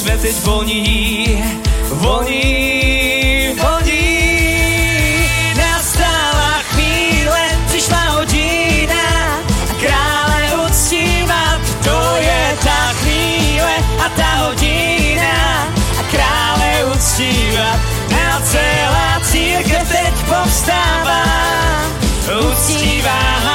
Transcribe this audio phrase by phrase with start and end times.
[0.00, 1.44] jsme teď voní,
[1.88, 4.20] voní, volní.
[5.56, 9.04] Nastala chvíle, přišla hodina
[9.70, 13.74] a krále uctívat, to je ta chvíle
[14.04, 15.68] a ta hodina
[16.00, 17.80] a krále uctívat.
[18.10, 21.24] Na celá církev teď povstává,
[22.50, 23.49] uctívá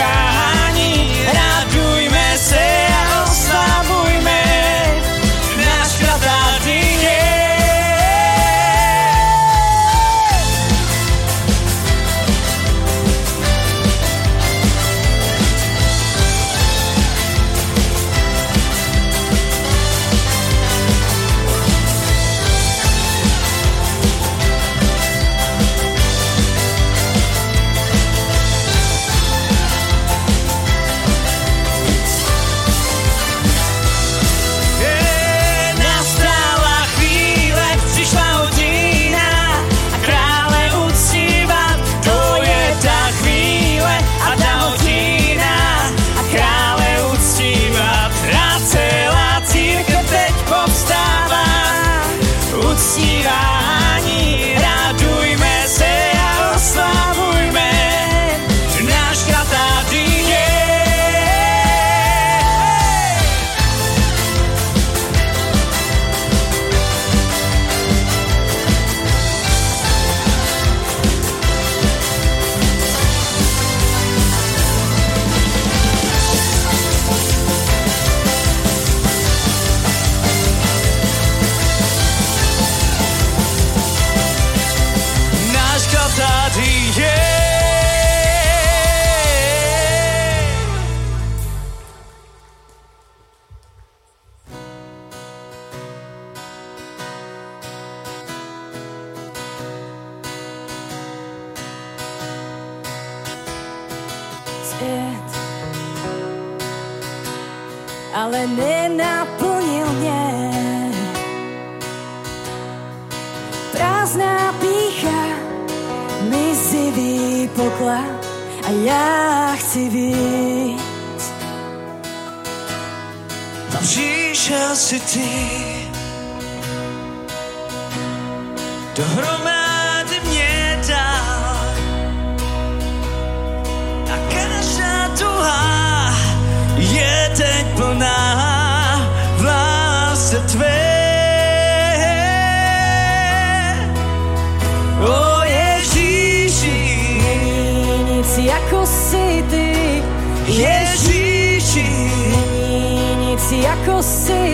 [0.00, 0.39] bye.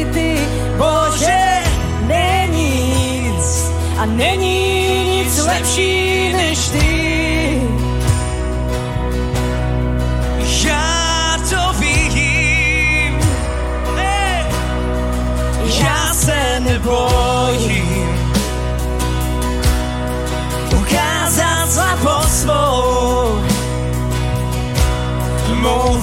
[0.05, 0.39] ty,
[0.77, 1.63] Bože,
[2.07, 2.91] není
[3.25, 6.97] nic a není nic lepší než ty.
[10.67, 11.67] Já to
[15.83, 18.09] já se nebojím
[20.81, 23.41] ukázat slabost svou.
[25.63, 25.99] Mou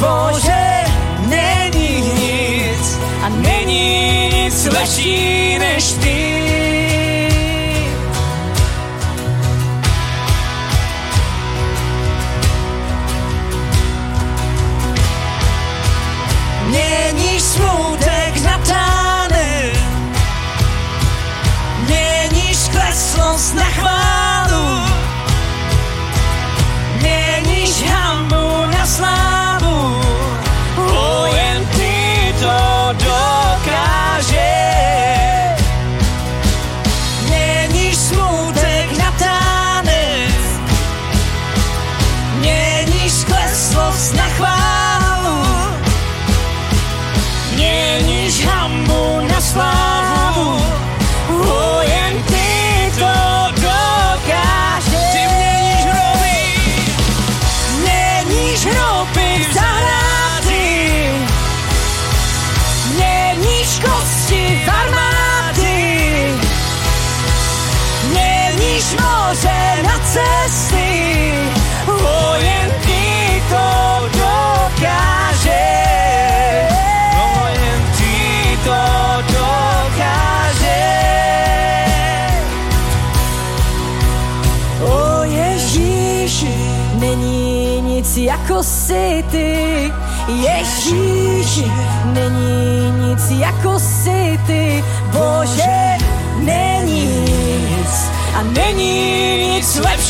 [0.00, 0.84] Bože,
[1.28, 5.55] není nic a není nic lepšího.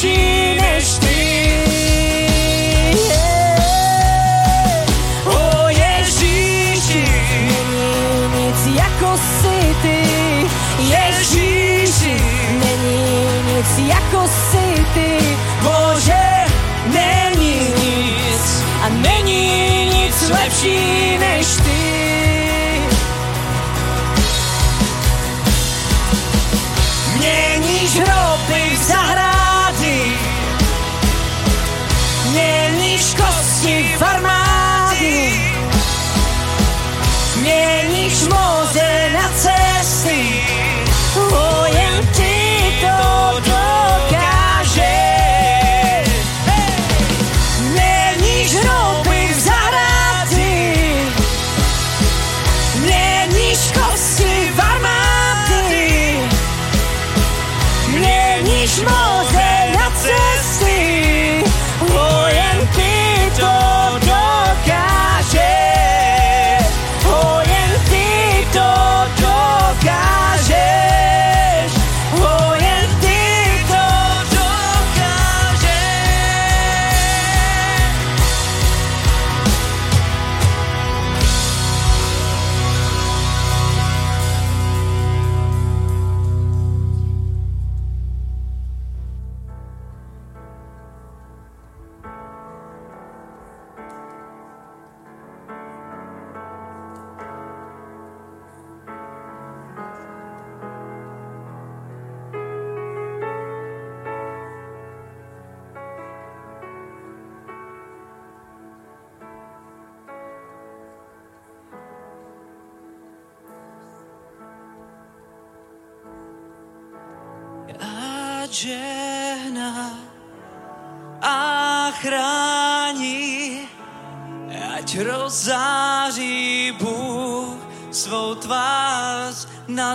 [0.06, 0.45] she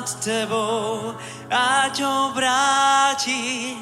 [0.02, 1.14] nad tebou,
[1.50, 3.78] ať obrátí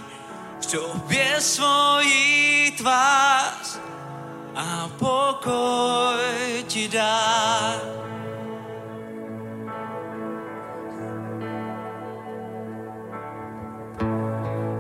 [0.60, 3.80] k tobě svoji tvář
[4.56, 7.80] a pokoj ti dá.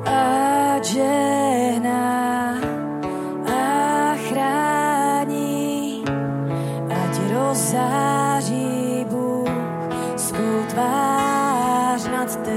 [0.03, 2.59] Ať žehná
[3.47, 6.03] a chrání,
[6.91, 8.08] ať rozhání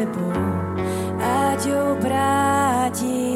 [0.02, 0.34] tebou,
[1.22, 1.62] ať
[1.94, 3.31] obrátíš.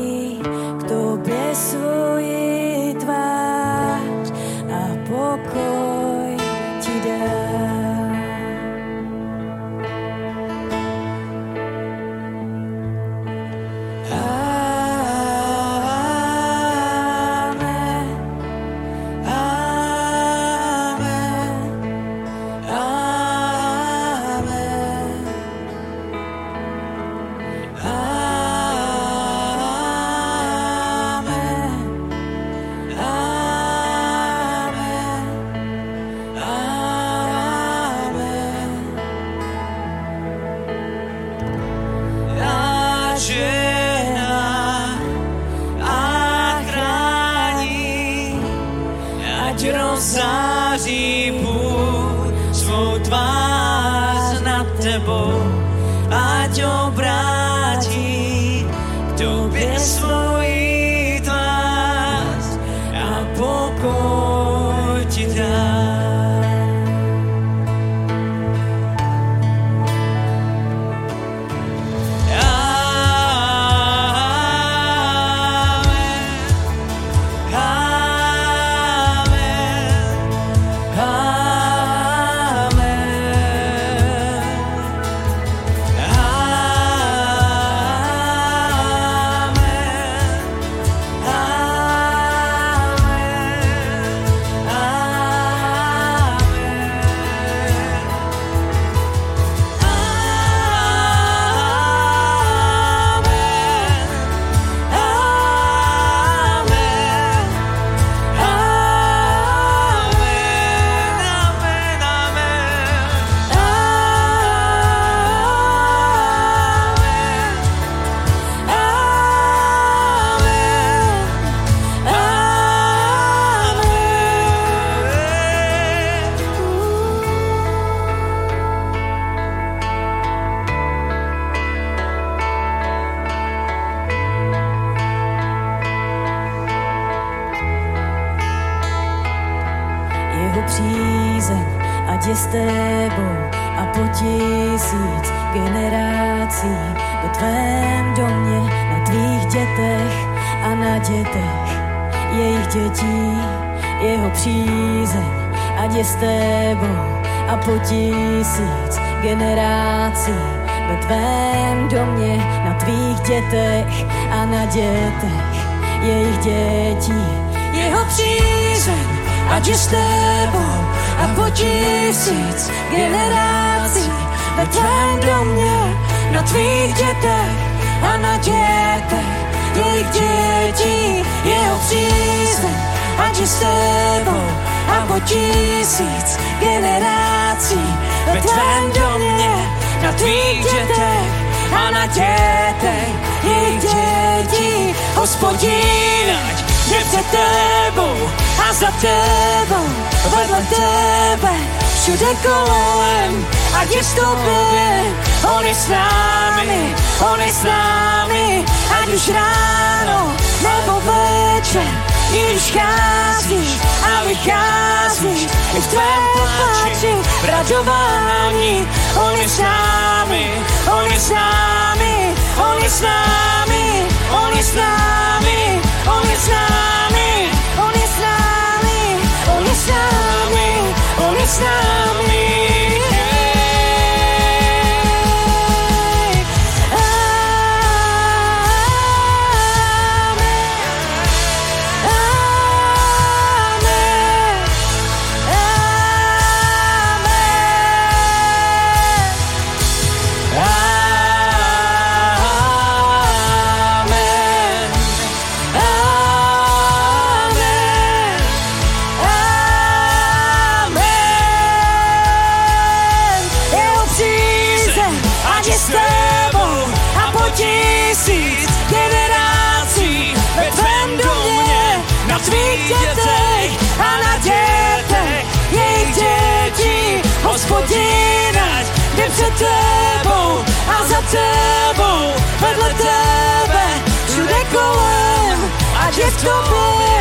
[281.30, 283.86] Tebou, vedle tebe,
[284.28, 285.58] všude kolem,
[286.06, 287.18] ať je v tobě,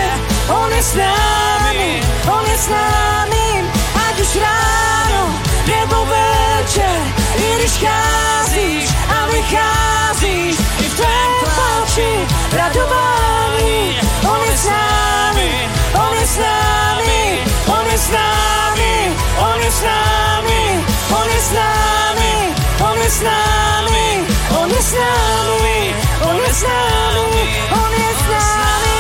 [0.50, 3.48] on je s námi, on je s námi,
[3.96, 5.24] ať už ráno
[5.66, 7.00] nebo večer,
[7.36, 12.12] i když cházíš a vycházíš, i v tvém pláči
[12.54, 15.52] radování, on je s námi,
[15.94, 17.24] on je s námi,
[17.68, 18.94] on je s námi,
[19.38, 20.64] on je s námi,
[21.10, 21.66] on je s námi,
[22.42, 22.45] on
[23.06, 24.26] je s námi,
[24.62, 25.94] on je s námi,
[26.26, 28.95] on je s námi, on je s námi,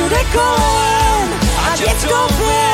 [0.00, 1.28] všude kolem,
[1.72, 2.64] ať je v tobě,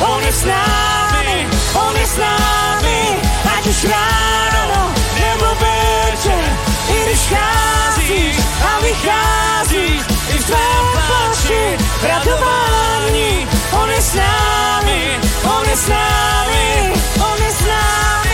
[0.00, 1.44] on je s námi,
[1.76, 3.00] on je s námi,
[3.44, 4.88] ať už ráno
[5.20, 6.44] nebo večer,
[6.88, 10.00] i když cházíš a vycházíš,
[10.32, 11.62] i v tvém pláči
[12.00, 13.48] radování,
[13.82, 18.33] on je s námi, on je s námi, on je s námi.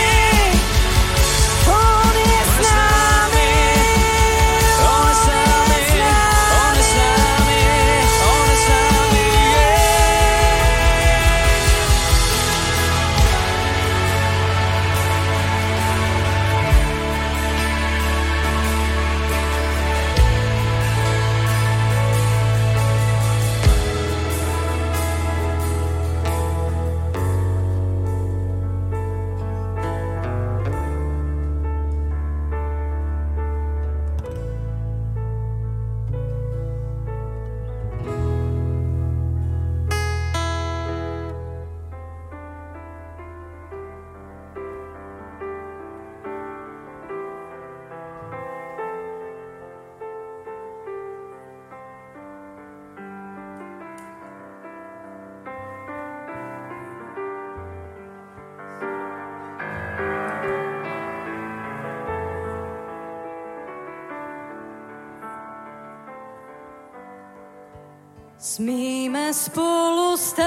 [68.60, 70.44] Smíme spolu stát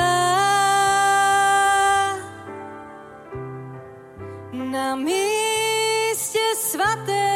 [4.53, 7.29] na místě svaté.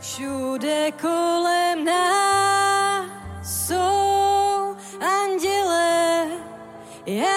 [0.00, 3.04] Všude kolem nás
[3.42, 6.26] jsou anděle,
[7.06, 7.33] já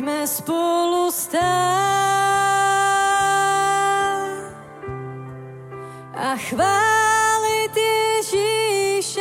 [0.00, 1.40] Pojďme spolu stát
[6.16, 9.20] a chválit Ježíše.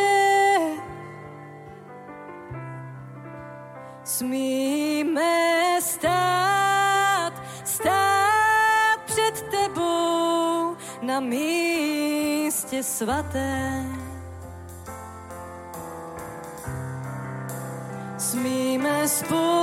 [4.03, 5.31] Smíme
[5.81, 7.33] stát,
[7.65, 13.83] stát před tebou na místě svaté.
[18.17, 19.58] Smíme spolu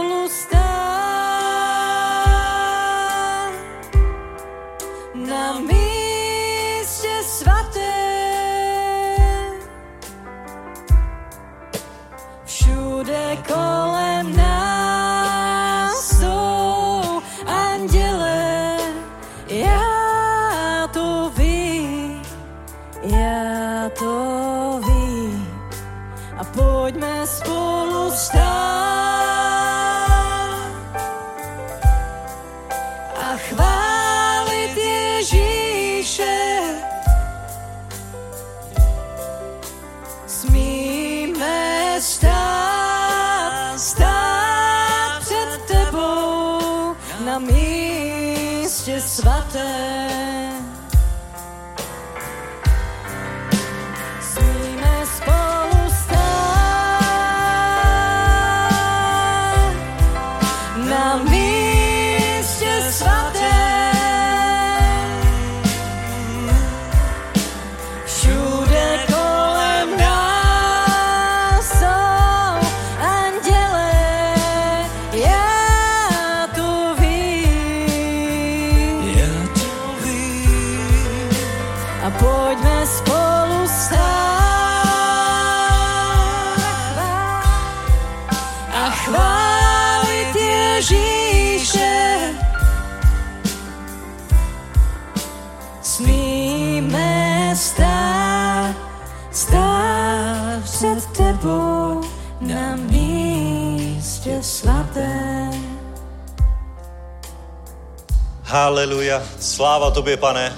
[108.66, 109.22] Haleluja.
[109.40, 110.52] Sláva tobě, pane.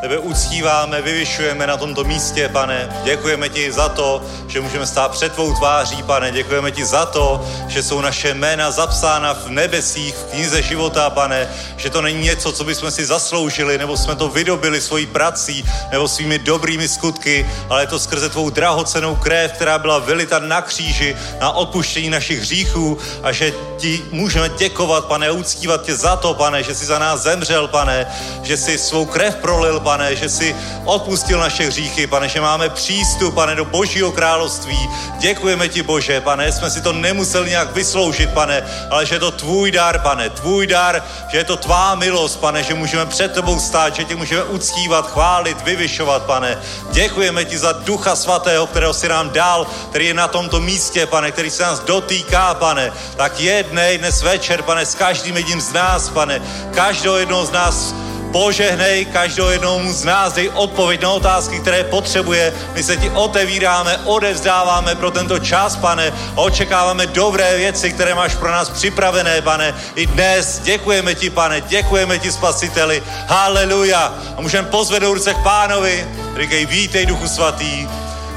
[0.00, 2.88] Tebe uctíváme, vyvyšujeme na tomto místě, pane.
[3.04, 6.30] Děkujeme ti za to, že můžeme stát před tvou tváří, pane.
[6.32, 11.48] Děkujeme ti za to, že jsou naše jména zapsána v nebesích, v knize života, pane.
[11.76, 16.08] Že to není něco, co bychom si zasloužili, nebo jsme to vydobili svojí prací, nebo
[16.08, 21.16] svými dobrými skutky, ale je to skrze tvou drahocenou krev, která byla vylita na kříži,
[21.40, 26.62] na odpuštění našich hříchů a že ti můžeme děkovat, pane, uctívat tě za to, pane,
[26.62, 28.06] že jsi za nás zemřel, pane,
[28.42, 33.34] že jsi svou krev prolil, pane, že jsi odpustil naše hříchy, pane, že máme přístup,
[33.34, 34.78] pane, do Božího království.
[35.18, 39.30] Děkujeme ti, Bože, pane, jsme si to nemuseli nějak vysloužit, pane, ale že je to
[39.30, 43.60] tvůj dar, pane, tvůj dar, že je to tvá milost, pane, že můžeme před tebou
[43.60, 46.58] stát, že tě můžeme uctívat, chválit, vyvyšovat, pane.
[46.90, 51.30] Děkujeme ti za Ducha Svatého, kterého si nám dal, který je na tomto místě, pane,
[51.30, 52.92] který se nás dotýká, pane.
[53.16, 56.42] Tak jednej dnes večer, pane, s každým jedním z nás, pane,
[56.74, 57.94] každého jednoho z nás
[58.34, 62.52] požehnej každou jednomu z nás, dej odpověď na otázky, které potřebuje.
[62.74, 68.50] My se ti otevíráme, odevzdáváme pro tento čas, pane, očekáváme dobré věci, které máš pro
[68.50, 69.74] nás připravené, pane.
[69.94, 73.02] I dnes děkujeme ti, pane, děkujeme ti, spasiteli.
[73.26, 74.14] Haleluja.
[74.36, 76.08] A můžeme pozvednout ruce k pánovi.
[76.40, 77.88] Říkej, vítej, Duchu Svatý.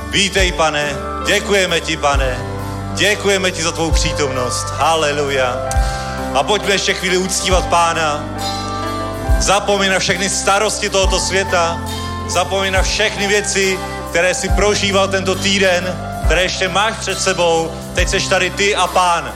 [0.09, 0.93] Vítej, pane.
[1.25, 2.37] Děkujeme ti, pane.
[2.93, 4.65] Děkujeme ti za tvou přítomnost.
[4.77, 5.57] Haleluja.
[6.33, 8.23] A pojďme ještě chvíli uctívat pána.
[9.39, 11.81] Zapomeň na všechny starosti tohoto světa.
[12.27, 17.71] Zapomeň na všechny věci, které si prožíval tento týden, které ještě máš před sebou.
[17.95, 19.33] Teď seš tady ty a pán.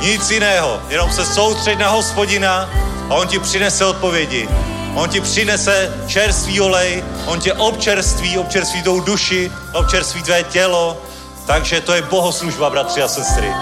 [0.00, 2.70] Nic jiného, jenom se soustřeď na hospodina
[3.10, 4.48] a on ti přinese odpovědi.
[4.94, 11.02] On ti přinese čerstvý olej, on tě občerství, občerství tou duši, občerství tvé tělo.
[11.46, 13.52] Takže to je bohoslužba, bratři a sestry.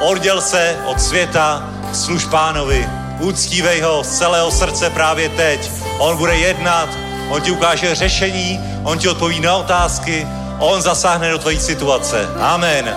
[0.00, 2.97] Odděl se od světa, služ pánovi.
[3.20, 5.70] Uctívej ho z celého srdce právě teď.
[5.98, 6.88] On bude jednat,
[7.30, 10.26] on ti ukáže řešení, on ti odpoví na otázky,
[10.58, 12.28] on zasáhne do tvojí situace.
[12.40, 12.94] Amen.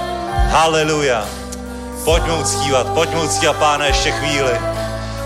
[0.49, 1.25] Haleluja.
[2.05, 4.59] Pojďme uctívat, pojďme uctívat Pána ještě chvíli.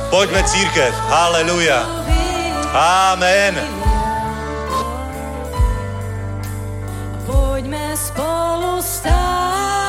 [0.10, 0.96] Pojďme církev.
[0.96, 1.86] Haleluja.
[2.74, 3.60] Amen.
[7.26, 9.85] Pojďme spolu stát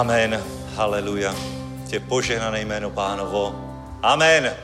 [0.00, 0.44] Amen.
[0.74, 1.34] Haleluja.
[1.90, 3.54] Tě požehnané jméno pánovo.
[4.02, 4.56] Amen.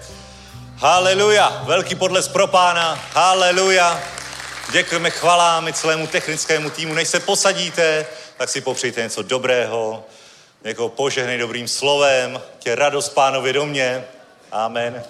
[0.77, 1.63] Haleluja.
[1.67, 2.99] Velký podles pro pána.
[3.13, 4.03] Haleluja.
[4.73, 6.95] Děkujeme chvalám i celému technickému týmu.
[6.95, 10.05] Než se posadíte, tak si popřejte něco dobrého,
[10.65, 14.05] někoho požehnej dobrým slovem, tě radost pánově do mě.
[14.53, 15.03] Amen.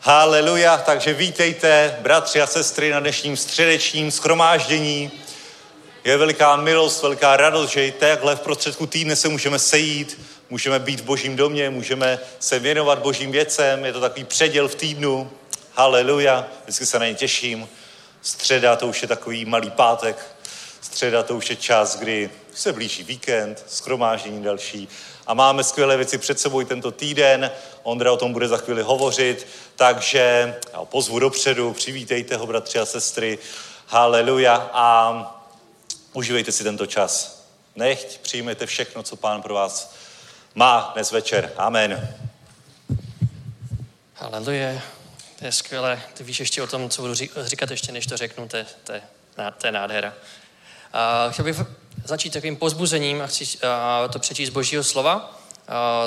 [0.00, 5.10] Haleluja, takže vítejte, bratři a sestry, na dnešním středečním schromáždění.
[6.08, 10.78] Je veliká milost, veliká radost, že i takhle v prostředku týdne se můžeme sejít, můžeme
[10.78, 15.30] být v božím domě, můžeme se věnovat božím věcem, je to takový předěl v týdnu.
[15.74, 17.68] Haleluja, vždycky se na ně těším.
[18.22, 20.26] Středa to už je takový malý pátek,
[20.80, 24.88] středa to už je čas, kdy se blíží víkend, schromáždění další
[25.26, 27.50] a máme skvělé věci před sebou i tento týden.
[27.82, 32.78] Ondra o tom bude za chvíli hovořit, takže já ho pozvu dopředu, přivítejte ho, bratři
[32.78, 33.38] a sestry.
[33.86, 35.37] Haleluja a
[36.12, 37.42] užívejte si tento čas.
[37.76, 39.94] Nechť přijmete všechno, co pán pro vás
[40.54, 41.52] má dnes večer.
[41.56, 42.16] Amen.
[44.14, 44.82] Haleluja.
[45.38, 46.02] To je skvělé.
[46.14, 48.48] Ty víš ještě o tom, co budu říkat ještě, než to řeknu.
[48.48, 50.14] To je, to je, nádhera.
[51.28, 51.56] Uh, chtěl bych
[52.04, 53.44] začít takovým pozbuzením a chci
[54.12, 55.40] to přečíst z božího slova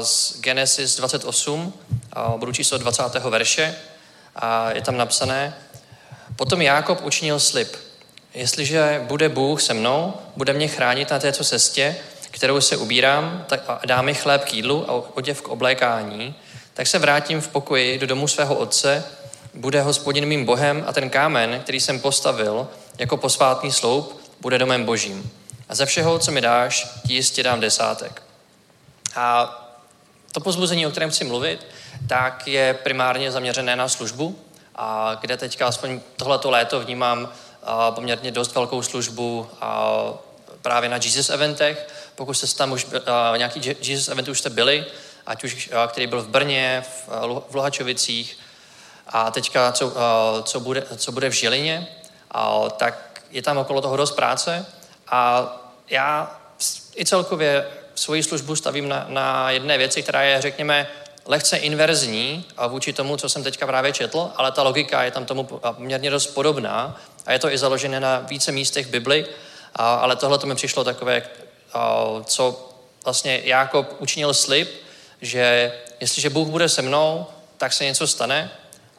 [0.02, 1.74] z Genesis 28,
[2.18, 3.04] uh, budu číslo 20.
[3.14, 3.76] verše.
[4.36, 5.56] A je tam napsané,
[6.36, 7.91] potom Jákob učinil slib.
[8.34, 11.96] Jestliže bude Bůh se mnou, bude mě chránit na této cestě,
[12.32, 16.36] kterou se ubírám, tak a dá mi chléb k jídlu a oděv k oblékání,
[16.74, 19.04] tak se vrátím v pokoji do domu svého otce,
[19.54, 22.68] bude hospodin mým bohem a ten kámen, který jsem postavil
[22.98, 25.32] jako posvátný sloup, bude domem božím.
[25.70, 28.24] A ze všeho, co mi dáš, ti jistě dám desátek.
[29.16, 29.58] A
[30.32, 31.68] to pozbuzení, o kterém chci mluvit,
[32.08, 34.40] tak je primárně zaměřené na službu,
[34.76, 37.30] a kde teďka aspoň tohleto léto vnímám
[37.90, 39.48] poměrně dost velkou službu
[40.62, 41.88] právě na Jesus eventech.
[42.16, 42.88] Pokud jste tam už
[43.38, 44.86] nějaký Jesus event už jste byli,
[45.26, 46.84] ať už který byl v Brně,
[47.50, 48.38] v Lohačovicích
[49.08, 49.94] a teďka co,
[50.44, 51.88] co, bude, co bude v Žilině,
[52.78, 54.66] tak je tam okolo toho dost práce
[55.08, 55.52] a
[55.90, 56.40] já
[56.96, 60.88] i celkově svoji službu stavím na, na jedné věci, která je, řekněme,
[61.26, 65.44] lehce inverzní vůči tomu, co jsem teďka právě četl, ale ta logika je tam tomu
[65.44, 66.98] poměrně dost podobná
[67.32, 69.26] je to i založené na více místech Bibli,
[69.76, 71.22] ale tohle to mi přišlo takové,
[72.26, 72.70] co
[73.04, 74.70] vlastně Jákob učinil slib,
[75.22, 77.26] že jestliže Bůh bude se mnou,
[77.58, 78.52] tak se něco stane,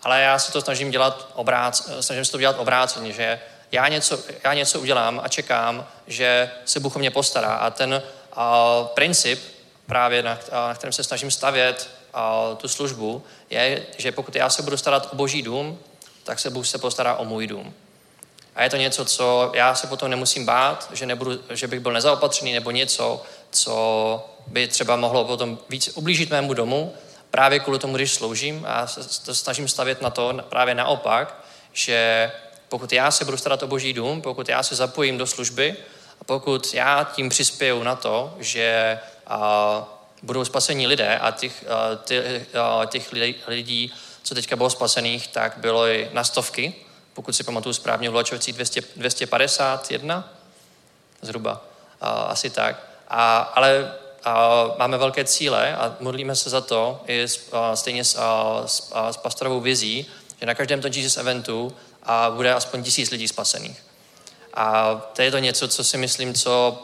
[0.03, 3.41] ale já se to snažím dělat obrác, snažím se to dělat obráceně, že
[3.73, 7.55] já něco, já něco udělám a čekám, že se Bůh o mě postará.
[7.55, 8.03] A ten
[8.95, 9.41] princip,
[9.87, 11.91] právě na, na kterém se snažím stavět
[12.57, 15.79] tu službu, je, že pokud já se budu starat o boží dům,
[16.25, 17.75] tak se Bůh se postará o můj dům.
[18.55, 21.93] A je to něco, co já se potom nemusím bát, že, nebudu, že bych byl
[21.93, 26.95] nezaopatřený nebo něco, co by třeba mohlo potom víc ublížit mému domu,
[27.31, 28.87] právě kvůli tomu, když sloužím a
[29.25, 32.31] to snažím stavět na to právě naopak, že
[32.69, 35.77] pokud já se budu starat o boží dům, pokud já se zapojím do služby
[36.21, 39.85] a pokud já tím přispěju na to, že a,
[40.23, 42.47] budou spasení lidé a těch, a, ty,
[42.81, 43.13] a, těch
[43.47, 46.75] lidí, co teďka bylo spasených, tak bylo i na stovky,
[47.15, 50.33] pokud si pamatuju správně, v Vlačovicích 200, 251
[51.23, 51.65] zhruba,
[52.01, 52.87] a, asi tak.
[53.09, 53.93] A, ale
[54.25, 58.63] a máme velké cíle a modlíme se za to i s, a, stejně s, a,
[58.67, 60.07] s, a, s pastorovou vizí,
[60.41, 63.83] že na každém tom Jesus eventu a bude aspoň tisíc lidí spasených.
[64.55, 66.83] A to je to něco, co si myslím, co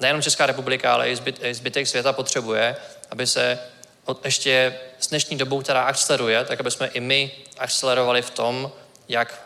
[0.00, 2.76] nejenom Česká republika, ale i zbytek světa potřebuje,
[3.10, 3.58] aby se
[4.04, 8.72] od ještě s dnešní dobou, která akceleruje, tak aby jsme i my akcelerovali v tom,
[9.08, 9.42] jak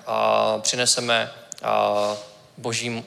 [0.60, 1.32] přineseme
[2.56, 3.04] boží,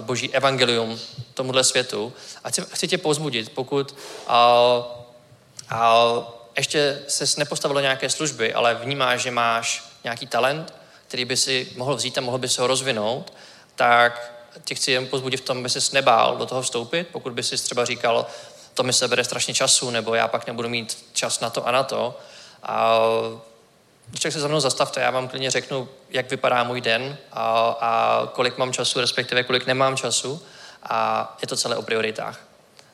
[0.00, 1.00] boží evangelium
[1.34, 2.12] tomuhle světu.
[2.44, 3.96] A chci, tě pozbudit, pokud
[6.56, 10.74] ještě se nepostavilo nějaké služby, ale vnímáš, že máš nějaký talent,
[11.08, 13.32] který by si mohl vzít a mohl by se ho rozvinout,
[13.74, 14.32] tak
[14.64, 17.08] tě chci jen pozbudit v tom, aby ses nebál do toho vstoupit.
[17.12, 18.26] Pokud by si třeba říkal,
[18.74, 21.70] to mi se bere strašně času, nebo já pak nebudu mít čas na to a
[21.70, 22.18] na to.
[22.62, 22.98] A
[24.08, 27.76] když tak se za mnou zastavte, já vám klidně řeknu, jak vypadá můj den a,
[27.80, 30.42] a kolik mám času, respektive kolik nemám času.
[30.82, 32.40] A je to celé o prioritách.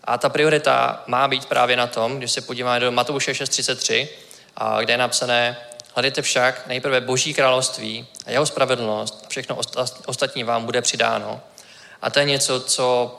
[0.04, 4.08] A ta priorita má být právě na tom, když se podíváme do Matouše 6.33,
[4.80, 5.56] kde je napsané,
[5.98, 9.58] Hledejte však nejprve Boží království a jeho spravedlnost a všechno
[10.06, 11.40] ostatní vám bude přidáno.
[12.02, 13.16] A to je něco, co,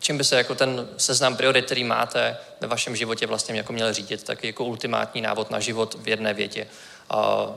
[0.00, 3.92] čím by se jako ten seznam priorit, který máte ve vašem životě vlastně jako měl
[3.92, 6.66] řídit, tak jako ultimátní návod na život v jedné větě.
[7.10, 7.48] A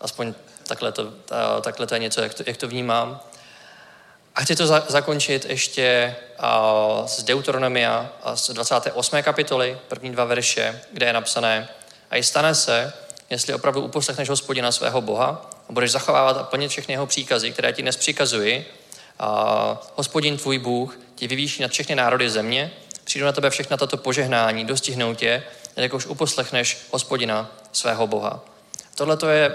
[0.00, 0.34] aspoň
[0.66, 3.20] takhle to, a, takhle to je něco, jak to, jak to vnímám.
[4.34, 9.22] A chci to za, zakončit ještě a, z Deuteronomia a z 28.
[9.22, 11.68] kapitoly, první dva verše, kde je napsané
[12.10, 12.92] a i stane se,
[13.30, 17.72] jestli opravdu uposlechneš hospodina svého Boha a budeš zachovávat a plnit všechny jeho příkazy, které
[17.72, 18.66] ti dnes přikazuji,
[19.18, 22.72] a hospodin tvůj Bůh tě vyvýší nad všechny národy země,
[23.04, 25.42] přijdu na tebe všechna tato požehnání, dostihnou tě,
[25.76, 28.55] jakož uposlechneš hospodina svého Boha.
[28.96, 29.54] Tohle to je,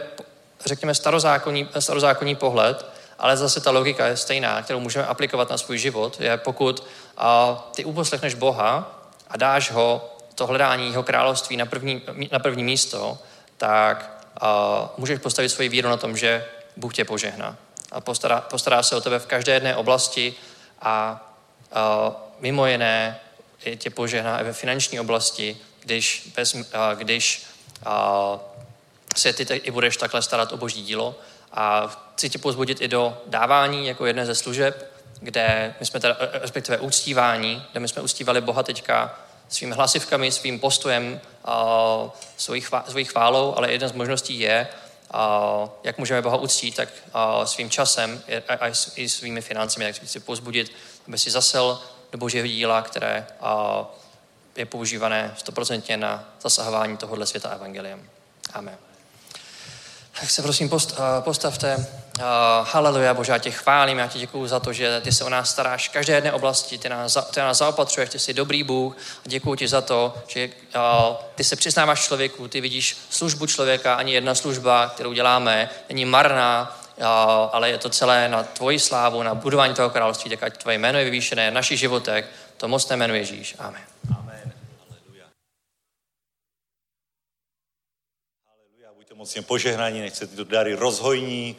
[0.66, 2.86] řekněme, starozákonní, starozákonní pohled,
[3.20, 6.84] ale zase ta logika je stejná, kterou můžeme aplikovat na svůj život, je pokud
[7.18, 12.02] a, ty uposlechneš Boha a dáš ho to hledání jeho království na první,
[12.32, 13.18] na první místo,
[13.58, 16.46] tak a, můžeš postavit svoji víru na tom, že
[16.78, 17.58] Bůh tě požehná.
[17.92, 20.34] A postará, postará se o tebe v každé jedné oblasti
[20.82, 21.22] a,
[21.74, 23.20] a mimo jiné
[23.78, 27.46] tě požehná i ve finanční oblasti, když, bez, a, když
[27.86, 28.40] a,
[29.16, 31.16] se ty i budeš takhle starat o boží dílo.
[31.54, 36.18] A chci tě pozbudit i do dávání jako jedné ze služeb, kde my jsme teda,
[36.20, 39.20] respektive uctívání, kde my jsme uctívali Boha teďka
[39.50, 44.68] svými hlasivkami, svým postojem, a, svojí, chvá, svojí chválou, ale jedna z možností je,
[45.12, 49.96] a, jak můžeme Boha uctít, tak a, svým časem a, a i svými financemi, jak
[49.96, 50.72] chci pozbudit,
[51.08, 51.80] aby si zasel
[52.12, 53.86] do božího díla, které a,
[54.56, 58.10] je používané stoprocentně na zasahování tohohle světa evangeliem.
[58.54, 58.91] Amen.
[60.22, 61.76] Tak se prosím post, uh, postavte.
[61.76, 62.24] Uh,
[62.72, 65.50] haleluja, Bože, já tě chválím, já ti děkuju za to, že ty se o nás
[65.50, 69.30] staráš v každé jedné oblasti, ty nás, ty nás zaopatřuješ, ty jsi dobrý Bůh a
[69.30, 74.14] děkuju ti za to, že uh, ty se přiznáváš člověku, ty vidíš službu člověka, ani
[74.14, 76.78] jedna služba, kterou děláme, není marná,
[77.52, 81.00] ale je to celé na tvoji slávu, na budování toho království, tak ať tvoje jméno
[81.00, 82.26] je vyvýšené v našich životech,
[82.58, 83.56] to moc jméno Ježíš.
[83.60, 83.82] Amen.
[84.04, 84.41] Buďte
[89.22, 91.56] mocně požehnaní, nechce tyto dary rozhojní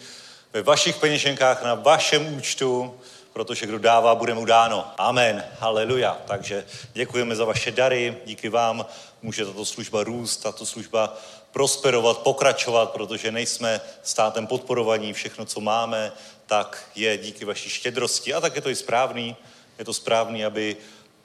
[0.52, 3.00] ve vašich peněženkách, na vašem účtu,
[3.32, 4.86] protože kdo dává, bude mu dáno.
[4.98, 5.44] Amen.
[5.58, 6.18] Haleluja.
[6.26, 8.86] Takže děkujeme za vaše dary, díky vám
[9.22, 11.18] může tato služba růst, tato služba
[11.52, 16.12] prosperovat, pokračovat, protože nejsme státem podporovaní, všechno, co máme,
[16.46, 18.34] tak je díky vaší štědrosti.
[18.34, 19.36] A tak je to i správný,
[19.78, 20.76] je to správný, aby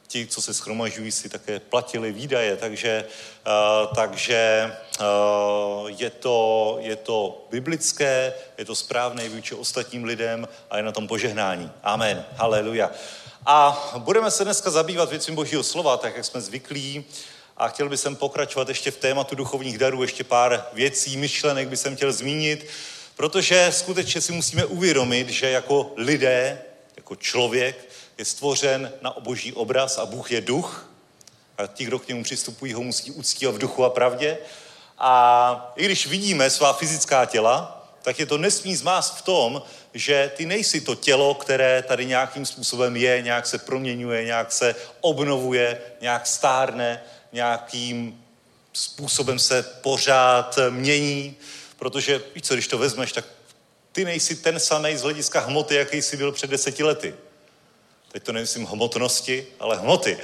[0.07, 3.05] ti, co se schromažují, si také platili výdaje, takže,
[3.47, 10.77] uh, takže uh, je, to, je to biblické, je to správné vůči ostatním lidem a
[10.77, 11.71] je na tom požehnání.
[11.83, 12.25] Amen.
[12.35, 12.91] Haleluja.
[13.45, 17.05] A budeme se dneska zabývat věcmi Božího slova, tak jak jsme zvyklí.
[17.57, 22.11] A chtěl bych pokračovat ještě v tématu duchovních darů, ještě pár věcí, myšlenek bych chtěl
[22.11, 22.67] zmínit,
[23.15, 26.61] protože skutečně si musíme uvědomit, že jako lidé,
[26.97, 27.86] jako člověk,
[28.17, 30.89] je stvořen na boží obraz a Bůh je duch.
[31.57, 34.37] A ti, kdo k němu přistupují, ho musí uctívat v duchu a pravdě.
[34.97, 39.61] A i když vidíme svá fyzická těla, tak je to nesmí zmást v tom,
[39.93, 44.75] že ty nejsi to tělo, které tady nějakým způsobem je, nějak se proměňuje, nějak se
[45.01, 48.25] obnovuje, nějak stárne, nějakým
[48.73, 51.35] způsobem se pořád mění,
[51.79, 53.25] protože víš co, když to vezmeš, tak
[53.91, 57.13] ty nejsi ten samý z hlediska hmoty, jaký jsi byl před deseti lety
[58.17, 60.17] teď to nemyslím hmotnosti, ale hmoty.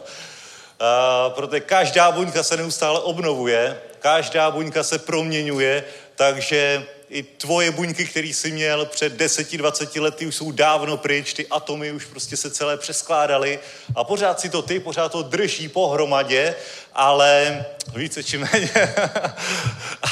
[0.80, 5.84] a, protože každá buňka se neustále obnovuje, každá buňka se proměňuje,
[6.14, 11.46] takže i tvoje buňky, které jsi měl před 10-20 lety, už jsou dávno pryč, ty
[11.46, 13.58] atomy už prostě se celé přeskládaly
[13.94, 16.54] a pořád si to ty, pořád to drží pohromadě,
[16.94, 18.70] ale více či méně,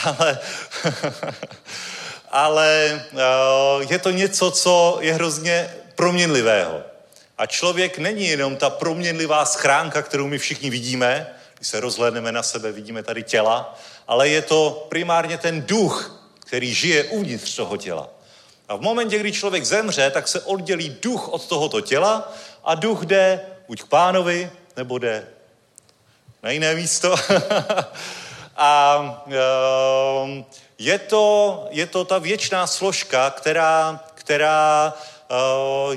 [0.04, 0.38] ale,
[2.30, 3.06] ale
[3.88, 6.87] je to něco, co je hrozně proměnlivého.
[7.38, 11.26] A člověk není jenom ta proměnlivá schránka, kterou my všichni vidíme,
[11.56, 13.78] když se rozhlédneme na sebe, vidíme tady těla,
[14.08, 18.08] ale je to primárně ten duch, který žije uvnitř toho těla.
[18.68, 22.32] A v momentě, kdy člověk zemře, tak se oddělí duch od tohoto těla
[22.64, 25.26] a duch jde buď k pánovi, nebo jde
[26.42, 27.14] na jiné místo.
[28.56, 28.98] a
[30.24, 30.44] um,
[30.78, 34.94] je, to, je to ta věčná složka, která, která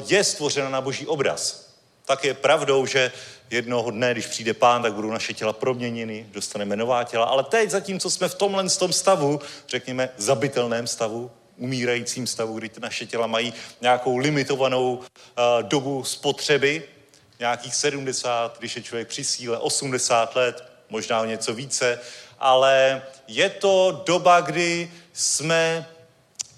[0.05, 1.71] je stvořena na boží obraz.
[2.05, 3.11] Tak je pravdou, že
[3.49, 7.25] jednoho dne, když přijde pán, tak budou naše těla proměněny, dostaneme nová těla.
[7.25, 13.05] Ale teď, zatímco jsme v tomhle tom stavu, řekněme, zabitelném stavu, umírajícím stavu, kdy naše
[13.05, 15.03] těla mají nějakou limitovanou uh,
[15.61, 16.83] dobu spotřeby,
[17.39, 21.99] nějakých 70, když je člověk při síle, 80 let, možná něco více,
[22.39, 25.87] ale je to doba, kdy jsme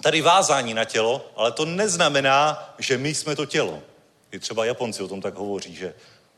[0.03, 3.83] tady vázání na tělo, ale to neznamená, že my jsme to tělo.
[4.31, 5.93] I třeba Japonci o tom tak hovoří, že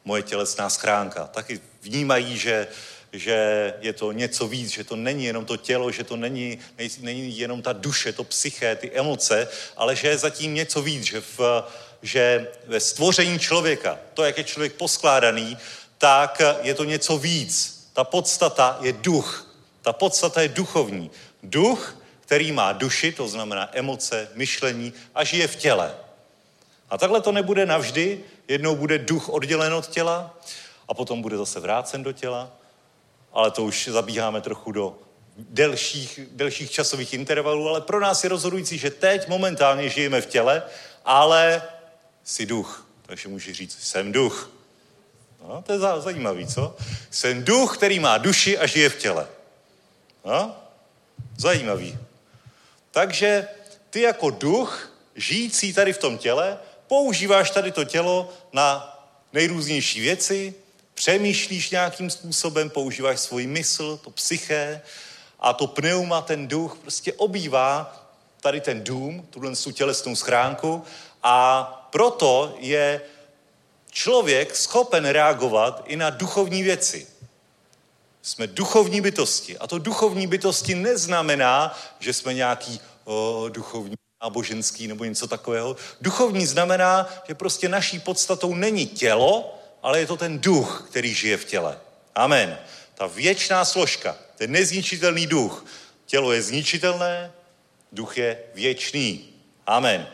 [0.05, 1.27] moje tělesná schránka.
[1.27, 2.67] Taky vnímají, že,
[3.13, 6.59] že je to něco víc, že to není jenom to tělo, že to není,
[6.99, 9.47] není jenom ta duše, to psyché, ty emoce,
[9.77, 11.63] ale že je zatím něco víc, že, v,
[12.01, 15.57] že ve stvoření člověka, to, jak je člověk poskládaný,
[15.97, 17.81] tak je to něco víc.
[17.93, 19.55] Ta podstata je duch.
[19.81, 21.11] Ta podstata je duchovní.
[21.43, 25.95] Duch který má duši, to znamená emoce, myšlení a žije v těle.
[26.89, 28.19] A takhle to nebude navždy.
[28.47, 30.37] Jednou bude duch oddělen od těla
[30.87, 32.51] a potom bude zase vrácen do těla.
[33.33, 34.97] Ale to už zabíháme trochu do
[35.37, 40.63] delších, delších časových intervalů, ale pro nás je rozhodující, že teď momentálně žijeme v těle,
[41.05, 41.61] ale
[42.23, 42.87] jsi duch.
[43.05, 44.51] Takže můžu říct, jsem duch.
[45.47, 46.75] No, to je zajímavý, co?
[47.11, 49.27] Jsem duch, který má duši a žije v těle.
[50.25, 50.55] No?
[51.37, 51.97] Zajímavý.
[52.95, 53.47] Takže
[53.89, 58.97] ty jako duch, žijící tady v tom těle, používáš tady to tělo na
[59.33, 60.53] nejrůznější věci,
[60.93, 64.81] přemýšlíš nějakým způsobem, používáš svoji mysl, to psyché
[65.39, 68.03] a to pneuma, ten duch, prostě obývá
[68.41, 70.83] tady ten dům, tuhle tu tělesnou schránku
[71.23, 73.01] a proto je
[73.91, 77.07] člověk schopen reagovat i na duchovní věci.
[78.25, 79.57] Jsme duchovní bytosti.
[79.57, 85.75] A to duchovní bytosti neznamená, že jsme nějaký o, duchovní náboženský nebo něco takového.
[86.01, 91.37] Duchovní znamená, že prostě naší podstatou není tělo, ale je to ten duch, který žije
[91.37, 91.79] v těle.
[92.15, 92.57] Amen.
[92.95, 95.65] Ta věčná složka, ten nezničitelný duch.
[96.05, 97.31] Tělo je zničitelné,
[97.91, 99.29] duch je věčný.
[99.67, 100.07] Amen.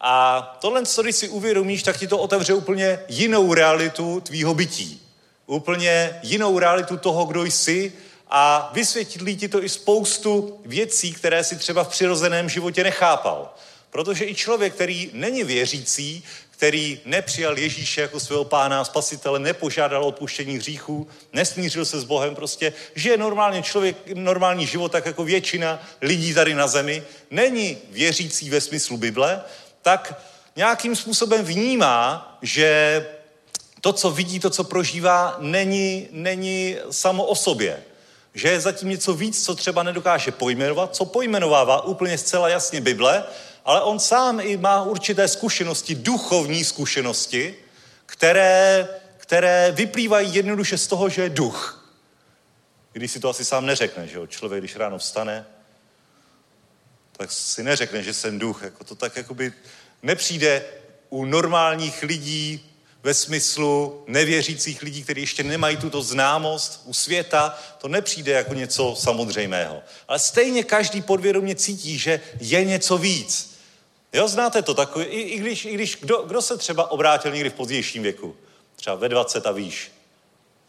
[0.00, 5.09] A tohle, co když si uvědomíš, tak ti to otevře úplně jinou realitu tvýho bytí.
[5.50, 7.92] Úplně jinou realitu toho, kdo jsi
[8.28, 13.54] a vysvětlí ti to i spoustu věcí, které si třeba v přirozeném životě nechápal.
[13.90, 20.04] Protože i člověk, který není věřící, který nepřijal Ježíše jako svého pána a spasitele, nepožádal
[20.04, 25.82] odpuštění hříchů, nesmířil se s Bohem, prostě žije normálně člověk, normální život, tak jako většina
[26.00, 29.42] lidí tady na zemi, není věřící ve smyslu Bible,
[29.82, 30.22] tak
[30.56, 33.19] nějakým způsobem vnímá, že
[33.80, 37.82] to, co vidí, to, co prožívá, není, není samo o sobě.
[38.34, 43.24] Že je zatím něco víc, co třeba nedokáže pojmenovat, co pojmenovává úplně zcela jasně Bible,
[43.64, 47.54] ale on sám i má určité zkušenosti, duchovní zkušenosti,
[48.06, 51.76] které, které vyplývají jednoduše z toho, že je duch.
[52.92, 54.26] Když si to asi sám neřekne, že jo?
[54.26, 55.46] Člověk, když ráno vstane,
[57.12, 58.62] tak si neřekne, že jsem duch.
[58.62, 59.52] Jako to tak jakoby
[60.02, 60.64] nepřijde
[61.08, 62.69] u normálních lidí
[63.02, 68.96] ve smyslu nevěřících lidí, kteří ještě nemají tuto známost u světa, to nepřijde jako něco
[68.98, 69.82] samozřejmého.
[70.08, 73.50] Ale stejně každý podvědomě cítí, že je něco víc.
[74.12, 77.50] Jo, znáte to takové, i, i když, i když kdo, kdo se třeba obrátil někdy
[77.50, 78.36] v pozdějším věku,
[78.76, 79.92] třeba ve 20 a výš,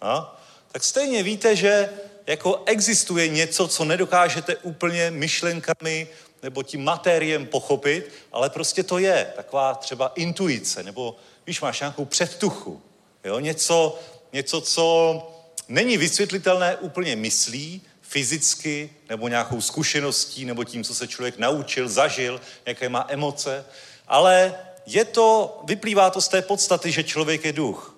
[0.02, 0.42] a?
[0.72, 1.90] tak stejně víte, že
[2.28, 6.08] jako existuje něco, co nedokážete úplně myšlenkami
[6.44, 11.16] nebo tím matériem pochopit, ale prostě to je taková třeba intuice, nebo
[11.48, 12.82] víš, máš nějakou předtuchu,
[13.24, 13.40] jo?
[13.40, 14.00] Něco,
[14.34, 15.28] něco, co
[15.68, 22.42] není vysvětlitelné úplně myslí, fyzicky, nebo nějakou zkušeností, nebo tím, co se člověk naučil, zažil,
[22.66, 23.66] jaké má emoce,
[24.08, 27.96] ale je to, vyplývá to z té podstaty, že člověk je duch.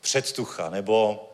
[0.00, 1.28] Předtucha, nebo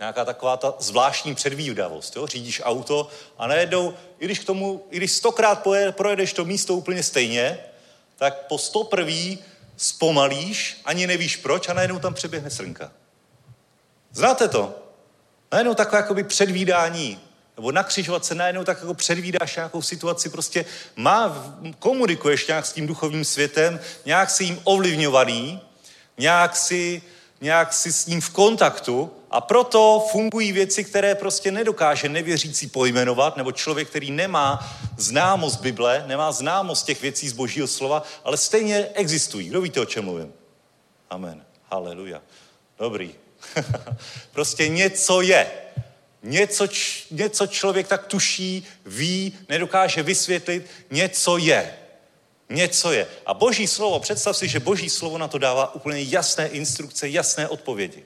[0.00, 2.16] nějaká taková ta zvláštní předvídavost.
[2.16, 2.26] Jo?
[2.26, 7.02] Řídíš auto a najednou, i když k tomu, i když stokrát projedeš to místo úplně
[7.02, 7.58] stejně,
[8.16, 9.38] tak po sto prvý
[9.76, 12.92] zpomalíš, ani nevíš proč a najednou tam přeběhne srnka.
[14.12, 14.74] Znáte to?
[15.52, 17.20] Najednou takové jakoby předvídání,
[17.56, 17.86] nebo na
[18.20, 20.64] se najednou tak jako předvídáš nějakou situaci, prostě
[20.96, 25.60] má, komunikuješ nějak s tím duchovním světem, nějak si jim ovlivňovaný,
[26.18, 27.02] nějak si,
[27.40, 33.36] nějak si s ním v kontaktu a proto fungují věci, které prostě nedokáže nevěřící pojmenovat,
[33.36, 38.88] nebo člověk, který nemá známost Bible, nemá známost těch věcí z Božího slova, ale stejně
[38.94, 39.48] existují.
[39.48, 40.32] Kdo víte, o čem mluvím?
[41.10, 41.44] Amen.
[41.70, 42.22] Haleluja.
[42.78, 43.14] Dobrý.
[44.32, 45.50] prostě něco je.
[46.22, 46.66] Něco,
[47.10, 51.76] něco člověk tak tuší, ví, nedokáže vysvětlit, něco je.
[52.50, 53.06] Něco je.
[53.26, 57.48] A boží slovo, představ si, že boží slovo na to dává úplně jasné instrukce, jasné
[57.48, 58.04] odpovědi.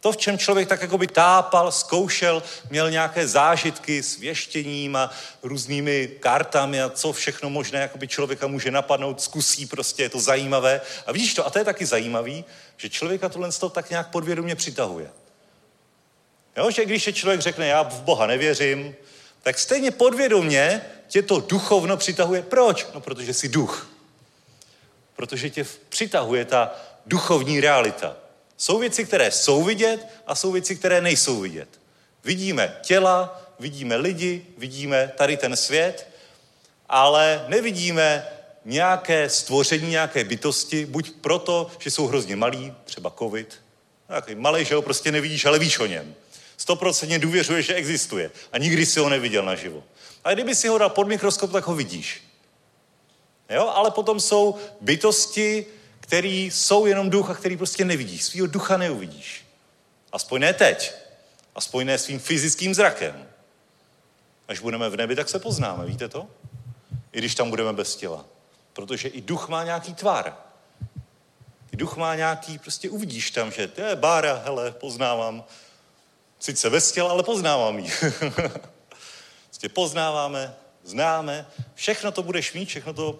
[0.00, 5.10] To, v čem člověk tak jako by tápal, zkoušel, měl nějaké zážitky s věštěním a
[5.42, 10.20] různými kartami a co všechno možné jako by člověka může napadnout, zkusí prostě, je to
[10.20, 10.80] zajímavé.
[11.06, 12.44] A vidíš to, a to je taky zajímavý,
[12.76, 15.10] že člověka tohle toho tak nějak podvědomě přitahuje.
[16.56, 18.94] Jo, že když je člověk řekne, já v Boha nevěřím,
[19.44, 22.42] tak stejně podvědomě tě to duchovno přitahuje.
[22.42, 22.86] Proč?
[22.94, 23.90] No, protože jsi duch.
[25.16, 26.74] Protože tě přitahuje ta
[27.06, 28.16] duchovní realita.
[28.56, 31.68] Jsou věci, které jsou vidět a jsou věci, které nejsou vidět.
[32.24, 36.08] Vidíme těla, vidíme lidi, vidíme tady ten svět,
[36.88, 38.26] ale nevidíme
[38.64, 43.60] nějaké stvoření, nějaké bytosti, buď proto, že jsou hrozně malí, třeba covid,
[44.08, 46.14] nějaký malý, že ho prostě nevidíš, ale víš o něm.
[46.56, 49.84] Stoprocentně důvěřuješ, že existuje a nikdy si ho neviděl naživo.
[50.24, 52.22] A kdyby si ho dal pod mikroskop, tak ho vidíš.
[53.50, 53.68] Jo?
[53.68, 55.66] Ale potom jsou bytosti,
[56.00, 58.24] který jsou jenom duch a který prostě nevidíš.
[58.24, 59.44] Svýho ducha neuvidíš.
[60.12, 60.92] Aspoň ne teď.
[61.54, 63.28] Aspoň ne svým fyzickým zrakem.
[64.48, 66.26] Až budeme v nebi, tak se poznáme, víte to?
[67.12, 68.24] I když tam budeme bez těla.
[68.72, 70.36] Protože i duch má nějaký tvar.
[71.72, 75.44] I duch má nějaký, prostě uvidíš tam, že to je Bára, hele, poznávám.
[76.44, 77.90] Sice bez těla, ale poznávám ji.
[79.44, 83.18] prostě poznáváme, známe, všechno to budeš mít, všechno to,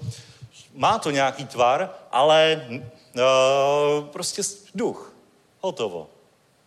[0.75, 4.43] má to nějaký tvar, ale uh, prostě
[4.75, 5.15] duch.
[5.61, 6.11] Hotovo.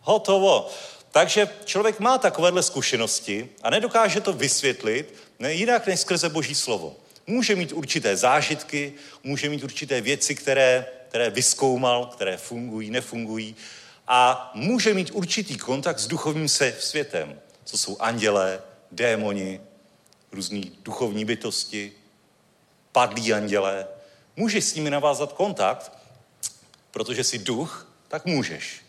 [0.00, 0.68] Hotovo.
[1.10, 6.96] Takže člověk má takovéhle zkušenosti a nedokáže to vysvětlit ne, jinak než skrze Boží slovo.
[7.26, 8.92] Může mít určité zážitky,
[9.22, 13.56] může mít určité věci, které, které vyskoumal, které fungují, nefungují
[14.08, 16.48] a může mít určitý kontakt s duchovním
[16.78, 19.60] světem, co jsou andělé, démoni,
[20.32, 21.92] různý duchovní bytosti,
[22.92, 23.86] padlí andělé.
[24.36, 25.92] Můžeš s nimi navázat kontakt,
[26.90, 28.80] protože jsi duch, tak můžeš.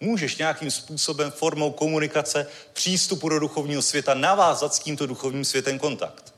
[0.00, 6.34] Můžeš nějakým způsobem, formou komunikace, přístupu do duchovního světa navázat s tímto duchovním světem kontakt.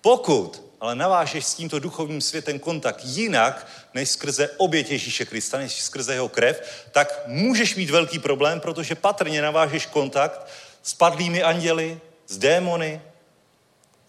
[0.00, 5.82] Pokud ale navážeš s tímto duchovním světem kontakt jinak, než skrze oběť Ježíše Krista, než
[5.82, 6.62] skrze jeho krev,
[6.92, 10.46] tak můžeš mít velký problém, protože patrně navážeš kontakt
[10.82, 13.00] s padlými anděli, s démony,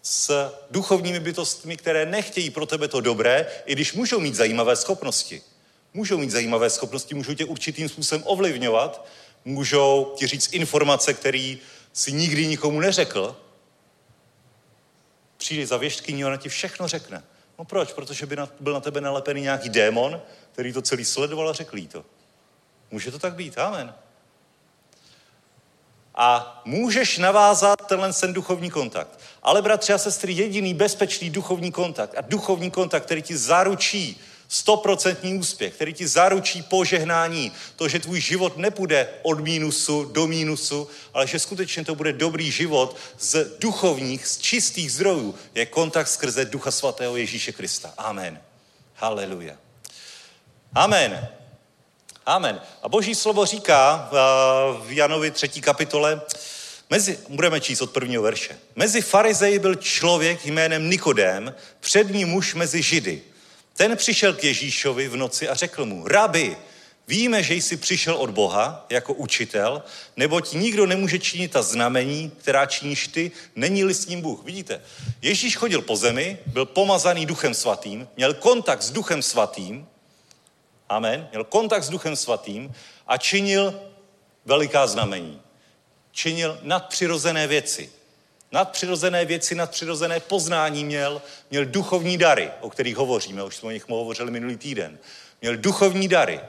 [0.02, 5.42] s duchovními bytostmi, které nechtějí pro tebe to dobré, i když můžou mít zajímavé schopnosti.
[5.94, 9.06] Můžou mít zajímavé schopnosti, můžou tě určitým způsobem ovlivňovat,
[9.44, 11.56] můžou ti říct informace, které
[11.92, 13.36] si nikdy nikomu neřekl.
[15.44, 17.22] Přijde za věštkyní, ona ti všechno řekne.
[17.58, 17.92] No proč?
[17.92, 20.22] Protože by na, byl na tebe nalepený nějaký démon,
[20.52, 22.04] který to celý sledoval a řekl jí to.
[22.90, 23.94] Může to tak být, amen.
[26.14, 29.20] A můžeš navázat tenhle ten duchovní kontakt.
[29.42, 35.38] Ale bratři a sestry, jediný bezpečný duchovní kontakt a duchovní kontakt, který ti zaručí stoprocentní
[35.38, 41.26] úspěch, který ti zaručí požehnání, to, že tvůj život nepůjde od mínusu do mínusu, ale
[41.26, 46.70] že skutečně to bude dobrý život z duchovních, z čistých zdrojů, je kontakt skrze Ducha
[46.70, 47.94] Svatého Ježíše Krista.
[47.98, 48.40] Amen.
[48.94, 49.56] Haleluja.
[50.74, 51.28] Amen.
[52.26, 52.60] Amen.
[52.82, 54.08] A boží slovo říká
[54.86, 56.20] v Janovi třetí kapitole,
[56.90, 58.58] Mezi, budeme číst od prvního verše.
[58.76, 63.22] Mezi farizeji byl člověk jménem Nikodém, přední muž mezi židy.
[63.76, 66.56] Ten přišel k Ježíšovi v noci a řekl mu, rabi,
[67.08, 69.82] víme, že jsi přišel od Boha jako učitel,
[70.16, 74.44] neboť nikdo nemůže činit ta znamení, která činíš ty, není-li s ním Bůh.
[74.44, 74.82] Vidíte,
[75.22, 79.86] Ježíš chodil po zemi, byl pomazaný duchem svatým, měl kontakt s duchem svatým,
[80.88, 82.72] amen, měl kontakt s duchem svatým
[83.06, 83.80] a činil
[84.44, 85.40] veliká znamení.
[86.12, 87.92] Činil nadpřirozené věci
[88.54, 93.88] nadpřirozené věci, nadpřirozené poznání měl, měl duchovní dary, o kterých hovoříme, už jsme o nich
[93.88, 94.98] hovořili minulý týden.
[95.40, 96.40] Měl duchovní dary.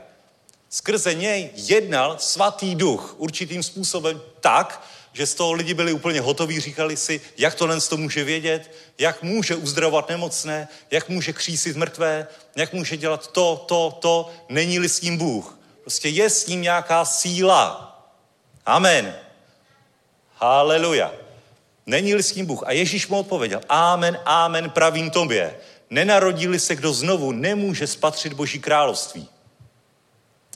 [0.70, 6.60] Skrze něj jednal svatý duch určitým způsobem tak, že z toho lidi byli úplně hotoví,
[6.60, 11.76] říkali si, jak to len to může vědět, jak může uzdravovat nemocné, jak může křísit
[11.76, 15.60] mrtvé, jak může dělat to, to, to, není-li s ním Bůh.
[15.82, 17.66] Prostě je s ním nějaká síla.
[18.66, 19.16] Amen.
[20.36, 21.25] Haleluja.
[21.86, 22.64] Není-li s ním Bůh?
[22.66, 25.56] A Ježíš mu odpověděl, amen, amen, pravím tobě.
[25.90, 29.30] Nenarodili se kdo znovu, nemůže spatřit Boží království.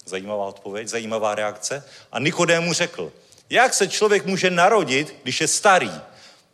[0.06, 1.84] Zajímavá odpověď, zajímavá reakce.
[2.12, 3.12] A Nikodému řekl,
[3.50, 5.92] jak se člověk může narodit, když je starý?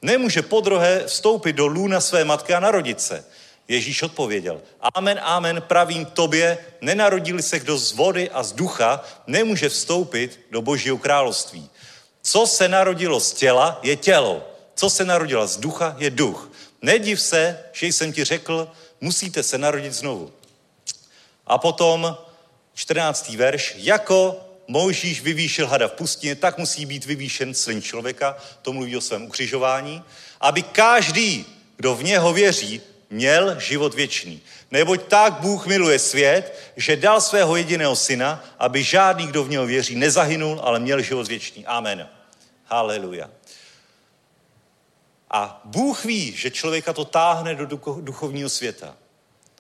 [0.02, 3.26] Nemůže podrohé vstoupit do lůna své matky a narodit se.
[3.68, 4.62] Ježíš odpověděl,
[4.96, 10.62] amen, amen, pravím tobě, nenarodili se kdo z vody a z ducha, nemůže vstoupit do
[10.62, 11.70] Božího království.
[12.22, 16.52] Co se narodilo z těla, je tělo co se narodila z ducha, je duch.
[16.82, 18.72] Nediv se, že jsem ti řekl,
[19.02, 20.34] musíte se narodit znovu.
[21.48, 22.18] A potom
[22.74, 23.30] 14.
[23.30, 28.98] verš, jako Mojžíš vyvýšil hada v pustině, tak musí být vyvýšen syn člověka, to mluví
[28.98, 30.04] o svém ukřižování,
[30.42, 31.46] aby každý,
[31.78, 34.42] kdo v něho věří, měl život věčný.
[34.72, 39.66] Neboť tak Bůh miluje svět, že dal svého jediného syna, aby žádný, kdo v něho
[39.66, 41.66] věří, nezahynul, ale měl život věčný.
[41.66, 42.10] Amen.
[42.66, 43.30] Haleluja.
[45.36, 47.66] A Bůh ví, že člověka to táhne do
[48.02, 48.96] duchovního světa.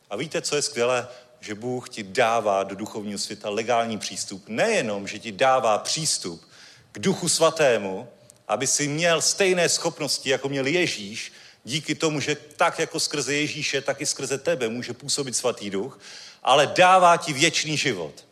[0.09, 1.07] A víte, co je skvělé?
[1.39, 4.43] Že Bůh ti dává do duchovního světa legální přístup.
[4.47, 6.47] Nejenom, že ti dává přístup
[6.91, 8.07] k duchu svatému,
[8.47, 13.81] aby si měl stejné schopnosti, jako měl Ježíš, díky tomu, že tak jako skrze Ježíše,
[13.81, 15.99] tak i skrze tebe může působit svatý duch,
[16.43, 18.25] ale dává ti věčný život.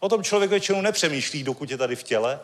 [0.00, 2.40] O tom člověk většinou nepřemýšlí, dokud je tady v těle,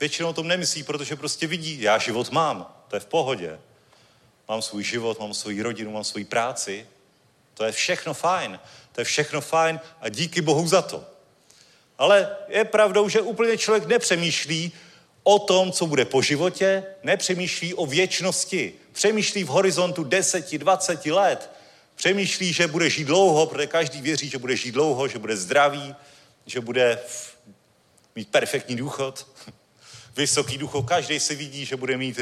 [0.00, 3.60] většinou o tom nemyslí, protože prostě vidí, já život mám, to je v pohodě.
[4.48, 6.86] mám svůj život, mám svou rodinu, mám svou práci.
[7.54, 8.58] To je všechno fajn.
[8.92, 11.04] To je všechno fajn a díky Bohu za to.
[11.98, 14.72] Ale je pravdou, že úplně člověk nepřemýšlí
[15.22, 18.72] o tom, co bude po životě, nepřemýšlí o věčnosti.
[18.92, 21.50] Přemýšlí v horizontu 10, 20 let.
[21.94, 25.94] Přemýšlí, že bude žít dlouho, protože každý věří, že bude žít dlouho, že bude zdravý,
[26.46, 26.98] že bude
[28.16, 29.26] mít perfektní důchod,
[30.18, 30.82] vysoký důchod.
[30.82, 32.20] Každý si vidí, že bude mít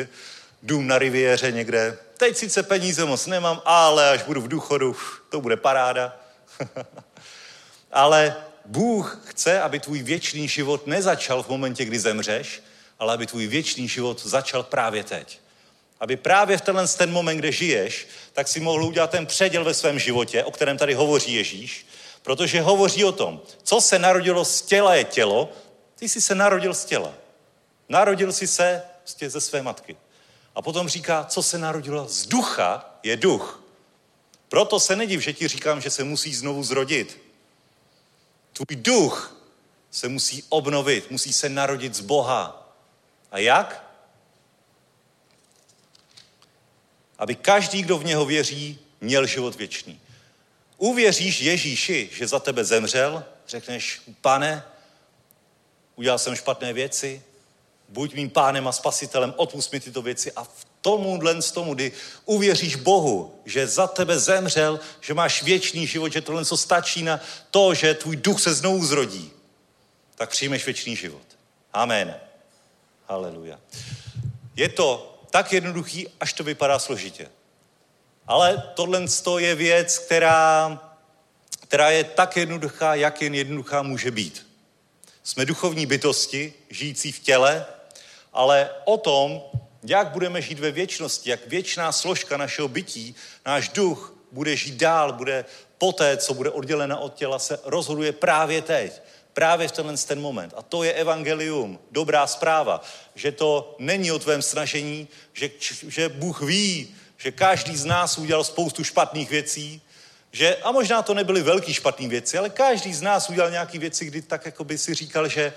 [0.63, 1.99] dům na riviéře někde.
[2.17, 4.97] Teď sice peníze moc nemám, ale až budu v důchodu,
[5.31, 6.17] to bude paráda.
[7.93, 12.63] ale Bůh chce, aby tvůj věčný život nezačal v momentě, kdy zemřeš,
[12.99, 15.41] ale aby tvůj věčný život začal právě teď.
[16.01, 19.75] Aby právě v tenhle ten moment, kde žiješ, tak si mohl udělat ten předěl ve
[19.75, 21.87] svém životě, o kterém tady hovoří Ježíš,
[22.23, 25.53] protože hovoří o tom, co se narodilo z těla je tělo,
[25.99, 27.26] ty jsi se narodil z těla.
[27.89, 29.97] Narodil jsi se prostě ze své matky.
[30.55, 33.63] A potom říká, co se narodilo z ducha, je duch.
[34.49, 37.21] Proto se nediv, že ti říkám, že se musí znovu zrodit.
[38.53, 39.37] Tvůj duch
[39.91, 42.73] se musí obnovit, musí se narodit z Boha.
[43.31, 43.85] A jak?
[47.19, 50.01] Aby každý, kdo v něho věří, měl život věčný.
[50.77, 54.65] Uvěříš Ježíši, že za tebe zemřel, řekneš, pane,
[55.97, 57.23] udělal jsem špatné věci,
[57.89, 61.93] buď mým pánem a spasitelem, odpust mi tyto věci a v tomuhle z tomu, kdy
[62.25, 67.21] uvěříš Bohu, že za tebe zemřel, že máš věčný život, že tohle co stačí na
[67.51, 69.33] to, že tvůj duch se znovu zrodí,
[70.15, 71.27] tak přijmeš věčný život.
[71.73, 72.15] Amen.
[73.09, 73.61] Haleluja.
[74.57, 77.29] Je to tak jednoduchý, až to vypadá složitě.
[78.27, 79.05] Ale tohle
[79.39, 80.81] je věc, která,
[81.63, 84.47] která je tak jednoduchá, jak jen jednoduchá může být.
[85.23, 87.67] Jsme duchovní bytosti, žijící v těle,
[88.37, 89.43] ale o tom,
[89.83, 93.15] jak budeme žít ve věčnosti, jak věčná složka našeho bytí,
[93.47, 95.45] náš duch bude žít dál, bude
[95.79, 99.03] poté, co bude oddělena od těla, se rozhoduje právě teď.
[99.33, 100.55] Právě v tenhle ten moment.
[100.57, 102.81] A to je evangelium, dobrá zpráva,
[103.15, 105.51] že to není o tvém snažení, že,
[105.89, 109.83] že Bůh ví, že každý z nás udělal spoustu špatných věcí,
[110.37, 114.05] že, a možná to nebyly velký špatné věci, ale každý z nás udělal nějaké věci,
[114.05, 115.53] kdy tak jako by si říkal, že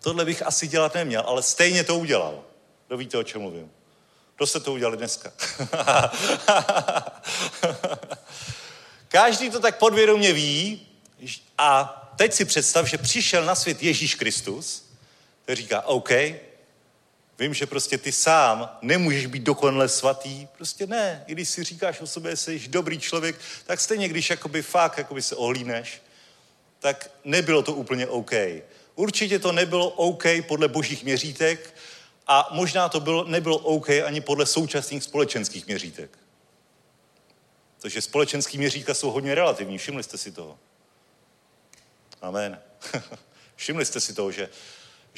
[0.00, 2.44] tohle bych asi dělat neměl, ale stejně to udělal.
[2.86, 3.70] Kdo víte, o čem mluvím?
[4.36, 5.32] Kdo se to udělali dneska?
[9.08, 10.86] Každý to tak podvědomě ví
[11.58, 14.84] a teď si představ, že přišel na svět Ježíš Kristus,
[15.42, 16.10] který říká, OK,
[17.40, 21.24] vím, že prostě ty sám nemůžeš být dokonale svatý, prostě ne.
[21.26, 23.36] I když si říkáš o sobě, že jsi dobrý člověk,
[23.66, 26.02] tak stejně, když jakoby fakt jakoby se ohlíneš,
[26.78, 28.32] tak nebylo to úplně OK.
[28.94, 31.74] Určitě to nebylo OK podle božích měřítek,
[32.32, 36.18] a možná to bylo, nebylo OK ani podle současných společenských měřítek.
[37.80, 39.78] Takže společenský měřítka jsou hodně relativní.
[39.78, 40.58] Všimli jste si toho?
[42.22, 42.60] Amen.
[43.56, 44.48] Všimli jste si toho, že,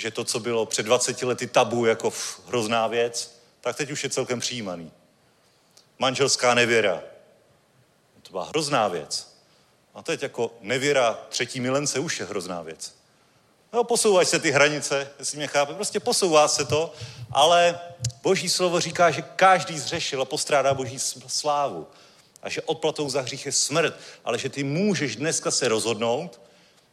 [0.02, 2.12] že to, co bylo před 20 lety tabu jako
[2.46, 4.92] hrozná věc, tak teď už je celkem přijímaný.
[5.98, 7.02] Manželská nevěra.
[8.22, 9.36] To byla hrozná věc.
[9.94, 12.94] A teď jako nevěra třetí milence už je hrozná věc.
[13.72, 15.74] No, posouvají se ty hranice, jestli mě chápe.
[15.74, 16.94] Prostě posouvá se to,
[17.30, 17.80] ale
[18.22, 21.86] Boží slovo říká, že každý zřešil a postrádá Boží slávu.
[22.42, 23.94] A že odplatou za hřích je smrt.
[24.24, 26.40] Ale že ty můžeš dneska se rozhodnout,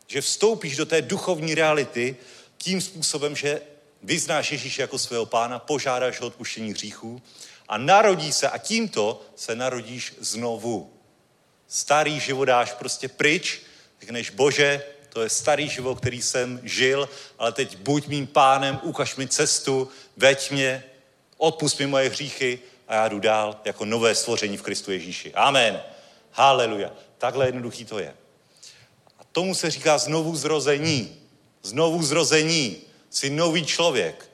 [0.07, 2.18] že vstoupíš do té duchovní reality
[2.64, 3.62] tím způsobem, že
[4.03, 7.22] vyznáš Ježíše jako svého pána, požádáš o odpuštění hříchů
[7.68, 10.93] a narodí se a tímto se narodíš znovu.
[11.68, 13.62] Starý život dáš prostě pryč,
[13.99, 19.16] řekneš, Bože, to je starý život, který jsem žil, ale teď buď mým pánem, ukaž
[19.16, 20.84] mi cestu, veď mě,
[21.38, 25.34] odpust mi moje hříchy a já jdu dál jako nové stvoření v Kristu Ježíši.
[25.34, 25.82] Amen.
[26.32, 26.91] Haleluja.
[27.18, 28.16] Takhle jednoduchý to je.
[29.20, 31.28] A tomu se říká znovu zrození.
[31.64, 32.78] Znovu zrození.
[33.10, 34.30] Jsi nový člověk.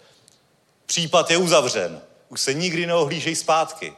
[0.85, 2.01] Případ je uzavřen.
[2.29, 3.93] Už se nikdy neohlížej zpátky.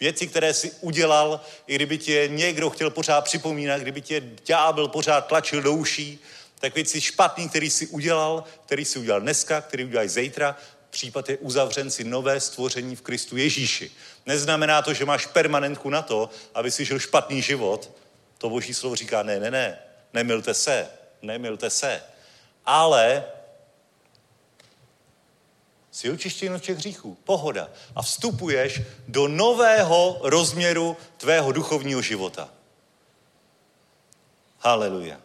[0.00, 5.26] Věci, které si udělal, i kdyby tě někdo chtěl pořád připomínat, kdyby tě ďábel pořád
[5.26, 6.18] tlačil do uší,
[6.60, 10.56] tak věci špatný, který si udělal, který si udělal dneska, který uděláš zítra,
[10.90, 13.90] případ je uzavřen si nové stvoření v Kristu Ježíši.
[14.26, 17.90] Neznamená to, že máš permanentku na to, aby si žil špatný život.
[18.38, 19.78] To boží slovo říká, ne, ne, ne,
[20.12, 20.88] nemilte se,
[21.22, 22.02] nemilte se.
[22.66, 23.24] Ale
[25.94, 27.16] Jsi očištěn od všech hříchů.
[27.24, 27.68] Pohoda.
[27.96, 32.48] A vstupuješ do nového rozměru tvého duchovního života.
[34.58, 35.16] Haleluja.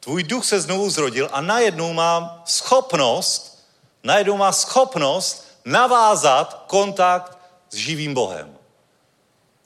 [0.00, 3.64] Tvůj duch se znovu zrodil a najednou má schopnost,
[4.04, 7.38] najednou má schopnost navázat kontakt
[7.70, 8.56] s živým Bohem.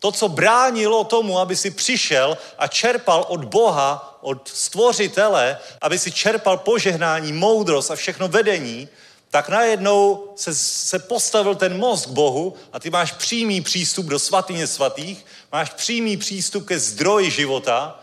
[0.01, 6.13] To, co bránilo tomu, aby si přišel a čerpal od Boha, od stvořitele, aby si
[6.13, 8.89] čerpal požehnání, moudrost a všechno vedení,
[9.31, 14.19] tak najednou se, se postavil ten most k Bohu a ty máš přímý přístup do
[14.19, 18.01] svatyně svatých, máš přímý přístup ke zdroji života,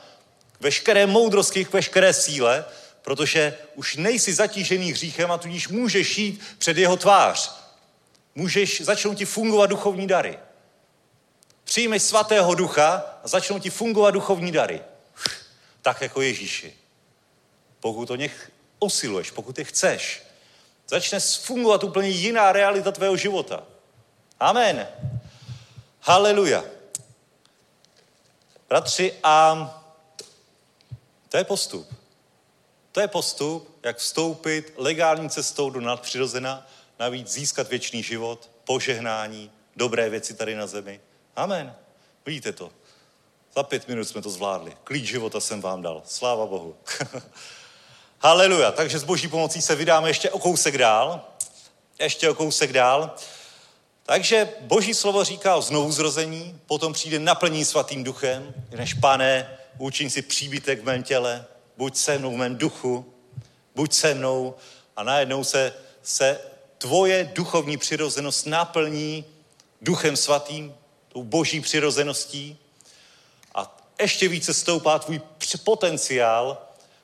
[0.51, 2.65] k veškeré moudrosti, k veškeré síle,
[3.01, 7.51] protože už nejsi zatížený hříchem a tudíž můžeš jít před jeho tvář.
[8.35, 10.39] Můžeš, začnou ti fungovat duchovní dary.
[11.63, 14.81] Přijmeš svatého ducha a začnou ti fungovat duchovní dary.
[15.83, 16.73] Tak jako Ježíši.
[17.79, 20.23] Pokud to něch usiluješ, pokud je chceš,
[20.87, 23.63] začne fungovat úplně jiná realita tvého života.
[24.39, 24.87] Amen.
[26.01, 26.65] Haleluja.
[28.69, 29.69] Bratři, a
[31.29, 31.95] to je postup.
[32.91, 36.67] To je postup, jak vstoupit legální cestou do nadpřirozena,
[36.99, 41.01] navíc získat věčný život, požehnání, dobré věci tady na zemi.
[41.35, 41.75] Amen.
[42.25, 42.71] Vidíte to.
[43.55, 44.73] Za pět minut jsme to zvládli.
[44.83, 46.01] Klíč života jsem vám dal.
[46.05, 46.75] Sláva Bohu.
[48.19, 48.71] Haleluja.
[48.71, 51.21] Takže s boží pomocí se vydáme ještě o kousek dál.
[51.99, 53.15] Ještě o kousek dál.
[54.05, 60.21] Takže boží slovo říká o znovuzrození, potom přijde naplní svatým duchem, než pane, učin si
[60.21, 61.45] příbytek v mém těle,
[61.77, 63.13] buď se mnou v mém duchu,
[63.75, 64.55] buď se mnou
[64.95, 65.73] a najednou se,
[66.03, 66.39] se
[66.77, 69.25] tvoje duchovní přirozenost naplní
[69.81, 70.75] duchem svatým,
[71.07, 72.59] tou boží přirozeností
[74.01, 75.21] ještě více stoupá tvůj
[75.63, 76.57] potenciál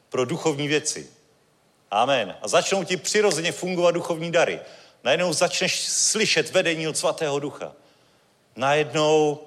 [0.09, 1.09] pro duchovní věci.
[1.91, 2.35] Amen.
[2.41, 4.59] A začnou ti přirozeně fungovat duchovní dary.
[5.03, 7.73] Najednou začneš slyšet vedení od svatého ducha.
[8.55, 9.39] Najednou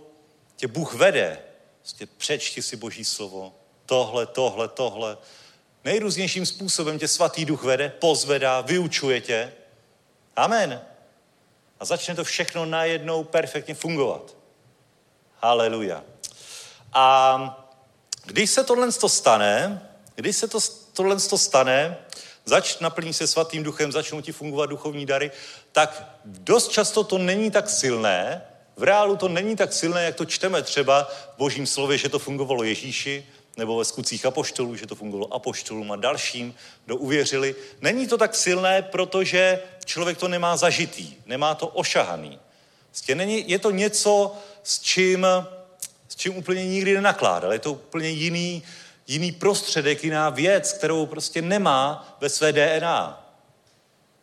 [0.57, 1.38] tě Bůh vede.
[1.80, 3.55] Prostě přečti si boží slovo.
[3.86, 5.18] Tohle, tohle, tohle.
[5.84, 9.53] Nejrůznějším způsobem tě svatý duch vede, pozvedá, vyučuje tě.
[10.36, 10.82] Amen.
[11.80, 14.36] A začne to všechno najednou perfektně fungovat.
[15.36, 16.05] Haleluja.
[16.93, 17.68] A
[18.24, 19.82] když se tohle stane,
[20.14, 20.59] když se to,
[20.93, 21.99] tohle stane,
[22.45, 25.30] zač naplní se svatým duchem, začnou ti fungovat duchovní dary,
[25.72, 28.43] tak dost často to není tak silné,
[28.76, 32.18] v reálu to není tak silné, jak to čteme třeba v božím slově, že to
[32.18, 33.26] fungovalo Ježíši,
[33.57, 37.55] nebo ve skutcích apoštolů, že to fungovalo apoštolům a dalším, kdo uvěřili.
[37.80, 42.38] Není to tak silné, protože člověk to nemá zažitý, nemá to ošahaný.
[42.88, 45.26] Prostě není, je to něco, s čím,
[46.12, 47.52] s čím úplně nikdy nenakládal.
[47.52, 48.62] Je to úplně jiný,
[49.06, 53.28] jiný prostředek, jiná věc, kterou prostě nemá ve své DNA.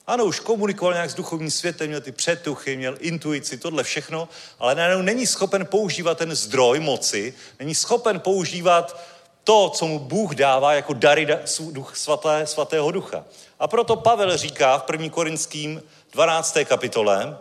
[0.07, 4.29] Ano, už komunikoval nějak s duchovním světem, měl ty předtuchy, měl intuici, tohle všechno,
[4.59, 9.01] ale najednou není schopen používat ten zdroj moci, není schopen používat
[9.43, 11.27] to, co mu Bůh dává jako dary
[11.71, 13.25] duch svaté, svatého ducha.
[13.59, 15.09] A proto Pavel říká v 1.
[15.09, 16.57] Korinským 12.
[16.65, 17.37] kapitole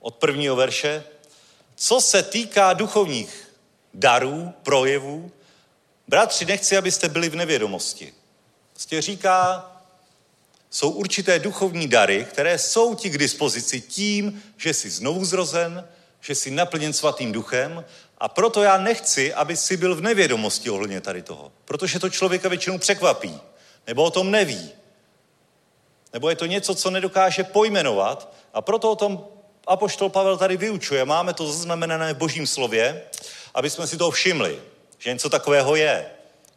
[0.00, 1.04] od prvního verše,
[1.74, 3.48] co se týká duchovních
[3.94, 5.30] darů, projevů,
[6.08, 8.12] bratři, nechci, abyste byli v nevědomosti.
[8.72, 9.68] Prostě říká,
[10.70, 15.88] jsou určité duchovní dary, které jsou ti k dispozici tím, že jsi znovu zrozen,
[16.20, 17.84] že jsi naplněn svatým duchem
[18.18, 21.52] a proto já nechci, aby si byl v nevědomosti ohledně tady toho.
[21.64, 23.40] Protože to člověka většinou překvapí.
[23.86, 24.70] Nebo o tom neví.
[26.12, 28.34] Nebo je to něco, co nedokáže pojmenovat.
[28.54, 29.26] A proto o tom
[29.66, 31.04] Apoštol Pavel tady vyučuje.
[31.04, 33.02] Máme to zaznamenané v božím slově,
[33.54, 34.62] aby jsme si to všimli,
[34.98, 36.06] že něco takového je.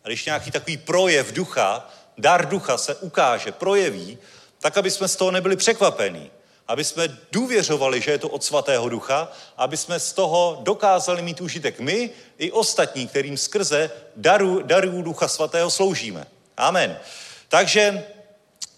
[0.03, 4.17] A když nějaký takový projev ducha, dar ducha se ukáže, projeví,
[4.59, 6.31] tak aby jsme z toho nebyli překvapení
[6.67, 11.41] aby jsme důvěřovali, že je to od svatého ducha, aby jsme z toho dokázali mít
[11.41, 16.27] užitek my i ostatní, kterým skrze daru, daru ducha svatého sloužíme.
[16.57, 16.99] Amen.
[17.47, 18.03] Takže,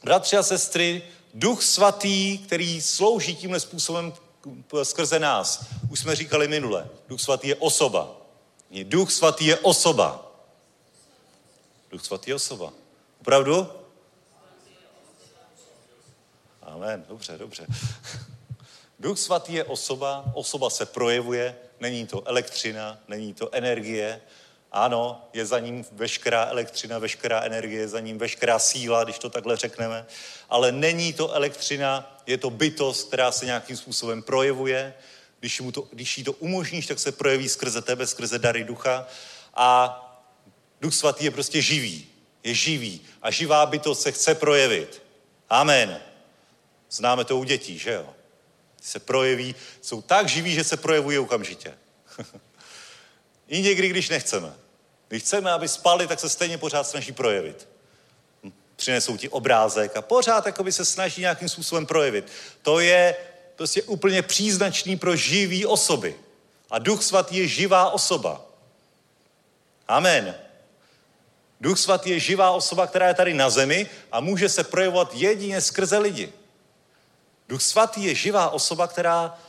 [0.04, 1.02] bratři a sestry,
[1.38, 4.14] duch svatý, který slouží tímhle způsobem
[4.84, 8.16] skrze nás, už jsme říkali minule, duch svatý je osoba.
[8.84, 10.32] Duch svatý je osoba.
[11.92, 12.74] Duch svatý je osoba.
[13.22, 13.68] Opravdu?
[16.62, 17.66] Amen, dobře, dobře.
[19.00, 24.22] Duch svatý je osoba, osoba se projevuje, není to elektřina, není to energie.
[24.78, 29.30] Ano, je za ním veškerá elektřina, veškerá energie, je za ním veškerá síla, když to
[29.30, 30.06] takhle řekneme,
[30.50, 34.94] ale není to elektřina, je to bytost, která se nějakým způsobem projevuje.
[35.40, 39.08] Když, mu to, když jí to umožníš, tak se projeví skrze tebe, skrze dary ducha.
[39.54, 40.04] A
[40.82, 42.08] Duch svatý je prostě živý.
[42.44, 43.02] Je živý.
[43.22, 45.02] A živá bytost se chce projevit.
[45.50, 46.02] Amen.
[46.90, 48.14] Známe to u dětí, že jo?
[48.82, 51.78] Se projeví, jsou tak živí, že se projevují okamžitě.
[53.48, 54.66] I někdy, když nechceme.
[55.08, 57.68] Když chceme, aby spali, tak se stejně pořád snaží projevit.
[58.76, 62.32] Přinesou ti obrázek a pořád by se snaží nějakým způsobem projevit.
[62.62, 63.16] To je
[63.55, 66.16] prostě úplně příznačný pro živý osoby.
[66.72, 68.45] A Duch Svatý je živá osoba.
[69.88, 70.36] Amen.
[71.62, 75.62] Duch Svatý je živá osoba, která je tady na zemi a může se projevovat jedině
[75.62, 76.34] skrze lidi.
[77.49, 79.39] Duch Svatý je živá osoba, která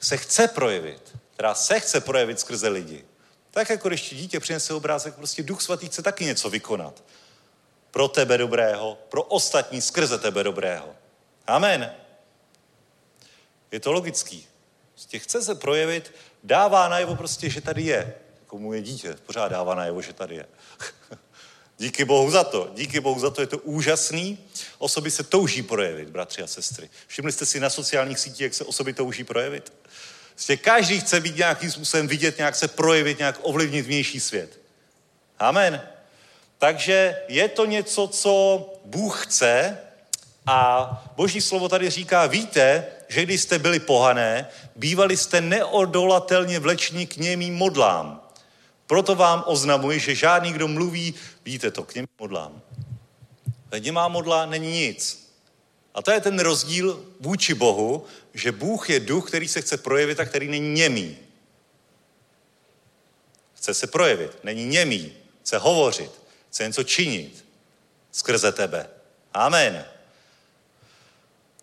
[0.00, 3.04] se chce projevit, která se chce projevit skrze lidi.
[3.56, 7.04] Tak jako když dítě přinese obrázek, prostě Duch Svatý chce taky něco vykonat.
[7.90, 10.94] Pro tebe dobrého, pro ostatní skrze tebe dobrého.
[11.46, 11.92] Amen.
[13.72, 14.46] Je to logický.
[14.92, 18.14] Prostě chce se projevit, dává najevo prostě, že tady je.
[18.40, 20.46] Jako mu je dítě, pořád dává najevo, že tady je.
[21.78, 22.70] Díky Bohu za to.
[22.74, 24.38] Díky Bohu za to je to úžasný.
[24.78, 26.90] Osoby se touží projevit, bratři a sestry.
[27.06, 29.72] Všimli jste si na sociálních sítích, jak se osoby touží projevit?
[30.36, 34.60] Prostě každý chce být nějakým způsobem vidět, nějak se projevit, nějak ovlivnit vnější svět.
[35.38, 35.82] Amen.
[36.58, 38.32] Takže je to něco, co
[38.84, 39.78] Bůh chce
[40.46, 47.06] a Boží slovo tady říká, víte, že když jste byli pohané, bývali jste neodolatelně vleční
[47.06, 48.20] k němým modlám.
[48.86, 51.14] Proto vám oznamuji, že žádný, kdo mluví,
[51.44, 52.60] víte to, k něm modlám.
[53.80, 55.32] Nemá modla není nic.
[55.94, 58.04] A to je ten rozdíl vůči Bohu,
[58.36, 61.16] že Bůh je duch, který se chce projevit a který není němý.
[63.54, 66.10] Chce se projevit, není němý, chce hovořit,
[66.50, 67.44] chce něco činit
[68.12, 68.90] skrze tebe.
[69.32, 69.84] Amen.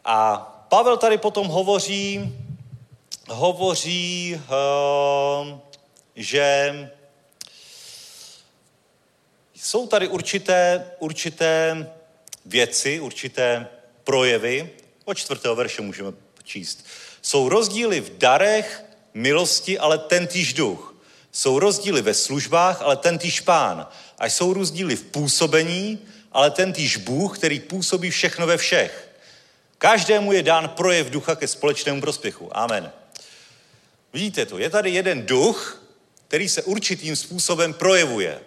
[0.05, 0.37] A
[0.69, 2.35] Pavel tady potom hovoří,
[3.27, 5.59] hovoří, uh,
[6.15, 6.73] že
[9.55, 11.87] jsou tady určité, určité
[12.45, 13.67] věci, určité
[14.03, 14.69] projevy,
[15.05, 16.11] od čtvrtého verše můžeme
[16.43, 16.85] číst.
[17.21, 18.83] Jsou rozdíly v darech,
[19.13, 20.95] milosti, ale ten týž duch.
[21.31, 23.87] Jsou rozdíly ve službách, ale ten týž pán.
[24.19, 25.99] A jsou rozdíly v působení,
[26.31, 29.09] ale ten týž Bůh, který působí všechno ve všech.
[29.77, 32.57] Každému je dán projev ducha ke společnému prospěchu.
[32.57, 32.91] Amen.
[34.13, 34.57] Vidíte to?
[34.57, 35.83] Je tady jeden duch,
[36.27, 38.41] který se určitým způsobem projevuje.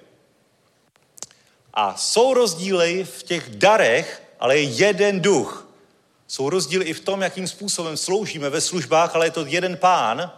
[1.75, 5.66] A jsou rozdíly v těch darech, ale je jeden duch.
[6.29, 10.33] Jsou rozdíly i v tom, jakým způsobem sloužíme ve službách, ale je to jeden pán.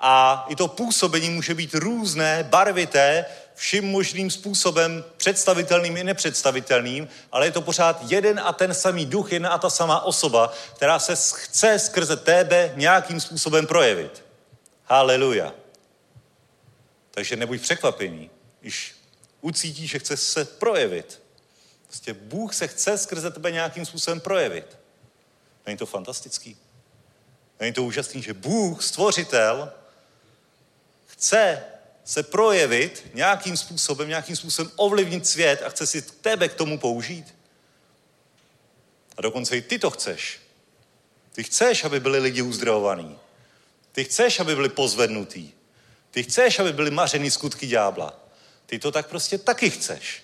[0.00, 7.46] A i to působení může být různé, barvité, vším možným způsobem, představitelným i nepředstavitelným, ale
[7.46, 11.16] je to pořád jeden a ten samý duch, jedna a ta samá osoba, která se
[11.16, 14.24] chce skrze tebe nějakým způsobem projevit.
[14.84, 15.54] Haleluja.
[17.10, 18.94] Takže nebuď překvapený, když
[19.40, 21.22] ucítí, že chce se projevit.
[21.86, 24.83] Prostě Bůh se chce skrze tebe nějakým způsobem projevit.
[25.66, 26.56] Není to fantastický?
[27.60, 29.72] Není to úžasný, že Bůh, stvořitel,
[31.06, 31.64] chce
[32.04, 37.34] se projevit nějakým způsobem, nějakým způsobem ovlivnit svět a chce si tebe k tomu použít?
[39.16, 40.40] A dokonce i ty to chceš.
[41.32, 43.18] Ty chceš, aby byli lidi uzdravovaní.
[43.92, 45.54] Ty chceš, aby byli pozvednutí.
[46.10, 48.20] Ty chceš, aby byly mařeny skutky ďábla.
[48.66, 50.23] Ty to tak prostě taky chceš.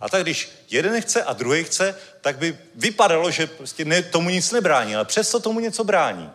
[0.00, 4.30] A tak když jeden chce a druhý chce, tak by vypadalo, že prostě ne, tomu
[4.30, 6.30] nic nebrání, ale přesto tomu něco brání.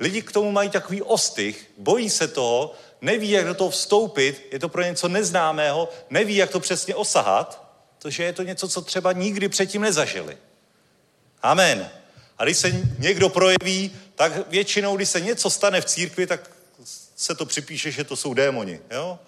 [0.00, 4.58] Lidi k tomu mají takový ostych, bojí se toho, neví, jak do toho vstoupit, je
[4.58, 7.62] to pro něco neznámého, neví, jak to přesně osahat,
[7.98, 10.38] protože je to něco, co třeba nikdy předtím nezažili.
[11.42, 11.90] Amen.
[12.38, 16.50] A když se někdo projeví, tak většinou, když se něco stane v církvi, tak
[17.16, 18.80] se to připíše, že to jsou démoni.
[18.90, 19.18] Jo?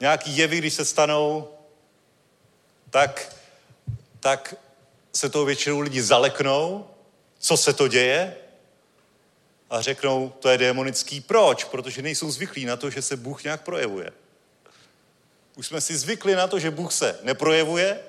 [0.00, 1.48] Nějaký jevy, když se stanou,
[2.90, 3.36] tak,
[4.20, 4.54] tak
[5.14, 6.90] se toho většinou lidi zaleknou,
[7.38, 8.36] co se to děje
[9.70, 11.20] a řeknou, to je démonický.
[11.20, 11.64] Proč?
[11.64, 14.12] Protože nejsou zvyklí na to, že se Bůh nějak projevuje.
[15.56, 18.00] Už jsme si zvykli na to, že Bůh se neprojevuje,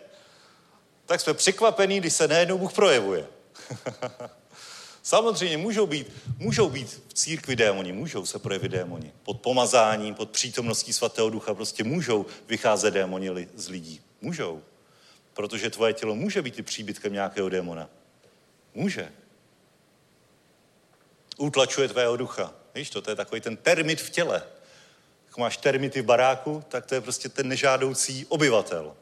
[1.05, 3.27] tak jsme překvapení, když se najednou Bůh projevuje.
[5.03, 6.07] Samozřejmě můžou být,
[6.37, 9.13] můžou být v církvi démoni, můžou se projevit démoni.
[9.23, 14.01] Pod pomazáním, pod přítomností svatého ducha prostě můžou vycházet démoni z lidí.
[14.21, 14.61] Můžou.
[15.41, 17.89] Protože tvoje tělo může být i příbytkem nějakého démona.
[18.73, 19.11] Může.
[21.37, 22.53] Utlačuje tvého ducha.
[22.75, 24.43] Víš to, to je takový ten termit v těle.
[25.27, 28.93] Jak máš termity v baráku, tak to je prostě ten nežádoucí obyvatel.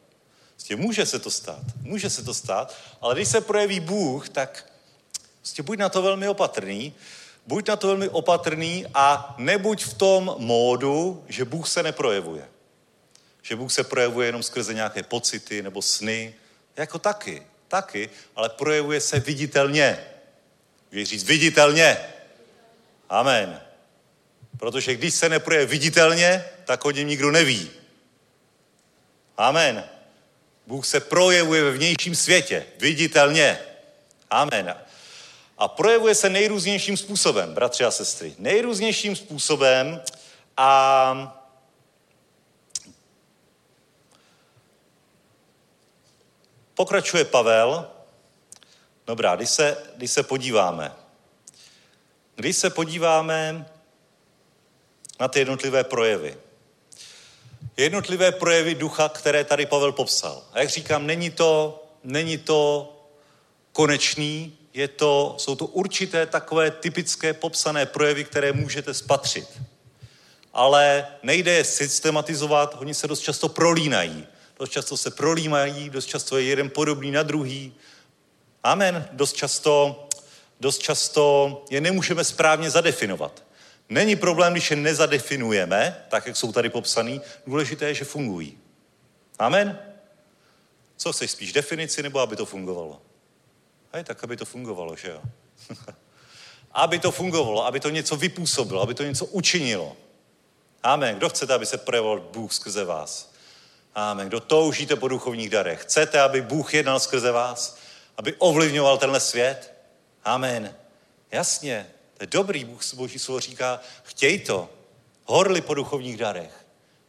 [0.54, 1.64] Prostě může se to stát.
[1.82, 4.72] Může se to stát, ale když se projeví Bůh, tak
[5.38, 6.94] prostě buď na to velmi opatrný,
[7.48, 12.48] buď na to velmi opatrný a nebuď v tom módu, že Bůh se neprojevuje.
[13.50, 16.36] Že Bůh se projevuje jenom skrze nějaké pocity nebo sny.
[16.76, 20.06] Jako taky, taky, ale projevuje se viditelně.
[20.92, 21.98] Víš říct viditelně.
[23.10, 23.62] Amen.
[24.58, 27.72] Protože když se neprojeví viditelně, tak o něm nikdo neví.
[29.38, 29.90] Amen.
[30.68, 33.60] Bůh se projevuje ve vnějším světě, viditelně.
[34.30, 34.76] Amen.
[35.58, 38.36] A projevuje se nejrůznějším způsobem, bratři a sestry.
[38.38, 40.02] Nejrůznějším způsobem
[40.58, 41.39] a
[46.80, 47.88] pokračuje Pavel.
[49.08, 50.96] Dobrá, když se, když se podíváme.
[52.36, 53.66] Když se podíváme
[55.20, 56.38] na ty jednotlivé projevy.
[57.78, 60.44] Jednotlivé projevy ducha, které tady Pavel popsal.
[60.54, 62.94] A jak říkám, není to, není to
[63.72, 69.48] konečný, je to, jsou to určité takové typické popsané projevy, které můžete spatřit.
[70.54, 74.28] Ale nejde je systematizovat, oni se dost často prolínají.
[74.60, 77.74] Dost často se prolímají, dost často je jeden podobný na druhý.
[78.64, 79.10] Amen.
[79.12, 80.08] Dost často,
[80.60, 83.44] dost často je nemůžeme správně zadefinovat.
[83.90, 88.58] Není problém, když je nezadefinujeme, tak jak jsou tady popsaný, důležité je, že fungují.
[89.40, 89.80] Amen.
[90.98, 93.02] Co chceš, spíš definici, nebo aby to fungovalo?
[93.94, 95.22] Hej, tak aby to fungovalo, že jo?
[96.72, 99.98] aby to fungovalo, aby to něco vypůsobilo, aby to něco učinilo.
[100.84, 101.16] Amen.
[101.16, 103.29] Kdo chcete, aby se projevoval Bůh skrze vás?
[103.96, 104.28] Amen.
[104.28, 105.82] Kdo toužíte po duchovních darech?
[105.82, 107.78] Chcete, aby Bůh jednal skrze vás?
[108.18, 109.74] Aby ovlivňoval tenhle svět?
[110.24, 110.76] Amen.
[111.32, 111.88] Jasně,
[112.18, 114.70] to je dobrý, Bůh Boží slovo říká, chtěj to.
[115.26, 116.66] Horli po duchovních darech.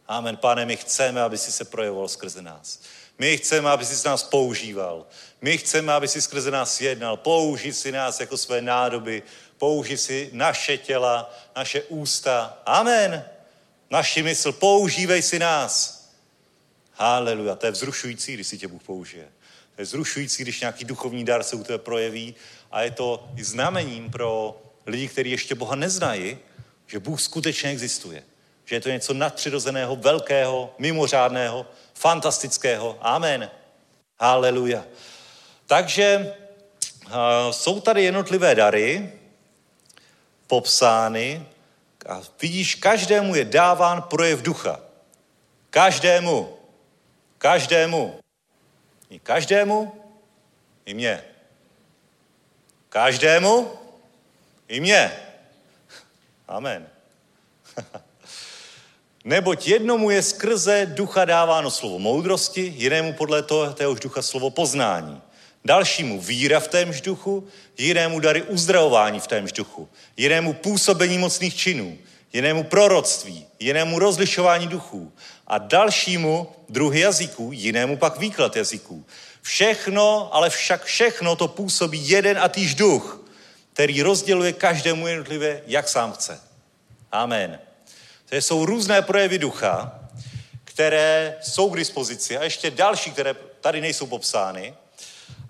[0.07, 0.37] Amen.
[0.37, 2.79] Pane, my chceme, aby si se projevoval skrze nás.
[3.19, 5.05] My chceme, aby si nás používal.
[5.41, 7.17] My chceme, aby si skrze nás jednal.
[7.17, 9.23] Použij si nás jako své nádoby.
[9.57, 12.57] Použij si naše těla, naše ústa.
[12.65, 13.25] Amen.
[13.89, 14.51] Naši mysl.
[14.51, 16.00] Používej si nás.
[17.01, 17.55] Haleluja.
[17.55, 19.27] To je vzrušující, když si tě Bůh použije.
[19.75, 22.35] To je vzrušující, když nějaký duchovní dar se u tebe projeví
[22.71, 26.37] a je to i znamením pro lidi, kteří ještě Boha neznají,
[26.87, 28.23] že Bůh skutečně existuje.
[28.65, 32.97] Že je to něco nadpřirozeného, velkého, mimořádného, fantastického.
[33.01, 33.49] Amen.
[34.19, 34.85] Haleluja.
[35.65, 36.35] Takže
[37.05, 37.11] uh,
[37.51, 39.11] jsou tady jednotlivé dary
[40.47, 41.45] popsány
[42.09, 44.79] a vidíš, každému je dáván projev ducha.
[45.69, 46.60] Každému.
[47.41, 48.19] Každému.
[49.09, 49.93] I každému,
[50.85, 51.23] i mě.
[52.89, 53.71] Každému,
[54.67, 55.11] i mě.
[56.47, 56.87] Amen.
[59.25, 65.21] Neboť jednomu je skrze ducha dáváno slovo moudrosti, jinému podle toho, téhož ducha slovo poznání.
[65.65, 71.97] Dalšímu víra v témž duchu, jinému dary uzdravování v témž duchu, jinému působení mocných činů,
[72.33, 75.13] jinému proroctví, jinému rozlišování duchů
[75.51, 79.05] a dalšímu druhy jazyků, jinému pak výklad jazyků.
[79.41, 83.21] Všechno, ale však všechno to působí jeden a týž duch,
[83.73, 86.41] který rozděluje každému jednotlivě, jak sám chce.
[87.11, 87.59] Amen.
[88.29, 89.99] To jsou různé projevy ducha,
[90.63, 94.73] které jsou k dispozici a ještě další, které tady nejsou popsány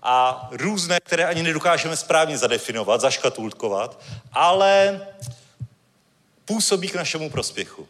[0.04, 4.02] a různé, které ani nedokážeme správně zadefinovat, zaškatulkovat,
[4.34, 5.02] ale
[6.46, 7.88] působí k našemu prospěchu.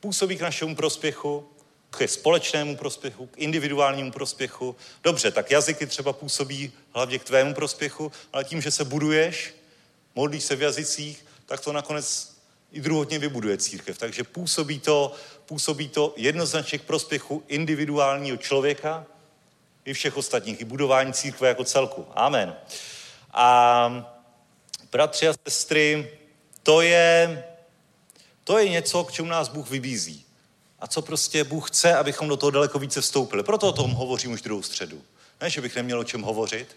[0.00, 1.48] Působí k našemu prospěchu,
[1.90, 4.76] k společnému prospěchu, k individuálnímu prospěchu.
[5.02, 9.54] Dobře, tak jazyky třeba působí hlavně k tvému prospěchu, ale tím, že se buduješ,
[10.14, 12.36] modlíš se v jazycích, tak to nakonec
[12.72, 13.98] i druhotně vybuduje církev.
[13.98, 15.14] Takže působí to,
[15.46, 19.06] působí to jednoznačně k prospěchu individuálního člověka
[19.84, 22.06] i všech ostatních, i budování církve jako celku.
[22.14, 22.56] Amen.
[23.32, 24.10] A
[24.92, 26.10] bratři a sestry,
[26.62, 27.44] to je,
[28.50, 30.24] to je něco, k čemu nás Bůh vybízí.
[30.78, 33.42] A co prostě Bůh chce, abychom do toho daleko více vstoupili.
[33.42, 35.02] Proto o tom hovořím už druhou středu.
[35.40, 36.76] Ne, že bych neměl o čem hovořit,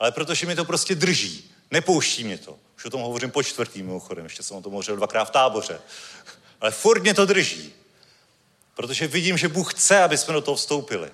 [0.00, 1.50] ale protože mi to prostě drží.
[1.70, 2.58] Nepouští mě to.
[2.76, 5.80] Už o tom hovořím po čtvrtý mimochodem, ještě jsem o tom hovořil dvakrát v táboře.
[6.60, 7.72] Ale furt mě to drží.
[8.74, 11.10] Protože vidím, že Bůh chce, aby jsme do toho vstoupili.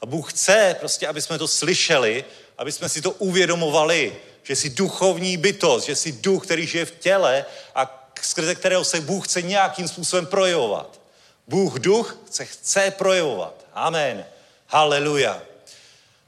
[0.00, 2.24] A Bůh chce prostě, aby jsme to slyšeli,
[2.58, 6.90] aby jsme si to uvědomovali, že jsi duchovní bytost, že jsi duch, který žije v
[6.90, 11.00] těle a skrze kterého se Bůh chce nějakým způsobem projevovat.
[11.48, 13.66] Bůh duch se chce projevovat.
[13.72, 14.26] Amen.
[14.66, 15.42] Haleluja.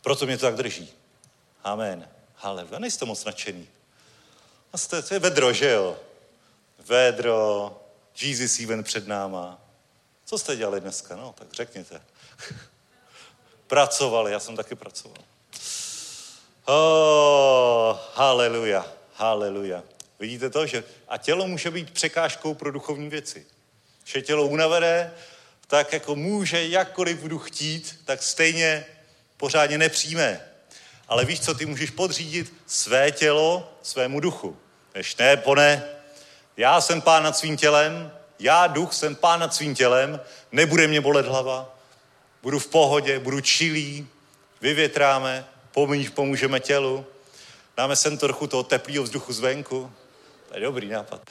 [0.02, 0.92] Proto mě to tak drží.
[1.64, 2.08] Amen.
[2.36, 2.78] Haleluja.
[2.78, 3.68] Nejste moc nadšený.
[4.72, 5.96] A jste, to je vedro, že jo?
[6.78, 7.72] Vedro,
[8.20, 9.58] Jesus even před náma.
[10.24, 11.16] Co jste dělali dneska?
[11.16, 12.02] No, tak řekněte.
[13.66, 15.18] Pracovali, já jsem taky pracoval.
[16.64, 19.82] Oh, haleluja, haleluja.
[20.18, 23.46] Vidíte to, že a tělo může být překážkou pro duchovní věci.
[24.04, 25.12] Že tělo unavené,
[25.66, 28.86] tak jako může jakkoliv budu chtít, tak stejně
[29.36, 30.40] pořádně nepřijme.
[31.08, 34.56] Ale víš co, ty můžeš podřídit své tělo svému duchu.
[34.94, 35.84] Než ne, pone,
[36.56, 40.20] já jsem pán nad svým tělem, já duch jsem pán nad svým tělem,
[40.52, 41.78] nebude mě bolet hlava,
[42.42, 44.08] budu v pohodě, budu čilý,
[44.60, 45.46] vyvětráme,
[46.14, 47.06] pomůžeme tělu.
[47.76, 49.92] Dáme sem trochu toho teplého vzduchu zvenku.
[50.56, 51.30] Je dobrý nápad.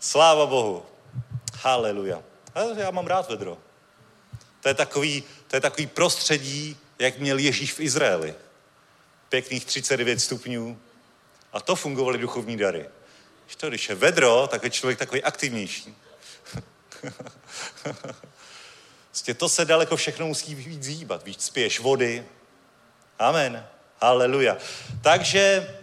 [0.00, 0.86] Sláva Bohu.
[1.54, 2.22] Haleluja.
[2.76, 3.58] Já mám rád vedro.
[4.60, 8.34] To je takový, to je takový prostředí, jak měl Ježíš v Izraeli.
[9.28, 10.80] Pěkných 39 stupňů.
[11.52, 12.86] A to fungovaly duchovní dary.
[13.44, 15.96] Když to, když je vedro, tak je člověk takový aktivnější.
[19.08, 21.24] Prostě to se daleko všechno musí víc zhýbat.
[21.24, 22.26] Víc spěš vody.
[23.18, 23.66] Amen.
[24.02, 24.56] Haleluja.
[25.02, 25.74] Takže,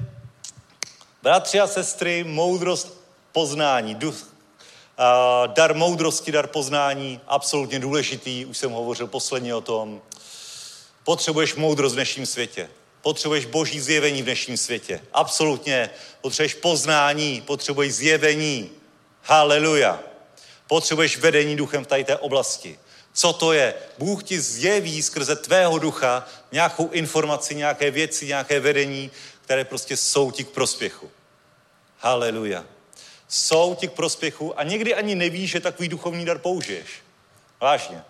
[1.24, 3.01] bratři a sestry, moudrost
[3.32, 4.34] poznání, duch,
[5.47, 10.01] dar moudrosti, dar poznání, absolutně důležitý, už jsem hovořil posledně o tom.
[11.03, 12.70] Potřebuješ moudrost v dnešním světě.
[13.01, 15.01] Potřebuješ boží zjevení v dnešním světě.
[15.14, 15.89] Absolutně.
[16.22, 18.72] Potřebuješ poznání, potřebuješ zjevení.
[19.24, 19.99] Haleluja.
[20.68, 22.80] Potřebuješ vedení duchem v té oblasti.
[23.14, 23.73] Co to je?
[23.98, 29.11] Bůh ti zjeví skrze tvého ducha nějakou informaci, nějaké věci, nějaké vedení,
[29.41, 31.11] které prostě jsou ti k prospěchu.
[31.98, 32.65] Haleluja.
[33.27, 36.88] Jsou ti k prospěchu a někdy ani nevíš, že takový duchovní dar použiješ.
[37.61, 38.03] Vážně.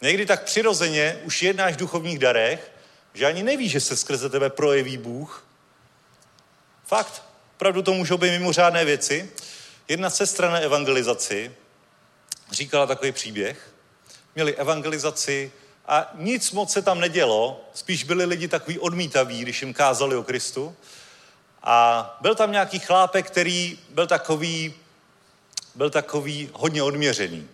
[0.00, 2.70] Někdy tak přirozeně už jednáš v duchovních darech,
[3.14, 5.44] že ani nevíš, že se skrze tebe projeví Bůh.
[6.84, 7.22] Fakt.
[7.56, 9.30] Pravdu to můžou být mimořádné věci.
[9.88, 11.52] Jedna sestra na evangelizaci
[12.50, 13.72] říkala takový příběh.
[14.34, 15.52] Měli evangelizaci
[15.86, 20.22] a nic moc se tam nedělo, spíš byli lidi takový odmítaví, když jim kázali o
[20.22, 20.76] Kristu.
[21.62, 24.74] A byl tam nějaký chlápek, který byl takový,
[25.74, 27.48] byl takový hodně odměřený.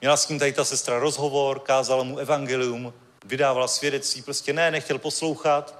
[0.00, 4.98] Měla s ním tady ta sestra rozhovor, kázala mu evangelium, vydávala svědectví, prostě ne, nechtěl
[4.98, 5.78] poslouchat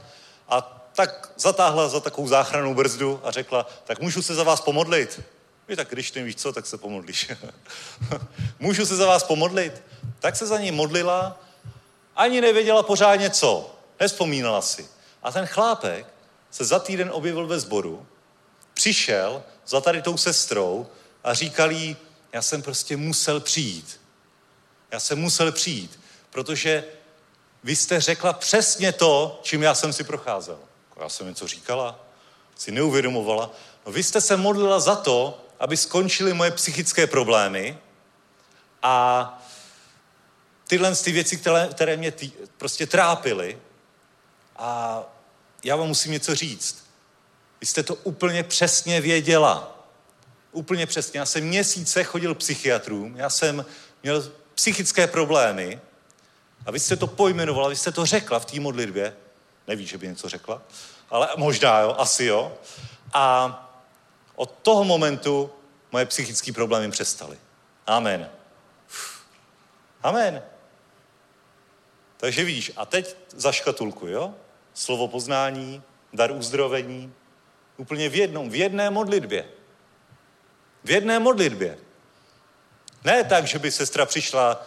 [0.48, 0.60] a
[0.94, 5.20] tak zatáhla za takovou záchranou brzdu a řekla, tak můžu se za vás pomodlit?
[5.68, 7.30] Víš, tak když nevíš co, tak se pomodlíš.
[8.58, 9.82] můžu se za vás pomodlit?
[10.20, 11.40] Tak se za ní modlila,
[12.16, 13.74] ani nevěděla pořádně co.
[14.00, 14.88] Nespomínala si.
[15.22, 16.06] A ten chlápek
[16.50, 18.06] se za týden objevil ve sboru,
[18.74, 20.86] přišel za tady tou sestrou
[21.24, 21.96] a říkal jí,
[22.32, 24.00] já jsem prostě musel přijít.
[24.90, 26.00] Já jsem musel přijít,
[26.30, 26.84] protože
[27.64, 30.58] vy jste řekla přesně to, čím já jsem si procházel.
[31.00, 32.04] Já jsem něco říkala,
[32.56, 33.50] si neuvědomovala.
[33.86, 37.78] No, vy jste se modlila za to, aby skončily moje psychické problémy
[38.82, 39.42] a
[40.68, 43.58] tyhle ty věci, které, které mě tý, prostě trápily.
[44.56, 45.00] A
[45.64, 46.84] já vám musím něco říct.
[47.60, 49.86] Vy jste to úplně přesně věděla.
[50.52, 51.20] Úplně přesně.
[51.20, 53.64] Já jsem měsíce chodil psychiatrům, já jsem
[54.02, 55.80] měl psychické problémy
[56.66, 59.16] a vy jste to pojmenovala, vy jste to řekla v té modlitbě.
[59.66, 60.62] Neví, že by něco řekla,
[61.10, 62.52] ale možná jo, asi jo.
[63.12, 63.60] A
[64.36, 65.50] od toho momentu
[65.92, 67.38] moje psychické problémy přestaly.
[67.86, 68.30] Amen.
[70.02, 70.42] Amen.
[72.16, 74.34] Takže víš, a teď za škatulku, jo?
[74.74, 75.82] Slovo poznání,
[76.12, 77.12] dar uzdravení,
[77.76, 79.48] úplně v jednom, v jedné modlitbě.
[80.84, 81.78] V jedné modlitbě.
[83.04, 84.66] Ne tak, že by sestra přišla,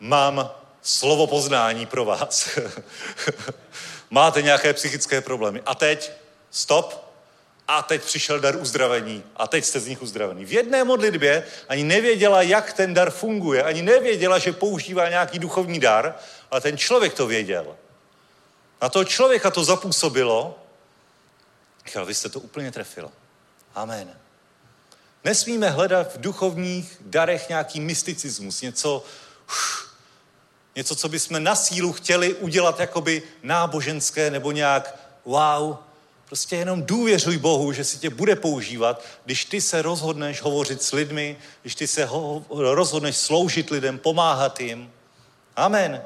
[0.00, 0.50] mám
[0.82, 2.58] slovo poznání pro vás.
[4.10, 5.62] Máte nějaké psychické problémy.
[5.66, 6.12] A teď,
[6.50, 7.07] stop,
[7.68, 10.44] a teď přišel dar uzdravení a teď jste z nich uzdravený.
[10.44, 15.80] V jedné modlitbě ani nevěděla, jak ten dar funguje, ani nevěděla, že používá nějaký duchovní
[15.80, 16.16] dar,
[16.50, 17.76] ale ten člověk to věděl.
[18.82, 20.58] Na toho člověka to zapůsobilo.
[21.84, 23.10] Michal, vy jste to úplně trefil.
[23.74, 24.18] Amen.
[25.24, 29.04] Nesmíme hledat v duchovních darech nějaký mysticismus, něco,
[29.48, 29.94] uf,
[30.76, 35.87] něco, co bychom na sílu chtěli udělat jakoby náboženské nebo nějak wow.
[36.28, 40.92] Prostě jenom důvěřuj Bohu, že si tě bude používat, když ty se rozhodneš hovořit s
[40.92, 44.92] lidmi, když ty se ho, rozhodneš sloužit lidem, pomáhat jim.
[45.56, 46.02] Amen.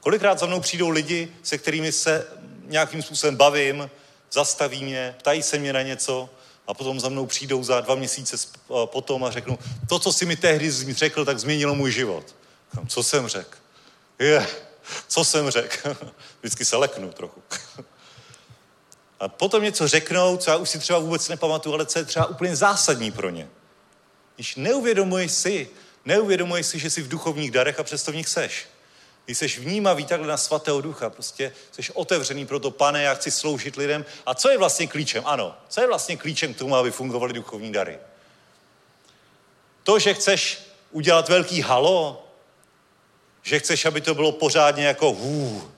[0.00, 2.26] Kolikrát za mnou přijdou lidi, se kterými se
[2.66, 3.90] nějakým způsobem bavím,
[4.32, 6.30] zastaví mě, ptají se mě na něco
[6.66, 8.36] a potom za mnou přijdou za dva měsíce
[8.84, 9.58] potom a řeknou,
[9.88, 12.34] to, co jsi mi tehdy řekl, tak změnilo můj život.
[12.88, 13.58] Co jsem řekl?
[14.18, 14.46] Je,
[15.08, 15.96] co jsem řekl?
[16.40, 17.42] Vždycky se leknu trochu.
[19.22, 22.26] A potom něco řeknou, co já už si třeba vůbec nepamatuju, ale co je třeba
[22.26, 23.48] úplně zásadní pro ně.
[24.34, 25.70] Když neuvědomuješ si,
[26.04, 28.66] neuvědomuješ si, že jsi v duchovních darech a přesto v nich seš.
[29.24, 33.30] Když jsi vnímavý takhle na svatého ducha, prostě jsi otevřený pro to, pane, já chci
[33.30, 34.04] sloužit lidem.
[34.26, 35.22] A co je vlastně klíčem?
[35.26, 37.98] Ano, co je vlastně klíčem k tomu, aby fungovaly duchovní dary?
[39.82, 42.28] To, že chceš udělat velký halo,
[43.42, 45.70] že chceš, aby to bylo pořádně jako hů,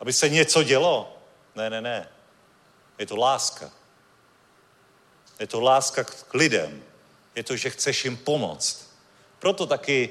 [0.00, 1.18] aby se něco dělo.
[1.54, 2.08] Ne, ne, ne.
[2.98, 3.70] Je to láska.
[5.40, 6.82] Je to láska k lidem.
[7.34, 8.90] Je to, že chceš jim pomoct.
[9.38, 10.10] Proto taky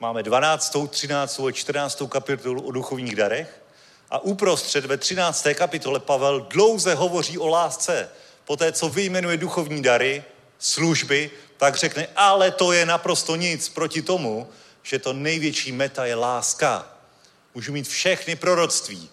[0.00, 1.40] máme 12., 13.
[1.40, 2.02] a 14.
[2.08, 3.62] kapitolu o duchovních darech
[4.10, 5.46] a uprostřed ve 13.
[5.54, 8.10] kapitole Pavel dlouze hovoří o lásce.
[8.44, 10.24] Poté, co vyjmenuje duchovní dary,
[10.58, 14.48] služby, tak řekne, ale to je naprosto nic proti tomu,
[14.82, 16.88] že to největší meta je láska.
[17.54, 19.10] Můžu mít všechny proroctví,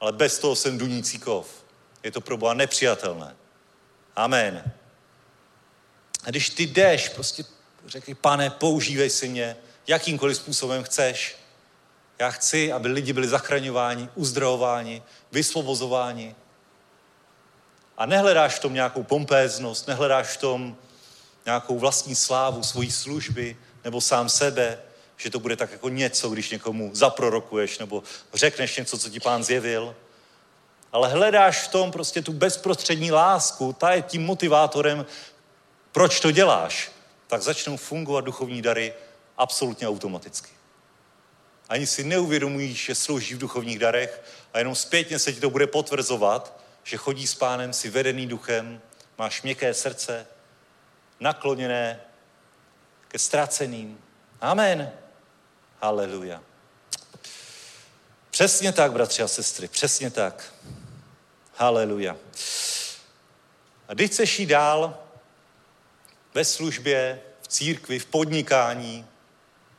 [0.00, 1.57] ale bez toho jsem dunící kov.
[2.08, 3.36] Je to pro Boha nepřijatelné.
[4.16, 4.72] Amen.
[6.24, 7.44] A když ty jdeš, prostě
[7.86, 9.56] řekni, pane, používej si mě,
[9.86, 11.36] jakýmkoliv způsobem chceš.
[12.18, 15.02] Já chci, aby lidi byli zachraňováni, uzdravováni,
[15.32, 16.34] vysvobozováni.
[17.96, 20.76] A nehledáš v tom nějakou pompéznost, nehledáš v tom
[21.46, 24.78] nějakou vlastní slávu, svojí služby nebo sám sebe,
[25.16, 28.02] že to bude tak jako něco, když někomu zaprorokuješ nebo
[28.34, 29.96] řekneš něco, co ti pán zjevil.
[30.92, 35.06] Ale hledáš v tom prostě tu bezprostřední lásku, ta je tím motivátorem,
[35.92, 36.92] proč to děláš.
[37.26, 38.94] Tak začnou fungovat duchovní dary
[39.36, 40.50] absolutně automaticky.
[41.68, 45.66] Ani si neuvědomíš, že slouží v duchovních darech a jenom zpětně se ti to bude
[45.66, 48.80] potvrzovat, že chodí s pánem, si vedený duchem,
[49.18, 50.26] máš měkké srdce,
[51.20, 52.00] nakloněné
[53.08, 53.98] ke ztraceným.
[54.40, 54.92] Amen.
[55.80, 56.42] Haleluja.
[58.30, 60.54] Přesně tak, bratři a sestry, přesně tak.
[61.60, 62.16] Haleluja.
[63.88, 64.98] A když chceš jít dál
[66.34, 69.06] ve službě, v církvi, v podnikání,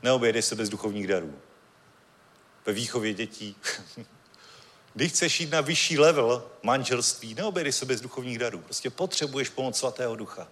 [0.03, 1.39] neobejdeš se bez duchovních darů.
[2.65, 3.55] Ve výchově dětí.
[4.93, 8.59] Když chceš jít na vyšší level manželství, neobejdeš se bez duchovních darů.
[8.59, 10.47] Prostě potřebuješ pomoc svatého ducha.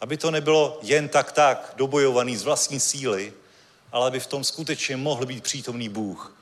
[0.00, 3.32] Aby to nebylo jen tak tak, dobojovaný z vlastní síly,
[3.92, 6.35] ale aby v tom skutečně mohl být přítomný Bůh.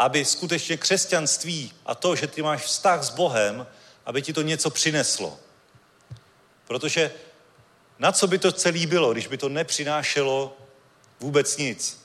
[0.00, 3.66] Aby skutečně křesťanství a to, že ty máš vztah s Bohem,
[4.06, 5.38] aby ti to něco přineslo.
[6.64, 7.12] Protože
[7.98, 10.56] na co by to celé bylo, když by to nepřinášelo
[11.20, 12.00] vůbec nic?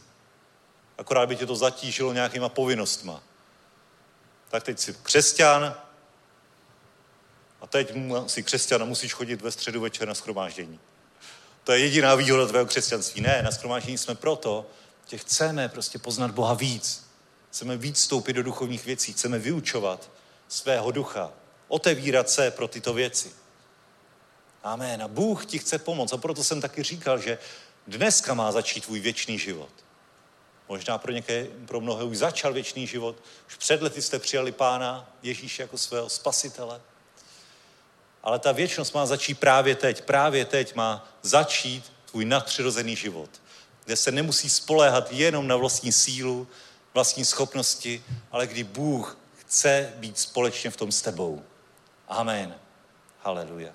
[0.98, 3.24] Akorát by tě to zatížilo nějakýma povinnostma.
[4.50, 5.76] Tak teď jsi křesťan
[7.62, 7.94] a teď
[8.28, 10.80] si křesťan a musíš chodit ve středu večer na schromáždění.
[11.64, 13.22] To je jediná výhoda tvého křesťanství.
[13.22, 14.66] Ne, na schromáždění jsme proto,
[15.08, 17.05] že chceme prostě poznat Boha víc.
[17.56, 20.12] Chceme víc vstoupit do duchovních věcí, chceme vyučovat
[20.48, 21.32] svého ducha,
[21.68, 23.32] otevírat se pro tyto věci.
[24.64, 25.04] Amen.
[25.04, 26.14] A Bůh ti chce pomoct.
[26.14, 27.38] A proto jsem taky říkal, že
[27.88, 29.70] dneska má začít tvůj věčný život.
[30.70, 33.16] Možná pro, něké, pro mnohé už začal věčný život.
[33.48, 36.82] Už před lety jste přijali Pána Ježíše jako svého spasitele.
[38.24, 40.02] Ale ta věčnost má začít právě teď.
[40.02, 43.30] Právě teď má začít tvůj nadpřirozený život,
[43.86, 46.48] kde se nemusí spoléhat jenom na vlastní sílu,
[46.96, 51.44] vlastní schopnosti, ale kdy Bůh chce být společně v tom s tebou.
[52.08, 52.56] Amen.
[53.20, 53.70] Haleluja.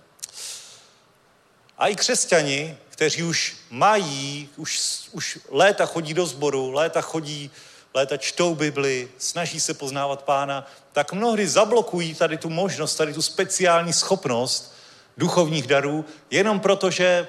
[1.79, 4.81] A i křesťani, kteří už mají, už,
[5.13, 7.51] už léta chodí do sboru, léta chodí,
[7.95, 13.23] léta čtou Bibli, snaží se poznávat pána, tak mnohdy zablokují tady tu možnost, tady tu
[13.23, 14.75] speciální schopnost
[15.17, 17.29] duchovních darů, jenom proto, že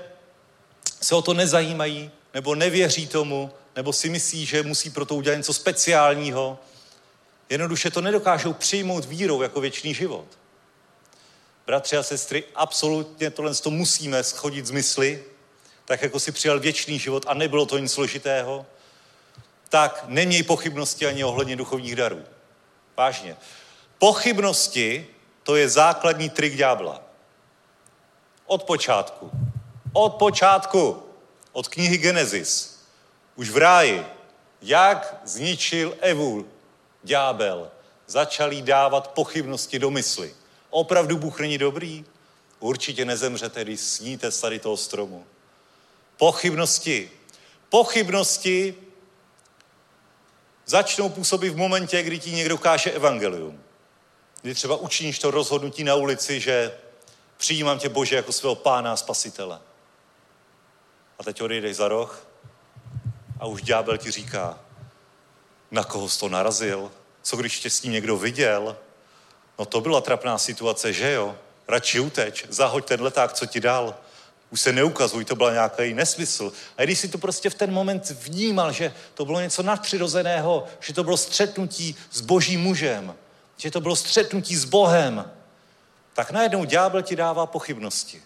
[1.02, 5.36] se o to nezajímají, nebo nevěří tomu, nebo si myslí, že musí pro to udělat
[5.36, 6.60] něco speciálního.
[7.50, 10.26] Jednoduše to nedokážou přijmout vírou jako věčný život.
[11.66, 15.24] Bratři a sestry, absolutně tohle to musíme schodit z mysli,
[15.86, 18.66] tak jako si přijal věčný život a nebylo to nic složitého,
[19.70, 22.24] tak neměj pochybnosti ani ohledně duchovních darů.
[22.98, 23.38] Vážně.
[23.98, 25.08] Pochybnosti
[25.44, 27.02] to je základní trik ďábla.
[28.46, 29.32] Od počátku.
[29.94, 31.04] Od počátku.
[31.52, 32.71] Od knihy Genesis.
[33.42, 34.06] Už v ráji.
[34.62, 36.48] Jak zničil Evu
[37.04, 37.72] ďábel.
[38.08, 40.36] Začal jí dávat pochybnosti do mysli.
[40.70, 42.06] Opravdu Bůh není dobrý?
[42.60, 45.26] Určitě nezemřete, když sníte z tady toho stromu.
[46.18, 47.12] Pochybnosti.
[47.70, 48.76] Pochybnosti
[50.66, 53.64] začnou působit v momentě, kdy ti někdo káže evangelium.
[54.42, 56.78] Kdy třeba učiníš to rozhodnutí na ulici, že
[57.38, 59.60] přijímám tě Bože jako svého pána a spasitele.
[61.20, 62.31] A teď odejdeš za roh
[63.42, 64.60] a už ďábel ti říká,
[65.72, 66.92] na koho jsi to narazil?
[67.22, 68.78] Co když tě s ním někdo viděl?
[69.60, 71.36] No to byla trapná situace, že jo?
[71.68, 73.96] Radši uteč, zahoď ten leták, co ti dal.
[74.50, 76.54] Už se neukazuj, to byl nějaký nesmysl.
[76.78, 80.94] A když si to prostě v ten moment vnímal, že to bylo něco nadpřirozeného, že
[80.94, 83.16] to bylo střetnutí s božím mužem,
[83.58, 85.32] že to bylo střetnutí s Bohem,
[86.14, 88.22] tak najednou ďábel ti dává pochybnosti.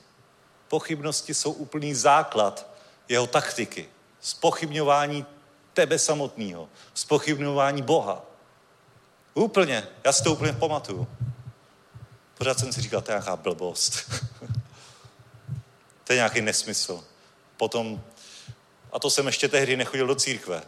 [0.67, 2.67] Pochybnosti jsou úplný základ
[3.09, 3.89] jeho taktiky.
[4.25, 5.25] Spochybňování
[5.73, 6.69] tebe samotného.
[6.93, 8.21] Spochybňování Boha.
[9.33, 9.87] Úplně.
[10.03, 11.07] Já si to úplně pamatuju.
[12.37, 13.93] Pořád jsem si říkal, to je nějaká blbost.
[16.03, 17.03] to je nějaký nesmysl.
[17.57, 18.03] Potom
[18.91, 20.63] A to jsem ještě tehdy nechodil do církve.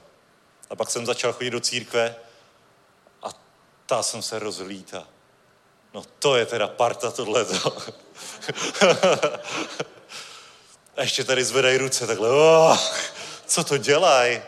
[0.69, 2.15] A pak jsem začal chodit do církve
[3.23, 3.27] a
[3.85, 5.07] ta jsem se rozhlíta.
[5.93, 7.77] No to je teda parta tohleto.
[10.97, 12.29] a ještě tady zvedají ruce takhle.
[12.29, 12.77] Oh,
[13.47, 14.41] co to dělají?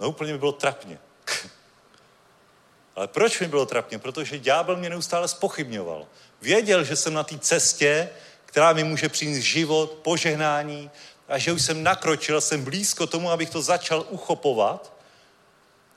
[0.00, 0.98] No úplně mi bylo trapně.
[2.96, 3.98] Ale proč mi bylo trapně?
[3.98, 6.06] Protože ďábel mě neustále spochybňoval.
[6.42, 8.10] Věděl, že jsem na té cestě,
[8.46, 10.90] která mi může přinést život, požehnání
[11.28, 14.92] a že už jsem nakročil, jsem blízko tomu, abych to začal uchopovat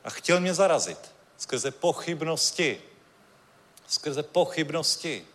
[0.03, 2.81] a chtěl mě zarazit skrze pochybnosti.
[3.87, 5.25] Skrze pochybnosti.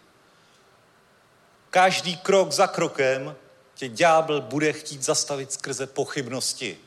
[1.70, 3.36] Každý krok za krokem
[3.82, 6.78] tě ďábel bude chtít zastavit skrze pochybnosti.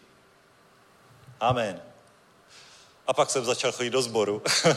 [1.40, 1.82] Amen.
[3.08, 4.42] A pak jsem začal chodit do sboru.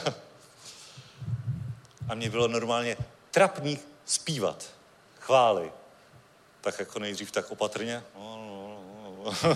[2.09, 2.97] a mě bylo normálně
[3.31, 4.65] trapný zpívat
[5.21, 5.73] chvály.
[6.61, 8.05] Tak jako nejdřív tak opatrně.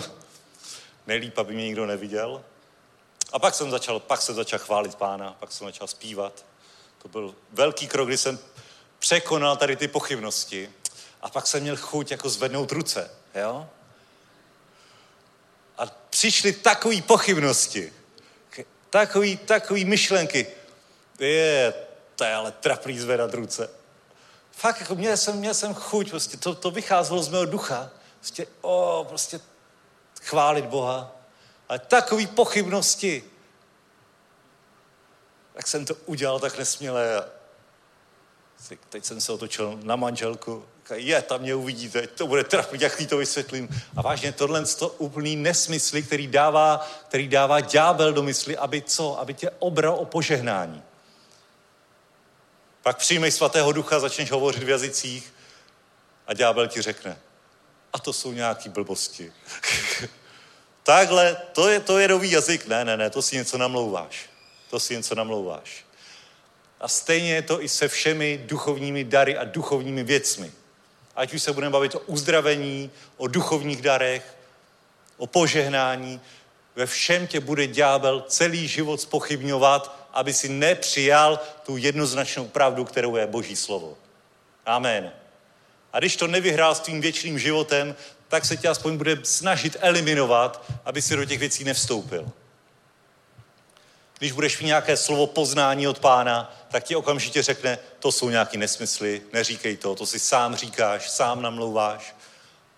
[1.07, 2.43] Nejlíp, aby mě nikdo neviděl.
[3.33, 6.45] A pak jsem začal, pak jsem začal chválit pána, pak jsem začal zpívat.
[7.01, 8.39] To byl velký krok, kdy jsem
[8.99, 10.69] překonal tady ty pochybnosti.
[11.23, 13.11] A pak jsem měl chuť jako zvednout ruce.
[13.35, 13.69] Jo?
[15.77, 17.93] A přišly takové pochybnosti,
[18.89, 20.47] takový, takový myšlenky.
[21.19, 21.73] Je,
[22.15, 23.69] to je ale trapný zvedat ruce.
[24.51, 27.89] Fakt, jako měl jsem, měl jsem chuť, prostě to, to vycházelo z mého ducha.
[28.19, 29.39] Prostě, o, prostě
[30.21, 31.11] chválit Boha.
[31.69, 33.23] Ale takový pochybnosti.
[35.53, 37.23] Tak jsem to udělal tak nesměle
[38.89, 40.65] teď jsem se otočil na manželku
[40.95, 43.69] je, tam mě uvidíte, to bude trapit, jak to vysvětlím.
[43.95, 49.19] A vážně tohle to úplný nesmysl, který dává, který dává ďábel do mysli, aby co?
[49.19, 50.83] Aby tě obral o požehnání.
[52.83, 55.33] Pak přijmej svatého ducha, začneš hovořit v jazycích
[56.27, 57.19] a ďábel ti řekne,
[57.93, 59.33] a to jsou nějaký blbosti.
[60.83, 62.67] Takhle, to je, to je nový jazyk.
[62.67, 64.29] Ne, ne, ne, to si něco namlouváš.
[64.69, 65.85] To si něco namlouváš.
[66.79, 70.51] A stejně je to i se všemi duchovními dary a duchovními věcmi.
[71.15, 74.35] Ať už se budeme bavit o uzdravení, o duchovních darech,
[75.17, 76.21] o požehnání,
[76.75, 83.15] ve všem tě bude ďábel celý život spochybňovat, aby si nepřijal tu jednoznačnou pravdu, kterou
[83.15, 83.97] je Boží slovo.
[84.65, 85.11] Amen.
[85.93, 87.95] A když to nevyhrál s tím věčným životem,
[88.27, 92.31] tak se tě aspoň bude snažit eliminovat, aby si do těch věcí nevstoupil.
[94.23, 98.57] Když budeš mít nějaké slovo poznání od pána, tak ti okamžitě řekne, to jsou nějaký
[98.57, 102.15] nesmysly, neříkej to, to si sám říkáš, sám namlouváš.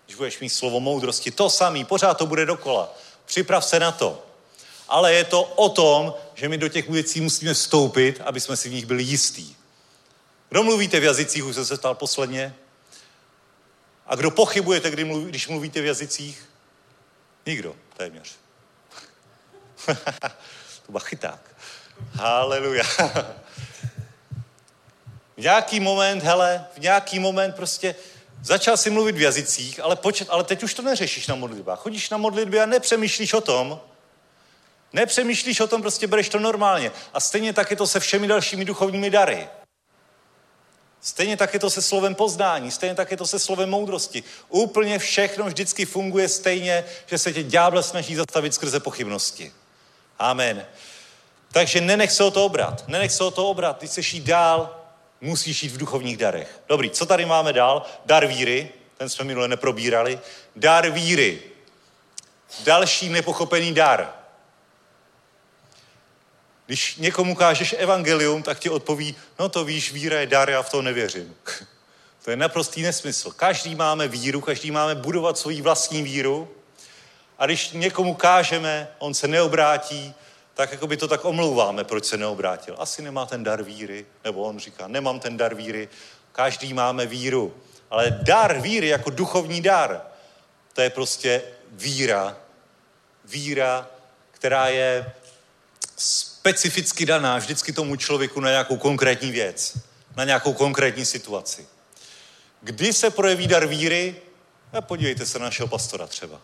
[0.05, 2.93] Když budeš mít slovo moudrosti, to samý, pořád to bude dokola.
[3.25, 4.25] Připrav se na to.
[4.87, 8.69] Ale je to o tom, že my do těch věcí musíme vstoupit, aby jsme si
[8.69, 9.55] v nich byli jistí.
[10.49, 12.55] Kdo mluvíte v jazycích, už jsem se ptal posledně?
[14.07, 16.49] A kdo pochybujete, kdy mluví, když mluvíte v jazycích?
[17.45, 18.35] Nikdo, téměř.
[20.85, 21.55] to byl chyták.
[22.13, 22.83] Haleluja.
[25.37, 27.95] v nějaký moment, hele, v nějaký moment prostě
[28.43, 31.79] začal si mluvit v jazycích, ale, počet, ale teď už to neřešíš na modlitbách.
[31.79, 33.79] Chodíš na modlitby a nepřemýšlíš o tom,
[34.93, 36.91] nepřemýšlíš o tom, prostě bereš to normálně.
[37.13, 39.47] A stejně tak je to se všemi dalšími duchovními dary.
[41.01, 44.23] Stejně tak je to se slovem poznání, stejně tak je to se slovem moudrosti.
[44.49, 49.51] Úplně všechno vždycky funguje stejně, že se tě ďábel snaží zastavit skrze pochybnosti.
[50.19, 50.65] Amen.
[51.51, 52.87] Takže nenech se o to obrat.
[52.87, 53.77] Nenech se o to obrat.
[53.77, 54.81] Ty chceš jít dál,
[55.21, 56.59] musíš jít v duchovních darech.
[56.69, 57.85] Dobrý, co tady máme dál?
[58.05, 60.19] Dar víry, ten jsme minule neprobírali.
[60.55, 61.41] Dar víry.
[62.63, 64.13] Další nepochopený dar.
[66.65, 70.69] Když někomu kážeš evangelium, tak ti odpoví, no to víš, víra je dar, já v
[70.69, 71.35] to nevěřím.
[72.23, 73.31] to je naprostý nesmysl.
[73.31, 76.55] Každý máme víru, každý máme budovat svoji vlastní víru.
[77.37, 80.13] A když někomu kážeme, on se neobrátí,
[80.53, 82.75] tak jako by to tak omlouváme, proč se neobrátil.
[82.79, 85.89] Asi nemá ten dar víry, nebo on říká, nemám ten dar víry.
[86.31, 87.55] Každý máme víru.
[87.89, 90.01] Ale dar víry jako duchovní dar,
[90.73, 91.41] to je prostě
[91.71, 92.37] víra.
[93.25, 93.87] Víra,
[94.31, 95.11] která je
[95.97, 99.77] specificky daná vždycky tomu člověku na nějakou konkrétní věc,
[100.15, 101.67] na nějakou konkrétní situaci.
[102.61, 104.15] Kdy se projeví dar víry?
[104.73, 106.41] A podívejte se na našeho pastora třeba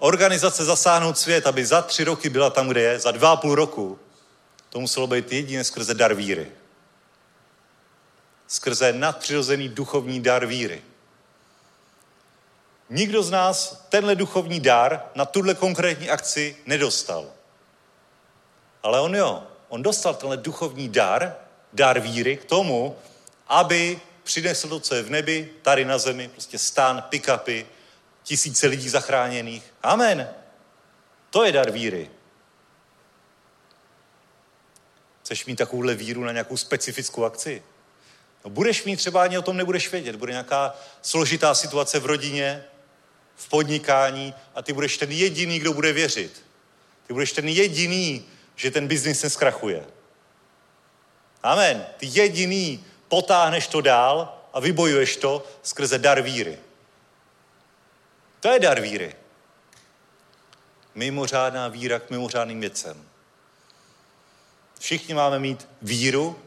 [0.00, 3.54] organizace zasáhnout svět, aby za tři roky byla tam, kde je, za dva a půl
[3.54, 3.98] roku,
[4.70, 6.46] to muselo být jedině skrze dar víry.
[8.48, 10.82] Skrze nadpřirozený duchovní dar víry.
[12.90, 17.32] Nikdo z nás tenhle duchovní dar na tuhle konkrétní akci nedostal.
[18.82, 21.36] Ale on jo, on dostal tenhle duchovní dar,
[21.72, 22.96] dar víry k tomu,
[23.48, 27.66] aby přinesl to, co je v nebi, tady na zemi, prostě stan, pick-upy,
[28.22, 29.74] tisíce lidí zachráněných.
[29.82, 30.28] Amen.
[31.30, 32.10] To je dar víry.
[35.22, 37.62] Chceš mít takovouhle víru na nějakou specifickou akci?
[38.44, 40.16] No budeš mít, třeba ani o tom nebudeš vědět.
[40.16, 42.64] Bude nějaká složitá situace v rodině,
[43.36, 46.44] v podnikání a ty budeš ten jediný, kdo bude věřit.
[47.06, 48.24] Ty budeš ten jediný,
[48.56, 49.86] že ten biznis neskrachuje.
[51.42, 51.86] Amen.
[51.96, 56.58] Ty jediný potáhneš to dál a vybojuješ to skrze dar víry.
[58.40, 59.16] To je dar víry.
[60.94, 63.08] Mimořádná víra k mimořádným věcem.
[64.78, 66.38] Všichni máme mít víru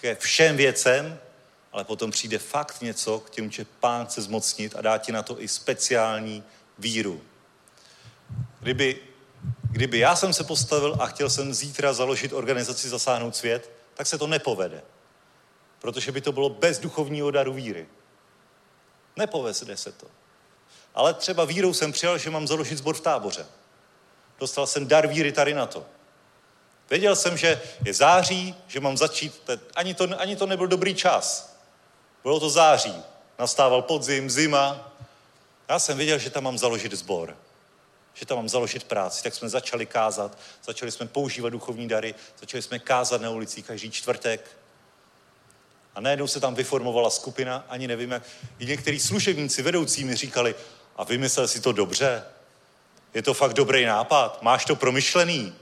[0.00, 1.18] ke všem věcem,
[1.72, 5.22] ale potom přijde fakt něco, k těm tě pán chce zmocnit a dá ti na
[5.22, 6.44] to i speciální
[6.78, 7.22] víru.
[8.60, 9.00] Kdyby,
[9.70, 14.18] kdyby já jsem se postavil a chtěl jsem zítra založit organizaci Zasáhnout svět, tak se
[14.18, 14.82] to nepovede.
[15.78, 17.88] Protože by to bylo bez duchovního daru víry.
[19.16, 20.06] Nepovede se to.
[20.98, 23.46] Ale třeba vírou jsem přijal, že mám založit sbor v táboře.
[24.40, 25.86] Dostal jsem dar víry tady na to.
[26.90, 31.56] Věděl jsem, že je září, že mám začít, ani to, ani to nebyl dobrý čas.
[32.22, 32.94] Bylo to září,
[33.38, 34.92] nastával podzim, zima.
[35.68, 37.36] Já jsem věděl, že tam mám založit sbor,
[38.14, 39.22] že tam mám založit práci.
[39.22, 43.90] Tak jsme začali kázat, začali jsme používat duchovní dary, začali jsme kázat na ulicích každý
[43.90, 44.50] čtvrtek.
[45.94, 48.22] A najednou se tam vyformovala skupina, ani nevím jak.
[48.58, 50.54] I některý služebníci, vedoucí mi říkali,
[50.98, 52.24] a vymyslel si to dobře?
[53.14, 54.42] Je to fakt dobrý nápad?
[54.42, 55.54] Máš to promyšlený?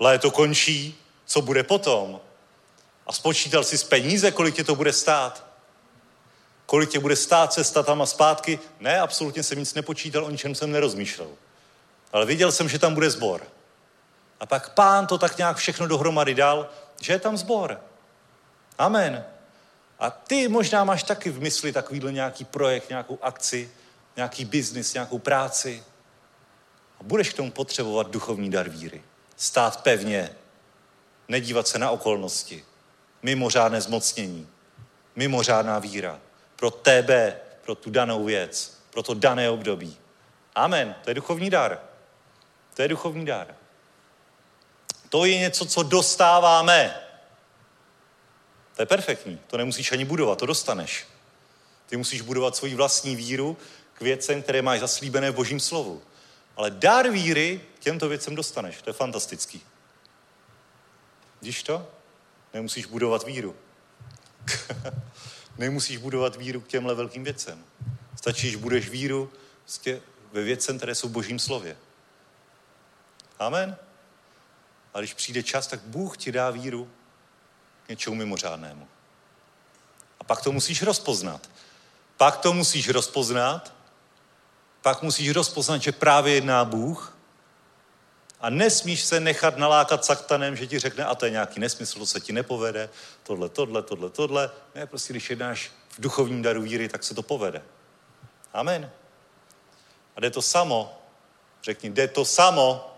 [0.00, 2.20] Léto končí, co bude potom?
[3.06, 5.44] A spočítal si z peníze, kolik tě to bude stát?
[6.66, 8.58] Kolik tě bude stát cesta tam a zpátky?
[8.80, 11.28] Ne, absolutně jsem nic nepočítal, o ničem jsem nerozmýšlel.
[12.12, 13.42] Ale viděl jsem, že tam bude zbor.
[14.40, 16.68] A pak pán to tak nějak všechno dohromady dal,
[17.00, 17.80] že je tam zbor.
[18.78, 19.24] Amen.
[19.98, 23.70] A ty možná máš taky v mysli takovýhle nějaký projekt, nějakou akci,
[24.16, 25.84] nějaký biznis, nějakou práci.
[27.00, 29.02] A budeš k tomu potřebovat duchovní dar víry.
[29.36, 30.30] Stát pevně,
[31.28, 32.64] nedívat se na okolnosti,
[33.22, 34.48] mimořádné zmocnění,
[35.16, 36.20] mimořádná víra
[36.56, 39.96] pro tebe, pro tu danou věc, pro to dané období.
[40.54, 40.94] Amen.
[41.04, 41.80] To je duchovní dar.
[42.74, 43.54] To je duchovní dar.
[45.08, 47.07] To je něco, co dostáváme.
[48.78, 49.40] To je perfektní.
[49.46, 51.06] To nemusíš ani budovat, to dostaneš.
[51.86, 53.56] Ty musíš budovat svoji vlastní víru
[53.94, 56.02] k věcem, které máš zaslíbené v božím slovu.
[56.56, 58.82] Ale dar víry těmto věcem dostaneš.
[58.82, 59.62] To je fantastický.
[61.40, 61.88] Vidíš to?
[62.54, 63.56] Nemusíš budovat víru.
[65.58, 67.64] Nemusíš budovat víru k těmhle velkým věcem.
[68.16, 69.32] Stačí, že budeš víru
[69.62, 70.00] prostě
[70.32, 71.76] ve věcem, které jsou v božím slově.
[73.38, 73.76] Amen.
[74.94, 76.90] A když přijde čas, tak Bůh ti dá víru
[77.88, 78.88] něčemu mimořádnému.
[80.20, 81.50] A pak to musíš rozpoznat.
[82.16, 83.74] Pak to musíš rozpoznat,
[84.82, 87.16] pak musíš rozpoznat, že právě jedná Bůh
[88.40, 92.06] a nesmíš se nechat nalákat saktanem, že ti řekne, a to je nějaký nesmysl, to
[92.06, 92.90] se ti nepovede,
[93.22, 94.50] tohle, tohle, tohle, tohle.
[94.74, 97.62] Ne, prostě když jednáš v duchovním daru víry, tak se to povede.
[98.52, 98.90] Amen.
[100.16, 101.02] A jde to samo.
[101.62, 102.94] Řekni, jde to samo.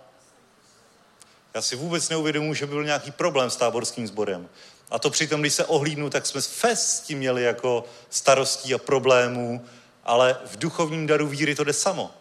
[1.55, 4.49] Já si vůbec neuvědomuji, že by byl nějaký problém s táborským sborem.
[4.91, 9.67] A to přitom, když se ohlídnu, tak jsme fest měli jako starostí a problémů,
[10.05, 12.15] ale v duchovním daru víry to jde samo.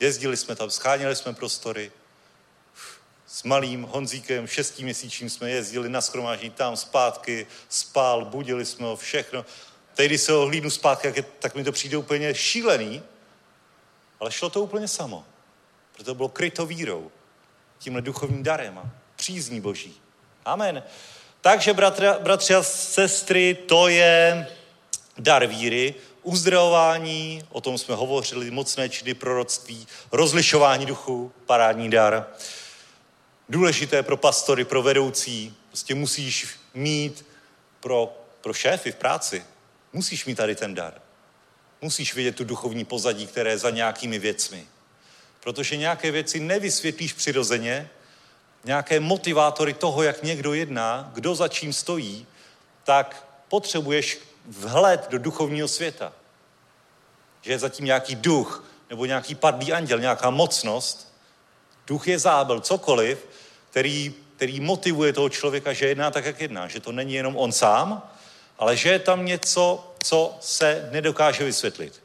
[0.00, 1.92] Jezdili jsme tam, scháněli jsme prostory,
[3.26, 9.44] s malým Honzíkem, šestiměsíčním jsme jezdili na schromáždění tam zpátky, spál, budili jsme ho, všechno.
[9.94, 13.02] Teď, když se ohlídnu zpátky, tak, je, tak mi to přijde úplně šílený,
[14.20, 15.24] ale šlo to úplně samo.
[15.92, 17.10] Proto to bylo kryto vírou,
[17.78, 20.00] tímhle duchovním darem a přízní boží.
[20.44, 20.82] Amen.
[21.44, 24.46] Takže, bratra, bratři a sestry, to je
[25.18, 32.26] dar víry, uzdravování, o tom jsme hovořili, mocné činy proroctví, rozlišování duchu, parádní dar.
[33.48, 37.26] Důležité pro pastory, pro vedoucí, prostě musíš mít
[37.80, 39.44] pro, pro šéfy v práci,
[39.92, 40.94] musíš mít tady ten dar.
[41.82, 44.66] Musíš vidět tu duchovní pozadí, které je za nějakými věcmi.
[45.40, 47.90] Protože nějaké věci nevysvětlíš přirozeně,
[48.64, 52.26] nějaké motivátory toho, jak někdo jedná, kdo za čím stojí,
[52.84, 56.12] tak potřebuješ vhled do duchovního světa.
[57.42, 61.12] Že je zatím nějaký duch, nebo nějaký padlý anděl, nějaká mocnost.
[61.86, 63.26] Duch je zábel, cokoliv,
[63.70, 66.68] který, který motivuje toho člověka, že jedná tak, jak jedná.
[66.68, 68.02] Že to není jenom on sám,
[68.58, 72.02] ale že je tam něco, co se nedokáže vysvětlit.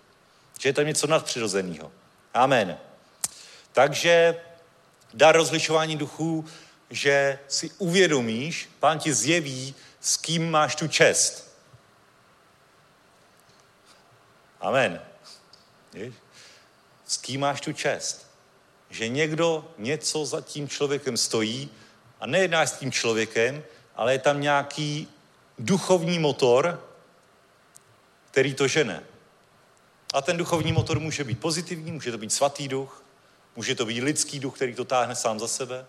[0.60, 1.91] Že je tam něco nadpřirozeného.
[2.34, 2.77] Amen.
[3.73, 4.36] Takže
[5.14, 6.45] dar rozlišování duchů,
[6.90, 11.56] že si uvědomíš, pán ti zjeví, S kým máš tu čest?
[14.61, 15.02] Amen.
[17.06, 18.27] S kým máš tu čest?
[18.90, 21.69] Že někdo něco za tím člověkem stojí
[22.19, 23.64] a nejedná s tím člověkem,
[23.95, 25.07] ale je tam nějaký
[25.60, 26.84] duchovní motor,
[28.31, 29.03] který to žene.
[30.14, 33.03] A ten duchovní motor může být pozitivní, může to být svatý duch,
[33.60, 35.86] může to být lidský duch, který to táhne sám za sebe,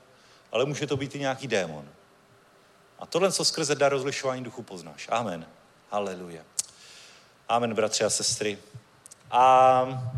[0.52, 1.88] ale může to být i nějaký démon.
[2.98, 5.06] A tohle, co skrze dar rozlišování duchu poznáš.
[5.10, 5.46] Amen.
[5.90, 6.42] Haleluja.
[7.48, 8.58] Amen, bratři a sestry.
[9.30, 10.10] A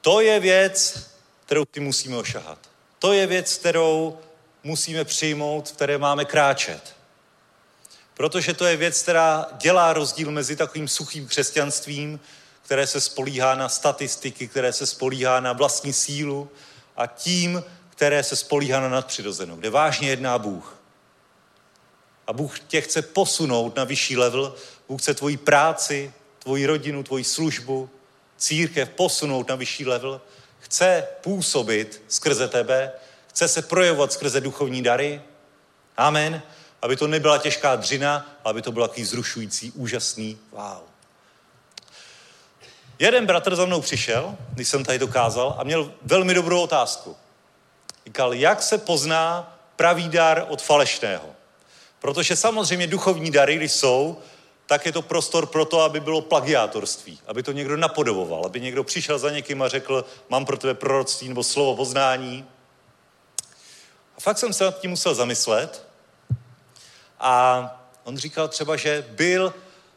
[0.00, 1.10] to je věc,
[1.44, 2.58] kterou ty musíme ošahat.
[2.98, 4.18] To je věc, kterou
[4.62, 6.96] musíme přijmout, v které máme kráčet.
[8.14, 12.20] Protože to je věc, která dělá rozdíl mezi takovým suchým křesťanstvím,
[12.70, 16.50] které se spolíhá na statistiky, které se spolíhá na vlastní sílu
[16.96, 20.76] a tím, které se spolíhá na nadpřirozenou, kde vážně jedná Bůh.
[22.26, 24.54] A Bůh tě chce posunout na vyšší level,
[24.88, 27.90] Bůh chce tvoji práci, tvoji rodinu, tvoji službu,
[28.36, 30.20] církev posunout na vyšší level,
[30.58, 32.92] chce působit skrze tebe,
[33.28, 35.22] chce se projevovat skrze duchovní dary.
[35.96, 36.42] Amen.
[36.82, 40.89] Aby to nebyla těžká dřina, aby to bylo takový zrušující, úžasný wow.
[43.00, 47.16] Jeden bratr za mnou přišel, když jsem tady dokázal, a měl velmi dobrou otázku.
[48.06, 51.24] Říkal, jak se pozná pravý dar od falešného?
[52.00, 54.18] Protože samozřejmě duchovní dary, když jsou,
[54.66, 58.84] tak je to prostor pro to, aby bylo plagiátorství, aby to někdo napodoboval, aby někdo
[58.84, 62.46] přišel za někým a řekl, mám pro tebe proroctví nebo slovo poznání.
[64.16, 65.86] A fakt jsem se nad tím musel zamyslet.
[67.20, 67.62] A
[68.04, 69.54] on říkal třeba, že byl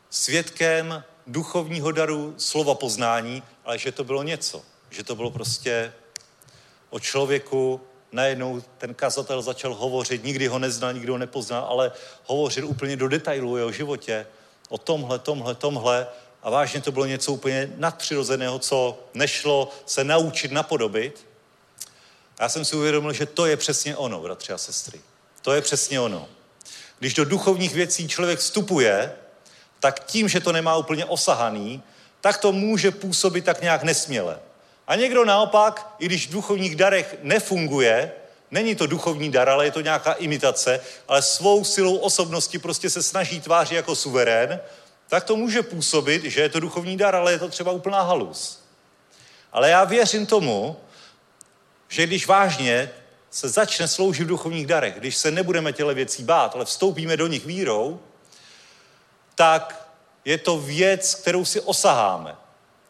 [0.09, 4.61] svědkem duchovního daru slova poznání, ale že to bylo něco.
[4.89, 5.93] Že to bylo prostě
[6.89, 7.81] o člověku,
[8.11, 11.91] najednou ten kazatel začal hovořit, nikdy ho neznal, nikdy ho nepoznal, ale
[12.25, 14.27] hovořil úplně do detailů o jeho životě,
[14.69, 16.07] o tomhle, tomhle, tomhle
[16.43, 21.27] a vážně to bylo něco úplně nadpřirozeného, co nešlo se naučit napodobit.
[22.37, 25.01] A já jsem si uvědomil, že to je přesně ono, bratři a sestry.
[25.41, 26.27] To je přesně ono.
[26.99, 29.15] Když do duchovních věcí člověk vstupuje,
[29.83, 31.83] tak tím, že to nemá úplně osahaný,
[32.21, 34.39] tak to může působit tak nějak nesměle.
[34.87, 38.11] A někdo naopak, i když v duchovních darech nefunguje,
[38.51, 43.03] není to duchovní dar, ale je to nějaká imitace, ale svou silou osobnosti prostě se
[43.03, 44.59] snaží tvářit jako suverén,
[45.07, 48.63] tak to může působit, že je to duchovní dar, ale je to třeba úplná halus.
[49.51, 50.77] Ale já věřím tomu,
[51.89, 52.91] že když vážně
[53.31, 57.27] se začne sloužit v duchovních darech, když se nebudeme těle věcí bát, ale vstoupíme do
[57.27, 57.99] nich vírou,
[59.35, 59.89] tak
[60.25, 62.35] je to věc, kterou si osaháme.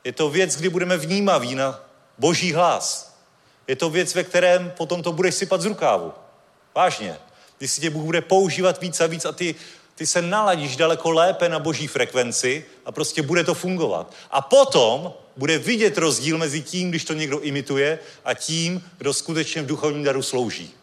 [0.04, 1.80] Je to věc, kdy budeme vnímaví na
[2.18, 3.16] boží hlas.
[3.68, 6.14] Je to věc, ve kterém potom to budeš sypat z rukávu.
[6.76, 7.18] Vážně.
[7.58, 9.56] Když si tě Bůh bude používat víc a víc a ty,
[9.96, 14.14] ty se naladíš daleko lépe na boží frekvenci a prostě bude to fungovat.
[14.32, 19.62] A potom bude vidět rozdíl mezi tím, když to někdo imituje a tím, kdo skutečně
[19.62, 20.74] v duchovním daru slouží.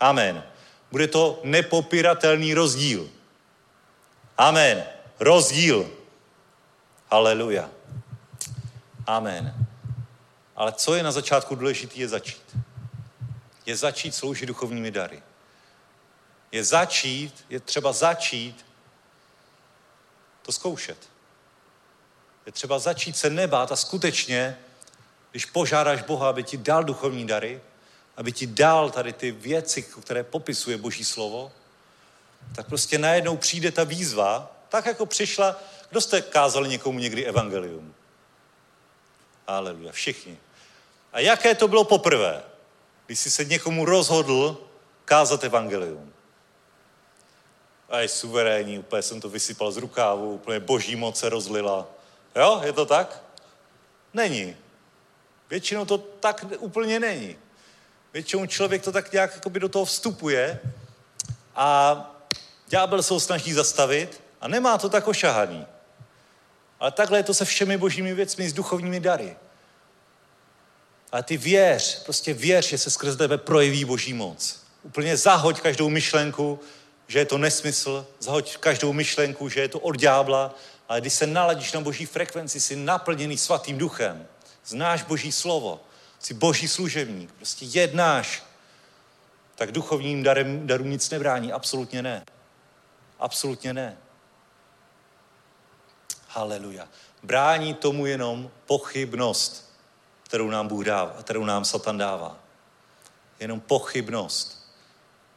[0.00, 0.42] Amen.
[0.90, 3.08] Bude to nepopiratelný rozdíl.
[4.38, 4.84] Amen.
[5.20, 5.90] Rozdíl.
[7.10, 7.70] Haleluja.
[9.06, 9.66] Amen.
[10.56, 12.56] Ale co je na začátku důležité, je začít.
[13.66, 15.22] Je začít sloužit duchovními dary.
[16.52, 18.66] Je začít, je třeba začít
[20.42, 21.08] to zkoušet.
[22.46, 24.58] Je třeba začít se nebát a skutečně,
[25.30, 27.60] když požádáš Boha, aby ti dal duchovní dary,
[28.16, 31.52] aby ti dal tady ty věci, které popisuje Boží slovo,
[32.54, 35.56] tak prostě najednou přijde ta výzva, tak jako přišla,
[35.90, 37.94] kdo jste kázali někomu někdy evangelium?
[39.46, 40.38] Aleluja, všichni.
[41.12, 42.42] A jaké to bylo poprvé,
[43.06, 44.60] když jsi se někomu rozhodl
[45.04, 46.12] kázat evangelium?
[47.88, 51.86] A je suverénní, úplně jsem to vysypal z rukávu, úplně boží moc se rozlila.
[52.36, 53.22] Jo, je to tak?
[54.14, 54.56] Není.
[55.50, 57.36] Většinou to tak úplně není.
[58.12, 60.60] Většinou člověk to tak nějak do toho vstupuje
[61.54, 62.17] a
[62.68, 65.66] ďábel se ho snaží zastavit a nemá to tak ošahaný.
[66.80, 69.36] Ale takhle je to se všemi božími věcmi, s duchovními dary.
[71.12, 74.60] Ale ty věř, prostě věř, že se skrze tebe projeví boží moc.
[74.82, 76.60] Úplně zahoď každou myšlenku,
[77.08, 80.54] že je to nesmysl, zahoď každou myšlenku, že je to od ďábla,
[80.88, 84.26] ale když se naladíš na boží frekvenci, jsi naplněný svatým duchem,
[84.66, 85.80] znáš boží slovo,
[86.18, 88.42] jsi boží služebník, prostě jednáš,
[89.54, 90.22] tak duchovním
[90.66, 92.24] darům nic nebrání, absolutně ne.
[93.18, 93.98] Absolutně ne.
[96.28, 96.88] Haleluja.
[97.22, 99.72] Brání tomu jenom pochybnost,
[100.22, 102.36] kterou nám Bůh dává, kterou nám Satan dává.
[103.40, 104.58] Jenom pochybnost.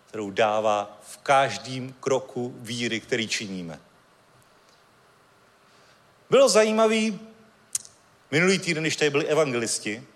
[0.07, 3.79] kterou dává v každém kroku víry, který činíme.
[6.29, 7.19] Bylo zajímavý,
[8.31, 10.07] minulý týden, když tady byli evangelisti,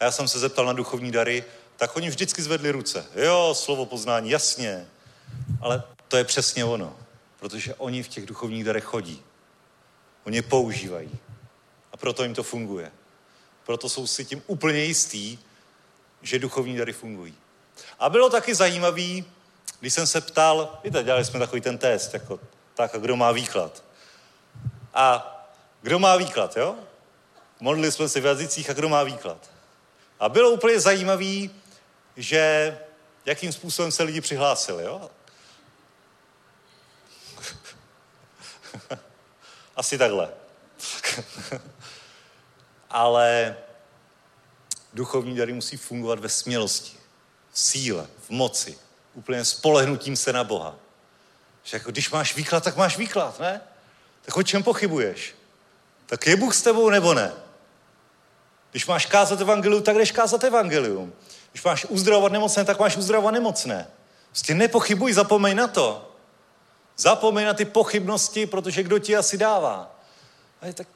[0.00, 1.44] a já jsem se zeptal na duchovní dary,
[1.76, 3.06] tak oni vždycky zvedli ruce.
[3.14, 4.86] Jo, slovo poznání, jasně.
[5.60, 6.96] Ale to je přesně ono.
[7.38, 9.22] Protože oni v těch duchovních darech chodí.
[10.24, 11.18] Oni je používají.
[11.92, 12.92] A proto jim to funguje.
[13.66, 15.38] Proto jsou si tím úplně jistý,
[16.22, 17.34] že duchovní dary fungují.
[17.98, 19.24] A bylo taky zajímavý,
[19.80, 22.40] když jsem se ptal, víte, dělali jsme takový ten test, jako
[22.74, 23.84] tak a kdo má výklad.
[24.94, 25.32] A
[25.82, 26.76] kdo má výklad, jo?
[27.60, 29.50] Modlili jsme se v jazycích a kdo má výklad.
[30.20, 31.50] A bylo úplně zajímavý,
[32.16, 32.78] že
[33.26, 35.10] jakým způsobem se lidi přihlásili, jo?
[39.76, 40.28] Asi takhle.
[42.90, 43.56] Ale
[44.92, 46.96] duchovní dary musí fungovat ve smělosti,
[47.52, 48.78] v síle, v moci,
[49.14, 50.76] úplně spolehnutím se na Boha.
[51.62, 53.60] Že jako když máš výklad, tak máš výklad, ne?
[54.22, 55.34] Tak o čem pochybuješ?
[56.06, 57.32] Tak je Bůh s tebou nebo ne?
[58.70, 61.12] Když máš kázat evangelium, tak jdeš kázat evangelium.
[61.50, 63.90] Když máš uzdravovat nemocné, tak máš uzdravovat nemocné.
[64.28, 66.15] Prostě nepochybuj, zapomeň na to.
[66.96, 70.00] Zapomeň na ty pochybnosti, protože kdo ti asi dává.
[70.60, 70.88] A je tak,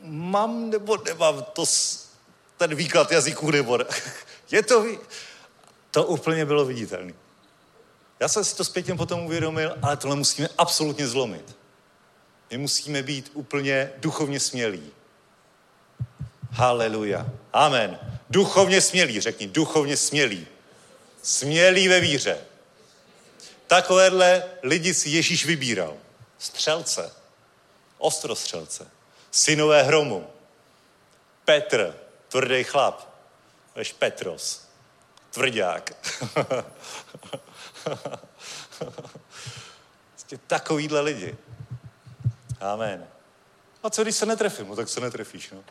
[0.00, 1.64] mám nebo nemám to,
[2.56, 3.84] ten výklad jazyků nebo ne.
[4.50, 4.86] Je to,
[5.90, 7.12] to úplně bylo viditelné.
[8.20, 11.56] Já jsem si to zpětně potom uvědomil, ale tohle musíme absolutně zlomit.
[12.50, 14.90] My musíme být úplně duchovně smělí.
[16.50, 17.26] Haleluja.
[17.52, 17.98] Amen.
[18.30, 20.46] Duchovně smělí, řekni, duchovně smělí.
[21.22, 22.38] Smělí ve víře.
[23.66, 25.96] Takovéhle lidi si Ježíš vybíral.
[26.38, 27.12] Střelce,
[27.98, 28.88] ostrostřelce,
[29.30, 30.26] synové hromu,
[31.44, 31.96] Petr,
[32.28, 33.16] tvrdý chlap,
[33.74, 34.62] Veš Petros,
[35.30, 35.92] tvrdák.
[40.10, 41.36] Prostě takovýhle lidi.
[42.60, 43.06] Amen.
[43.82, 44.68] A co když se netrefím?
[44.68, 45.64] No tak se netrefíš, no.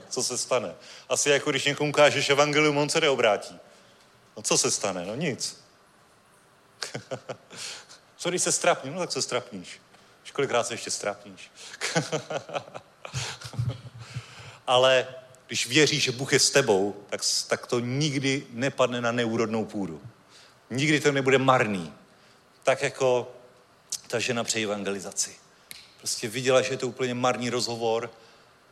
[0.08, 0.74] co se stane?
[1.08, 3.58] Asi jako když někomu kážeš evangelium, on se neobrátí.
[4.36, 5.06] No co se stane?
[5.06, 5.60] No nic.
[8.16, 8.94] co když se strapním?
[8.94, 9.80] No tak se strapníš.
[10.32, 11.50] Kolikrát se ještě strapníš?
[14.66, 15.06] Ale
[15.46, 20.02] když věříš, že Bůh je s tebou, tak, tak to nikdy nepadne na neúrodnou půdu.
[20.70, 21.92] Nikdy to nebude marný.
[22.62, 23.32] Tak jako
[24.06, 25.36] ta žena při evangelizaci.
[25.98, 28.10] Prostě viděla, že je to úplně marný rozhovor,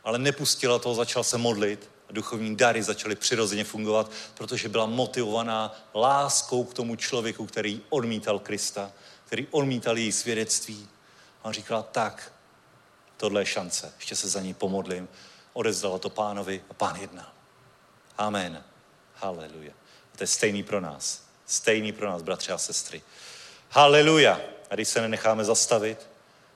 [0.03, 5.75] ale nepustila to, začala se modlit a duchovní dary začaly přirozeně fungovat, protože byla motivovaná
[5.95, 8.91] láskou k tomu člověku, který odmítal Krista,
[9.25, 10.87] který odmítal její svědectví.
[11.41, 12.33] A on říkala, tak,
[13.17, 15.07] tohle je šance, ještě se za ní pomodlím.
[15.53, 17.31] Odezdala to pánovi a pán jednal.
[18.17, 18.63] Amen.
[19.15, 19.71] Haleluja.
[20.13, 21.23] A to je stejný pro nás.
[21.45, 23.01] Stejný pro nás, bratři a sestry.
[23.69, 24.41] Haleluja.
[24.69, 26.07] A když se nenecháme zastavit,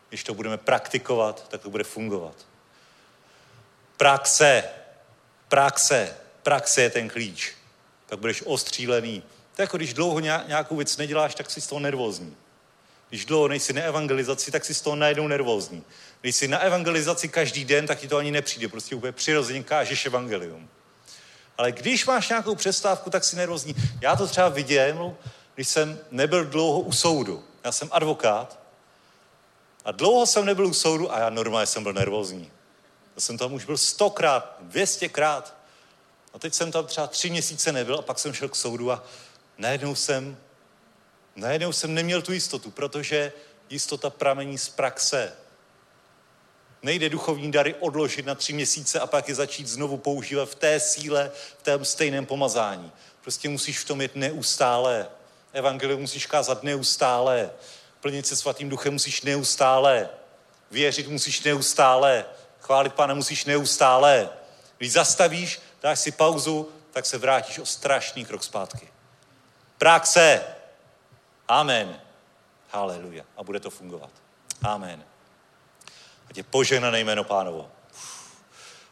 [0.10, 2.36] když to budeme praktikovat, tak to bude fungovat.
[3.98, 4.64] Praxe,
[5.52, 7.52] praxe, praxe je ten klíč.
[8.06, 9.24] Tak budeš ostřílený.
[9.56, 12.36] To je jako když dlouho nějakou věc neděláš, tak jsi z toho nervózní.
[13.10, 15.84] Když dlouho nejsi na evangelizaci, tak jsi z toho najednou nervózní.
[16.22, 18.68] Když jsi na evangelizaci každý den, tak ti to ani nepřijde.
[18.68, 20.70] Prostě úplně přirozeně kážeš evangelium.
[21.58, 23.76] Ale když máš nějakou přestávku, tak si nervózní.
[24.02, 25.16] Já to třeba viděl,
[25.56, 27.44] když jsem nebyl dlouho u soudu.
[27.64, 28.60] Já jsem advokát
[29.86, 32.52] a dlouho jsem nebyl u soudu a já normálně jsem byl nervózní.
[33.22, 35.56] Jsem tam už byl stokrát, dvěstěkrát.
[36.34, 39.04] A teď jsem tam třeba tři měsíce nebyl a pak jsem šel k soudu a
[39.58, 40.38] najednou jsem,
[41.36, 43.34] najednou jsem neměl tu jistotu, protože
[43.70, 45.34] jistota pramení z praxe.
[46.84, 50.80] Nejde duchovní dary odložit na tři měsíce a pak je začít znovu používat v té
[50.80, 52.92] síle, v tom stejném pomazání.
[53.22, 55.08] Prostě musíš v tom jet neustále.
[55.54, 57.52] Evangelium musíš kázat neustále.
[58.00, 60.10] Plnit se svatým duchem musíš neustále.
[60.72, 62.26] Věřit musíš neustále.
[62.72, 64.30] Chválit Pána musíš neustále.
[64.78, 68.88] Když zastavíš, dáš si pauzu, tak se vrátíš o strašný krok zpátky.
[69.78, 70.46] Praxe.
[71.48, 72.02] Amen.
[72.70, 73.24] Haleluja.
[73.38, 74.10] A bude to fungovat.
[74.64, 75.04] Amen.
[76.30, 77.72] Ať je požehnané jméno pánovo.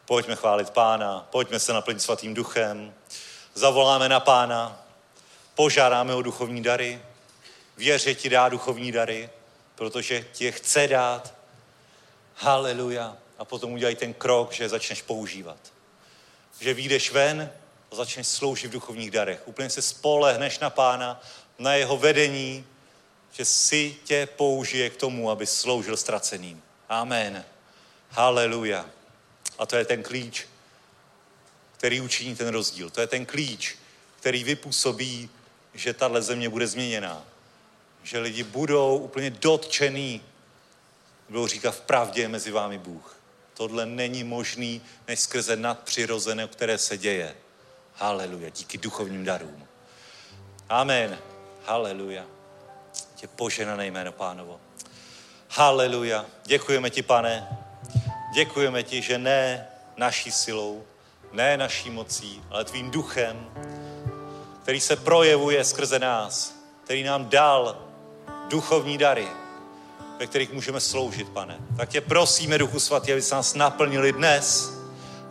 [0.05, 2.93] Pojďme chválit pána, pojďme se naplnit svatým duchem,
[3.53, 4.83] zavoláme na pána,
[5.55, 7.01] požádáme o duchovní dary,
[7.77, 9.29] věře ti dá duchovní dary,
[9.75, 11.33] protože ti je chce dát.
[12.35, 13.17] Haleluja.
[13.39, 15.57] A potom udělej ten krok, že začneš používat.
[16.59, 17.51] Že vyjdeš ven
[17.91, 19.41] a začneš sloužit v duchovních darech.
[19.45, 21.21] Úplně se spolehneš na pána,
[21.59, 22.65] na jeho vedení,
[23.31, 26.61] že si tě použije k tomu, aby sloužil ztraceným.
[26.89, 27.45] Amen.
[28.09, 28.85] Haleluja.
[29.57, 30.47] A to je ten klíč,
[31.77, 32.89] který učiní ten rozdíl.
[32.89, 33.77] To je ten klíč,
[34.19, 35.29] který vypůsobí
[35.73, 37.25] že tahle země bude změněná.
[38.03, 40.21] Že lidi budou úplně dotčený.
[41.29, 43.18] Budou říkat, v pravdě mezi vámi Bůh.
[43.59, 47.35] Tohle není možný, než skrze nadpřirozené, které se děje.
[47.93, 49.67] Haleluja, díky duchovním darům.
[50.69, 51.19] Amen.
[51.65, 52.25] Haleluja.
[53.15, 54.59] Tě poženané jméno pánovo.
[55.49, 56.25] Haleluja.
[56.45, 57.47] Děkujeme ti, pane.
[58.33, 59.67] Děkujeme ti, že ne
[59.97, 60.83] naší silou,
[61.31, 63.49] ne naší mocí, ale tvým duchem,
[64.63, 67.87] který se projevuje skrze nás, který nám dal
[68.49, 69.27] duchovní dary,
[70.19, 71.57] ve kterých můžeme sloužit, pane.
[71.77, 74.73] Tak tě prosíme, Duchu Svatý, aby se nás naplnili dnes,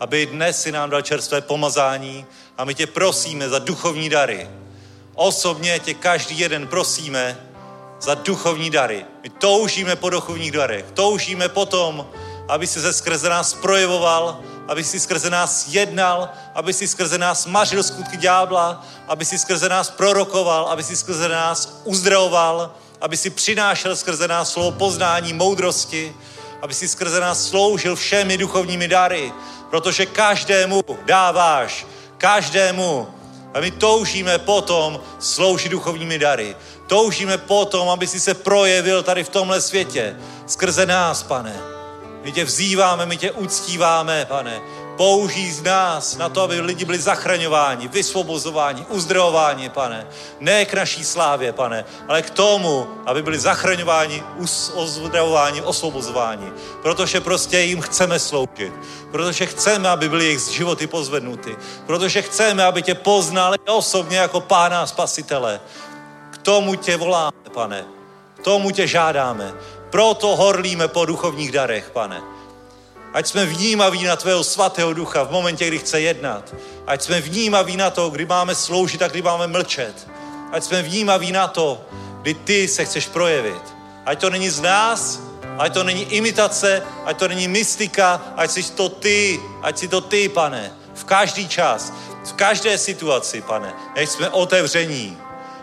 [0.01, 2.27] aby dnes si nám dal čerstvé pomazání
[2.59, 4.49] a my tě prosíme za duchovní dary.
[5.15, 7.39] Osobně tě každý jeden prosíme
[8.01, 9.05] za duchovní dary.
[9.23, 10.85] My toužíme po duchovních darech.
[10.95, 12.11] Toužíme potom,
[12.49, 17.47] aby si se skrze nás projevoval, aby si skrze nás jednal, aby si skrze nás
[17.47, 23.31] mařil skutky ďábla, aby si skrze nás prorokoval, aby si skrze nás uzdravoval, aby si
[23.31, 26.15] přinášel skrze nás slovo poznání, moudrosti,
[26.63, 29.33] aby si skrze nás sloužil všemi duchovními dary,
[29.71, 31.87] protože každému dáváš,
[32.19, 33.09] každému.
[33.55, 36.57] A my toužíme potom sloužit duchovními dary.
[36.87, 40.17] Toužíme potom, aby si se projevil tady v tomhle světě
[40.47, 41.61] skrze nás, pane.
[42.25, 44.61] My tě vzýváme, my tě uctíváme, pane.
[44.99, 50.07] Použij z nás na to, aby lidi byli zachraňováni, vysvobozováni, uzdravováni, pane.
[50.41, 54.23] Ne k naší slávě, pane, ale k tomu, aby byli zachraňováni,
[54.75, 56.51] uzdravováni, osvobozováni.
[56.83, 58.73] Protože prostě jim chceme sloužit.
[59.11, 61.57] Protože chceme, aby byly jejich životy pozvednuty.
[61.87, 65.61] Protože chceme, aby tě poznali osobně jako pána spasitele.
[66.31, 67.85] K tomu tě voláme, pane.
[68.35, 69.55] K tomu tě žádáme.
[69.91, 72.38] Proto horlíme po duchovních darech, pane.
[73.15, 76.55] Ať jsme vnímaví na tvého svatého ducha v momentě, kdy chce jednat.
[76.87, 80.09] Ať jsme vnímaví na to, kdy máme sloužit a kdy máme mlčet.
[80.53, 81.81] Ať jsme vnímaví na to,
[82.23, 83.63] kdy ty se chceš projevit.
[84.07, 85.21] Ať to není z nás,
[85.59, 90.01] ať to není imitace, ať to není mystika, ať jsi to ty, ať jsi to
[90.01, 90.73] ty, pane.
[90.95, 91.93] V každý čas,
[92.25, 93.73] v každé situaci, pane.
[93.97, 95.19] Ať jsme otevření.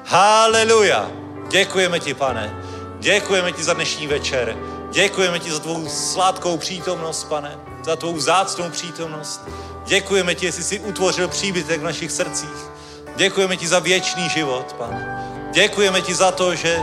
[0.06, 1.12] Haleluja.
[1.50, 2.56] Děkujeme ti, pane.
[3.00, 4.58] Děkujeme ti za dnešní večer.
[4.96, 9.42] Děkujeme ti za tvou sladkou přítomnost, pane, za tvou zácnou přítomnost.
[9.86, 12.70] Děkujeme ti, jestli jsi utvořil příbytek v našich srdcích.
[13.16, 15.28] Děkujeme ti za věčný život, pane.
[15.54, 16.80] Děkujeme ti za to, že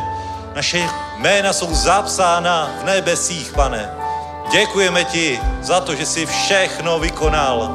[0.54, 3.94] naše jména jsou zapsána v nebesích, pane.
[4.50, 7.70] Děkujeme ti za to, že jsi všechno vykonal.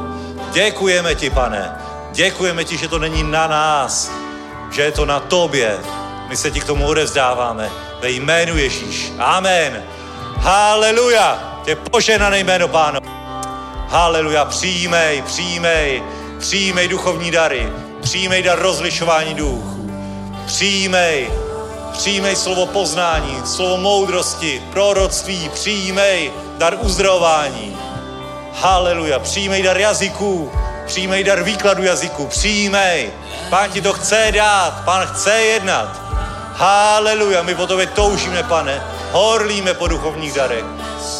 [0.52, 1.78] Děkujeme ti, pane.
[2.12, 4.12] Děkujeme ti, že to není na nás,
[4.72, 5.78] že je to na tobě.
[6.30, 7.70] My se ti k tomu odevzdáváme
[8.02, 9.12] ve jménu Ježíš.
[9.20, 9.97] Amen.
[10.40, 11.60] Haleluja.
[11.66, 13.00] Tě poženané jméno páno.
[13.88, 14.46] Haleluja.
[14.46, 16.04] Přijmej, přijmej,
[16.40, 17.74] přijmej duchovní dary.
[18.02, 19.92] Přijmej dar rozlišování duchů.
[20.46, 21.32] Přijmej,
[21.94, 25.50] přijmej slovo poznání, slovo moudrosti, proroctví.
[25.50, 27.78] Přijmej dar uzdravování.
[28.54, 29.20] Haleluja.
[29.20, 30.52] Přijmej dar jazyků.
[30.86, 32.28] Přijmej dar výkladu jazyků.
[32.28, 33.10] Přijmej.
[33.50, 34.82] Pán ti to chce dát.
[34.86, 36.07] Pán chce jednat.
[36.60, 38.84] Haleluja, my po tobě toužíme, pane.
[39.12, 40.66] Horlíme po duchovních darech.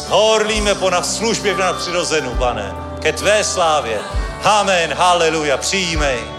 [0.08, 2.74] Horlíme po na službě v nadpřirozenu, pane.
[3.02, 3.98] Ke tvé slávě.
[4.44, 6.37] Amen, haleluja, přijímej.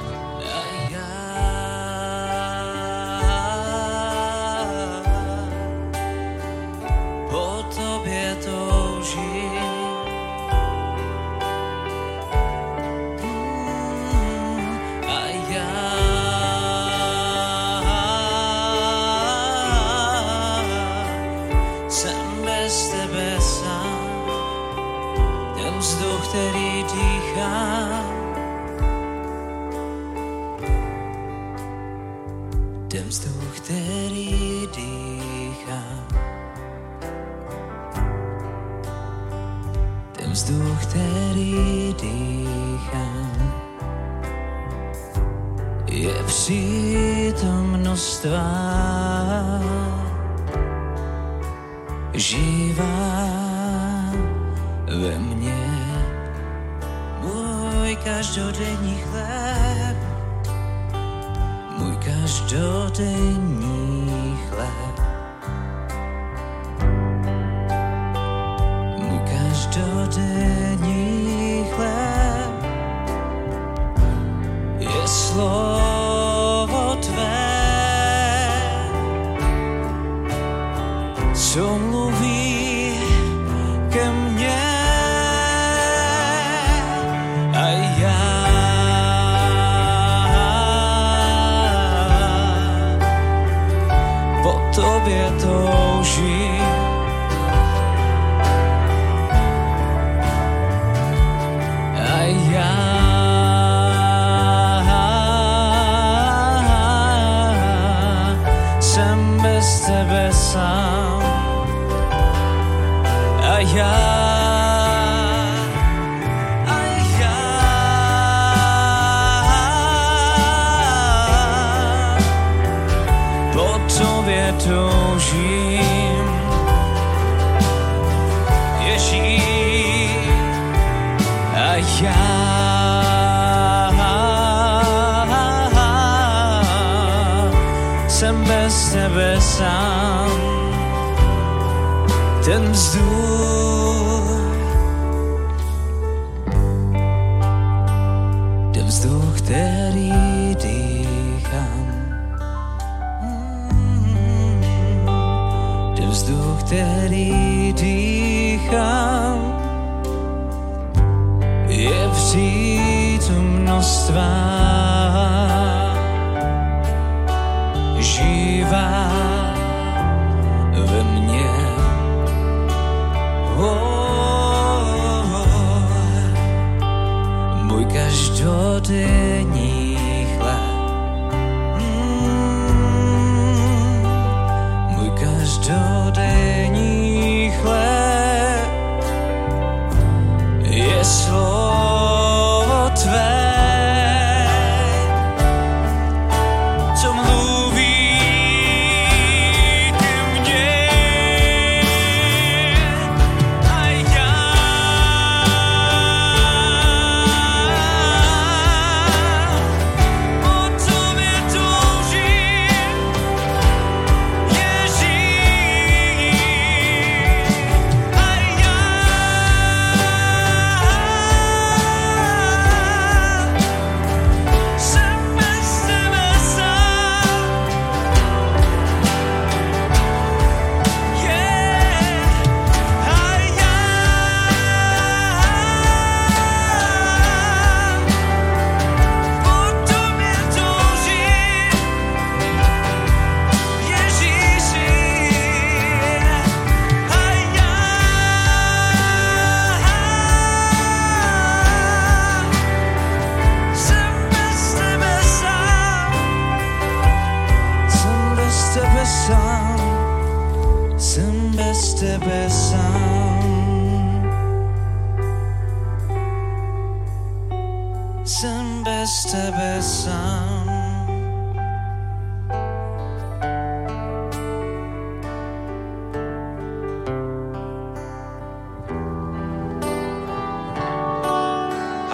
[48.00, 48.26] milost
[52.14, 53.30] živá
[54.88, 55.68] ve mně.
[57.22, 59.98] Můj každodenní chléb,
[61.78, 63.60] můj každodenní
[64.50, 65.09] chléb.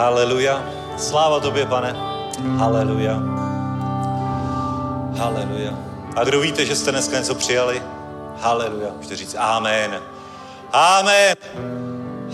[0.06, 0.61] Haleluja.
[0.98, 1.95] Sláva tobě, pane.
[2.57, 3.18] Haleluja.
[5.18, 5.73] Haleluja.
[6.15, 7.82] A kdo víte, že jste dneska něco přijali?
[8.41, 8.90] Haleluja.
[8.98, 9.99] Můžete říct amen.
[10.72, 11.36] Amen.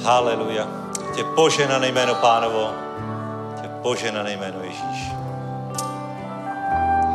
[0.03, 0.67] Haleluja.
[1.15, 2.71] Tě požena jméno pánovo.
[3.61, 5.11] Tě požena jméno Ježíš.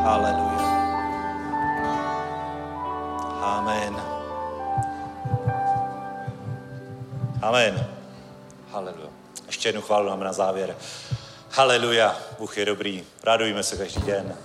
[0.03, 0.57] Haleluja.
[3.41, 3.95] Amen.
[7.41, 7.87] Amen.
[8.71, 9.16] Haleluja
[9.67, 10.75] ještě jednu chválu máme na závěr.
[11.51, 14.37] Haleluja, Bůh je dobrý, radujme se každý den.